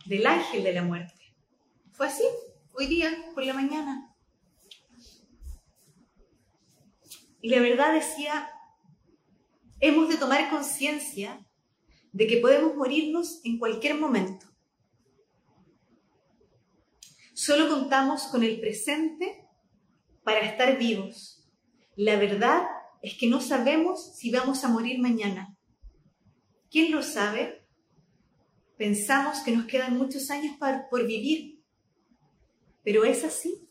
del 0.05 0.25
ángel 0.27 0.63
de 0.63 0.73
la 0.73 0.83
muerte. 0.83 1.35
Fue 1.91 2.05
así, 2.05 2.23
hoy 2.73 2.85
día, 2.85 3.11
por 3.33 3.43
la 3.43 3.53
mañana. 3.53 4.15
Y 7.41 7.49
la 7.49 7.59
verdad 7.59 7.93
decía, 7.93 8.51
hemos 9.79 10.09
de 10.09 10.17
tomar 10.17 10.51
conciencia 10.51 11.43
de 12.11 12.27
que 12.27 12.37
podemos 12.37 12.75
morirnos 12.75 13.41
en 13.43 13.57
cualquier 13.57 13.95
momento. 13.95 14.45
Solo 17.33 17.67
contamos 17.67 18.27
con 18.27 18.43
el 18.43 18.59
presente 18.59 19.47
para 20.23 20.41
estar 20.41 20.77
vivos. 20.77 21.49
La 21.95 22.15
verdad 22.17 22.63
es 23.01 23.15
que 23.17 23.25
no 23.25 23.41
sabemos 23.41 24.15
si 24.15 24.29
vamos 24.29 24.63
a 24.63 24.67
morir 24.67 24.99
mañana. 24.99 25.57
¿Quién 26.69 26.91
lo 26.91 27.01
sabe? 27.01 27.60
Pensamos 28.81 29.41
que 29.41 29.51
nos 29.51 29.67
quedan 29.67 29.95
muchos 29.95 30.31
años 30.31 30.55
por 30.89 31.05
vivir, 31.05 31.61
pero 32.83 33.05
es 33.05 33.23
así. 33.23 33.69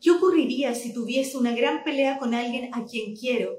¿Qué 0.00 0.08
ocurriría 0.08 0.76
si 0.76 0.94
tuviese 0.94 1.36
una 1.36 1.50
gran 1.52 1.82
pelea 1.82 2.20
con 2.20 2.32
alguien 2.32 2.72
a 2.72 2.84
quien 2.84 3.16
quiero? 3.16 3.56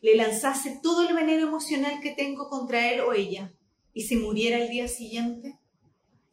Le 0.00 0.16
lanzase 0.16 0.80
todo 0.82 1.08
el 1.08 1.14
veneno 1.14 1.46
emocional 1.46 2.00
que 2.00 2.10
tengo 2.10 2.48
contra 2.48 2.92
él 2.92 3.02
o 3.02 3.12
ella 3.12 3.54
y 3.94 4.02
se 4.02 4.16
muriera 4.16 4.58
el 4.58 4.68
día 4.68 4.88
siguiente. 4.88 5.60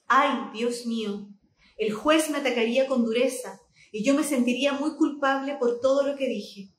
Ay, 0.08 0.50
Dios 0.56 0.88
mío, 0.88 1.30
el 1.78 1.94
juez 1.94 2.32
me 2.32 2.40
atacaría 2.40 2.88
con 2.88 3.06
dureza 3.06 3.62
y 3.92 4.04
yo 4.04 4.16
me 4.16 4.24
sentiría 4.24 4.74
muy 4.74 4.96
culpable 4.96 5.56
por 5.60 5.80
todo 5.82 6.02
lo 6.02 6.16
que 6.16 6.28
dije. 6.28 6.72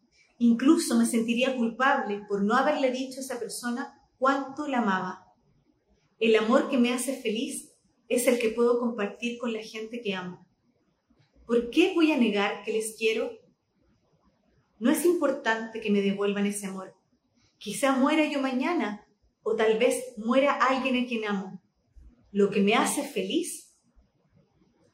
Incluso 0.42 0.96
me 0.96 1.04
sentiría 1.04 1.54
culpable 1.54 2.22
por 2.26 2.42
no 2.42 2.54
haberle 2.54 2.90
dicho 2.90 3.20
a 3.20 3.22
esa 3.22 3.38
persona 3.38 4.02
cuánto 4.18 4.66
la 4.66 4.78
amaba. 4.78 5.26
El 6.18 6.34
amor 6.34 6.70
que 6.70 6.78
me 6.78 6.94
hace 6.94 7.14
feliz 7.20 7.74
es 8.08 8.26
el 8.26 8.38
que 8.38 8.48
puedo 8.48 8.80
compartir 8.80 9.36
con 9.36 9.52
la 9.52 9.62
gente 9.62 10.00
que 10.00 10.14
amo. 10.14 10.48
¿Por 11.44 11.68
qué 11.68 11.92
voy 11.94 12.10
a 12.12 12.16
negar 12.16 12.64
que 12.64 12.72
les 12.72 12.96
quiero? 12.96 13.30
No 14.78 14.90
es 14.90 15.04
importante 15.04 15.78
que 15.82 15.90
me 15.90 16.00
devuelvan 16.00 16.46
ese 16.46 16.68
amor. 16.68 16.94
Quizá 17.58 17.92
muera 17.92 18.24
yo 18.24 18.40
mañana 18.40 19.06
o 19.42 19.56
tal 19.56 19.78
vez 19.78 20.14
muera 20.16 20.54
alguien 20.54 21.04
a 21.04 21.06
quien 21.06 21.26
amo. 21.26 21.60
Lo 22.32 22.48
que 22.48 22.62
me 22.62 22.72
hace 22.72 23.02
feliz 23.02 23.76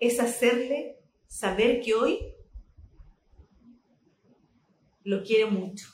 es 0.00 0.18
hacerle 0.18 0.98
saber 1.28 1.82
que 1.82 1.94
hoy 1.94 2.35
lo 5.06 5.22
quiero 5.22 5.52
mucho. 5.52 5.86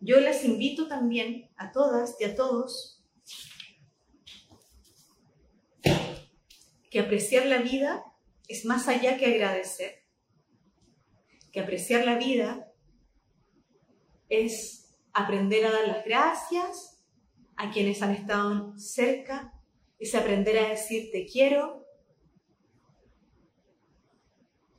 Yo 0.00 0.20
las 0.20 0.44
invito 0.44 0.88
también 0.88 1.50
a 1.56 1.72
todas 1.72 2.16
y 2.20 2.24
a 2.24 2.36
todos 2.36 3.02
que 6.90 7.00
apreciar 7.00 7.46
la 7.46 7.62
vida 7.62 8.04
es 8.46 8.66
más 8.66 8.88
allá 8.88 9.16
que 9.16 9.24
agradecer, 9.24 10.04
que 11.50 11.60
apreciar 11.60 12.04
la 12.04 12.18
vida 12.18 12.72
es 14.28 14.94
aprender 15.14 15.64
a 15.64 15.72
dar 15.72 15.88
las 15.88 16.04
gracias 16.04 17.02
a 17.56 17.70
quienes 17.70 18.02
han 18.02 18.10
estado 18.10 18.78
cerca, 18.78 19.58
es 19.98 20.14
aprender 20.14 20.58
a 20.58 20.68
decir 20.68 21.10
te 21.10 21.24
quiero 21.26 21.86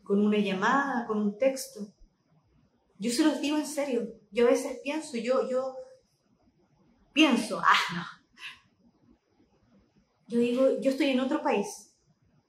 con 0.03 0.23
una 0.23 0.37
llamada, 0.37 1.07
con 1.07 1.19
un 1.19 1.37
texto. 1.39 1.91
Yo 2.99 3.11
se 3.11 3.23
los 3.23 3.41
digo 3.41 3.57
en 3.57 3.65
serio, 3.65 4.13
yo 4.29 4.45
a 4.45 4.51
veces 4.51 4.79
pienso, 4.83 5.17
yo, 5.17 5.49
yo 5.49 5.75
pienso, 7.13 7.59
ah, 7.59 7.79
no. 7.95 8.05
Yo 10.27 10.39
digo, 10.39 10.79
yo 10.81 10.91
estoy 10.91 11.07
en 11.07 11.21
otro 11.21 11.41
país, 11.41 11.89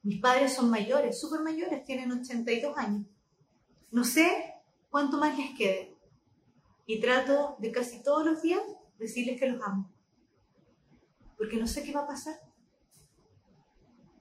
mis 0.02 0.20
padres 0.20 0.54
son 0.54 0.70
mayores, 0.70 1.20
súper 1.20 1.40
mayores, 1.40 1.84
tienen 1.84 2.10
82 2.10 2.76
años. 2.76 3.06
No 3.90 4.04
sé 4.04 4.54
cuánto 4.88 5.18
más 5.18 5.38
les 5.38 5.56
quede. 5.56 5.96
Y 6.86 7.00
trato 7.00 7.56
de 7.58 7.70
casi 7.70 8.02
todos 8.02 8.24
los 8.24 8.42
días 8.42 8.60
decirles 8.98 9.38
que 9.38 9.48
los 9.48 9.62
amo. 9.62 9.90
Porque 11.36 11.56
no 11.56 11.66
sé 11.66 11.82
qué 11.82 11.92
va 11.92 12.02
a 12.02 12.06
pasar. 12.06 12.40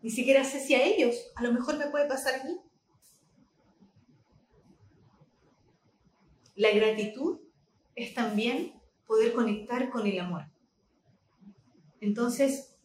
Ni 0.01 0.09
siquiera 0.09 0.43
sé 0.43 0.59
si 0.59 0.75
a 0.75 0.83
ellos, 0.83 1.15
a 1.35 1.43
lo 1.43 1.51
mejor 1.53 1.77
me 1.77 1.87
puede 1.87 2.07
pasar 2.07 2.39
a 2.39 2.43
mí. 2.43 2.59
La 6.59 6.71
gratitud 6.71 7.39
es 7.95 8.13
también 8.13 8.73
poder 9.07 9.31
conectar 9.31 9.89
con 9.89 10.05
el 10.05 10.19
amor. 10.19 10.43
Entonces, 12.01 12.75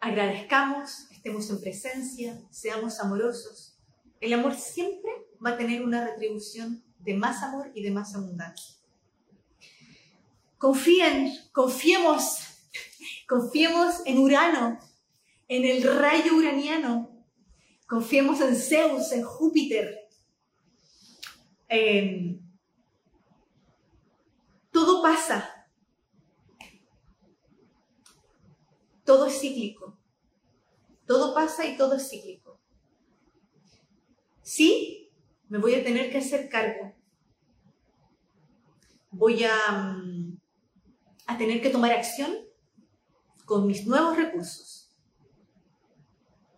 agradezcamos, 0.00 1.08
estemos 1.12 1.48
en 1.50 1.60
presencia, 1.60 2.42
seamos 2.50 2.98
amorosos. 2.98 3.78
El 4.20 4.32
amor 4.32 4.56
siempre 4.56 5.12
va 5.40 5.50
a 5.50 5.56
tener 5.56 5.84
una 5.84 6.04
retribución 6.04 6.82
de 6.98 7.14
más 7.14 7.44
amor 7.44 7.70
y 7.72 7.84
de 7.84 7.92
más 7.92 8.12
abundancia. 8.16 8.74
Confíen, 10.58 11.32
confiemos, 11.52 12.38
confiemos 13.28 14.02
en 14.04 14.18
Urano, 14.18 14.80
en 15.46 15.64
el 15.64 15.84
rayo 15.84 16.34
uraniano, 16.34 17.24
confiemos 17.86 18.40
en 18.40 18.56
Zeus, 18.56 19.12
en 19.12 19.22
Júpiter. 19.22 20.07
Em, 21.68 22.40
todo 24.70 25.02
pasa, 25.02 25.68
todo 29.04 29.26
es 29.26 29.40
cíclico. 29.40 29.98
Todo 31.06 31.32
pasa 31.34 31.66
y 31.66 31.78
todo 31.78 31.94
es 31.94 32.08
cíclico. 32.08 32.60
Sí, 34.42 35.10
me 35.48 35.58
voy 35.58 35.74
a 35.74 35.82
tener 35.82 36.10
que 36.10 36.18
hacer 36.18 36.50
cargo. 36.50 36.94
Voy 39.10 39.44
a, 39.44 39.72
mm, 39.72 40.38
a 41.26 41.38
tener 41.38 41.62
que 41.62 41.70
tomar 41.70 41.92
acción 41.92 42.34
con 43.46 43.66
mis 43.66 43.86
nuevos 43.86 44.16
recursos. 44.16 44.94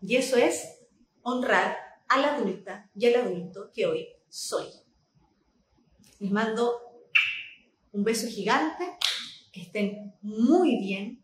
Y 0.02 0.16
eso 0.16 0.36
es 0.36 0.80
honrar 1.22 1.76
a 2.08 2.18
la 2.18 2.34
adulta 2.34 2.90
y 2.96 3.06
al 3.06 3.26
adulto 3.26 3.70
que 3.72 3.86
hoy 3.86 4.08
soy. 4.28 4.66
Les 6.20 6.30
mando 6.30 6.80
un 7.92 8.05
beso 8.05 8.28
gigante, 8.28 8.84
que 9.52 9.62
estén 9.62 10.14
muy 10.22 10.76
bien, 10.76 11.20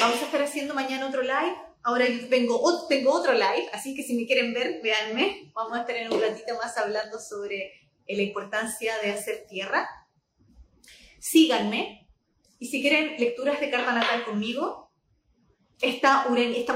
Vamos 0.00 0.22
a 0.22 0.24
estar 0.24 0.40
haciendo 0.40 0.72
mañana 0.72 1.08
otro 1.08 1.20
live. 1.20 1.56
Ahora 1.82 2.06
vengo, 2.30 2.86
tengo 2.88 3.12
otro 3.12 3.34
live, 3.34 3.68
así 3.74 3.94
que 3.94 4.02
si 4.02 4.14
me 4.14 4.26
quieren 4.26 4.54
ver, 4.54 4.80
véanme. 4.82 5.52
Vamos 5.54 5.76
a 5.76 5.82
estar 5.82 5.94
en 5.94 6.10
un 6.10 6.18
ratito 6.18 6.54
más 6.56 6.78
hablando 6.78 7.18
sobre 7.18 7.70
la 8.08 8.22
importancia 8.22 8.94
de 9.02 9.10
hacer 9.10 9.46
tierra. 9.46 9.86
Síganme. 11.18 12.08
Y 12.58 12.68
si 12.68 12.80
quieren 12.80 13.16
lecturas 13.18 13.60
de 13.60 13.70
carta 13.70 13.92
natal 13.92 14.24
conmigo, 14.24 14.90
esta 15.82 16.26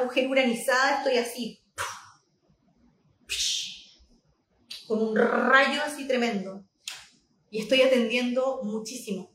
mujer 0.04 0.28
uranizada, 0.28 0.98
estoy 0.98 1.16
así, 1.16 1.63
con 4.94 5.08
un 5.08 5.16
rayo 5.16 5.82
así 5.84 6.06
tremendo. 6.06 6.64
Y 7.50 7.62
estoy 7.62 7.82
atendiendo 7.82 8.60
muchísimo. 8.62 9.32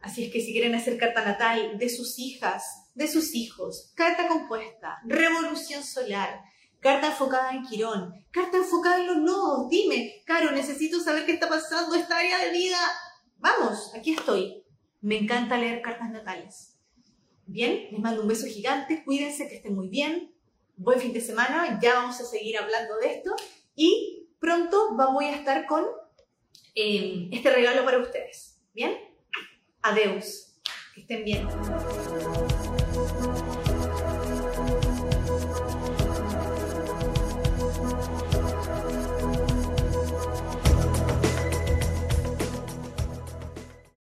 Así 0.00 0.24
es 0.24 0.32
que 0.32 0.40
si 0.40 0.52
quieren 0.52 0.74
hacer 0.74 0.98
carta 0.98 1.24
natal 1.24 1.78
de 1.78 1.88
sus 1.88 2.18
hijas, 2.18 2.90
de 2.94 3.08
sus 3.08 3.34
hijos, 3.34 3.92
carta 3.94 4.28
compuesta, 4.28 4.98
revolución 5.04 5.82
solar, 5.82 6.40
carta 6.80 7.08
enfocada 7.08 7.52
en 7.52 7.62
Quirón, 7.62 8.12
carta 8.30 8.58
enfocada 8.58 9.00
en 9.00 9.06
los 9.06 9.16
nodos, 9.18 9.70
dime, 9.70 10.22
Caro, 10.26 10.50
necesito 10.52 11.00
saber 11.00 11.24
qué 11.24 11.32
está 11.32 11.48
pasando 11.48 11.94
esta 11.94 12.18
área 12.18 12.44
de 12.44 12.50
vida. 12.50 12.78
Vamos, 13.38 13.92
aquí 13.94 14.12
estoy. 14.12 14.62
Me 15.00 15.18
encanta 15.18 15.56
leer 15.56 15.82
cartas 15.82 16.10
natales. 16.10 16.76
Bien, 17.46 17.88
les 17.90 18.00
mando 18.00 18.22
un 18.22 18.28
beso 18.28 18.46
gigante, 18.46 19.04
cuídense, 19.04 19.48
que 19.48 19.56
estén 19.56 19.74
muy 19.74 19.88
bien. 19.88 20.34
Buen 20.76 21.00
fin 21.00 21.12
de 21.12 21.20
semana, 21.20 21.78
ya 21.80 21.94
vamos 21.94 22.20
a 22.20 22.24
seguir 22.24 22.58
hablando 22.58 22.96
de 22.98 23.14
esto 23.14 23.34
y 23.76 24.23
pronto 24.44 24.94
voy 25.14 25.24
a 25.24 25.36
estar 25.36 25.64
con 25.64 25.86
eh, 26.74 27.28
este 27.32 27.50
regalo 27.50 27.82
para 27.84 27.98
ustedes. 27.98 28.60
¿Bien? 28.74 28.98
Adeus. 29.80 30.60
Que 30.94 31.00
estén 31.00 31.24
bien. 31.24 31.48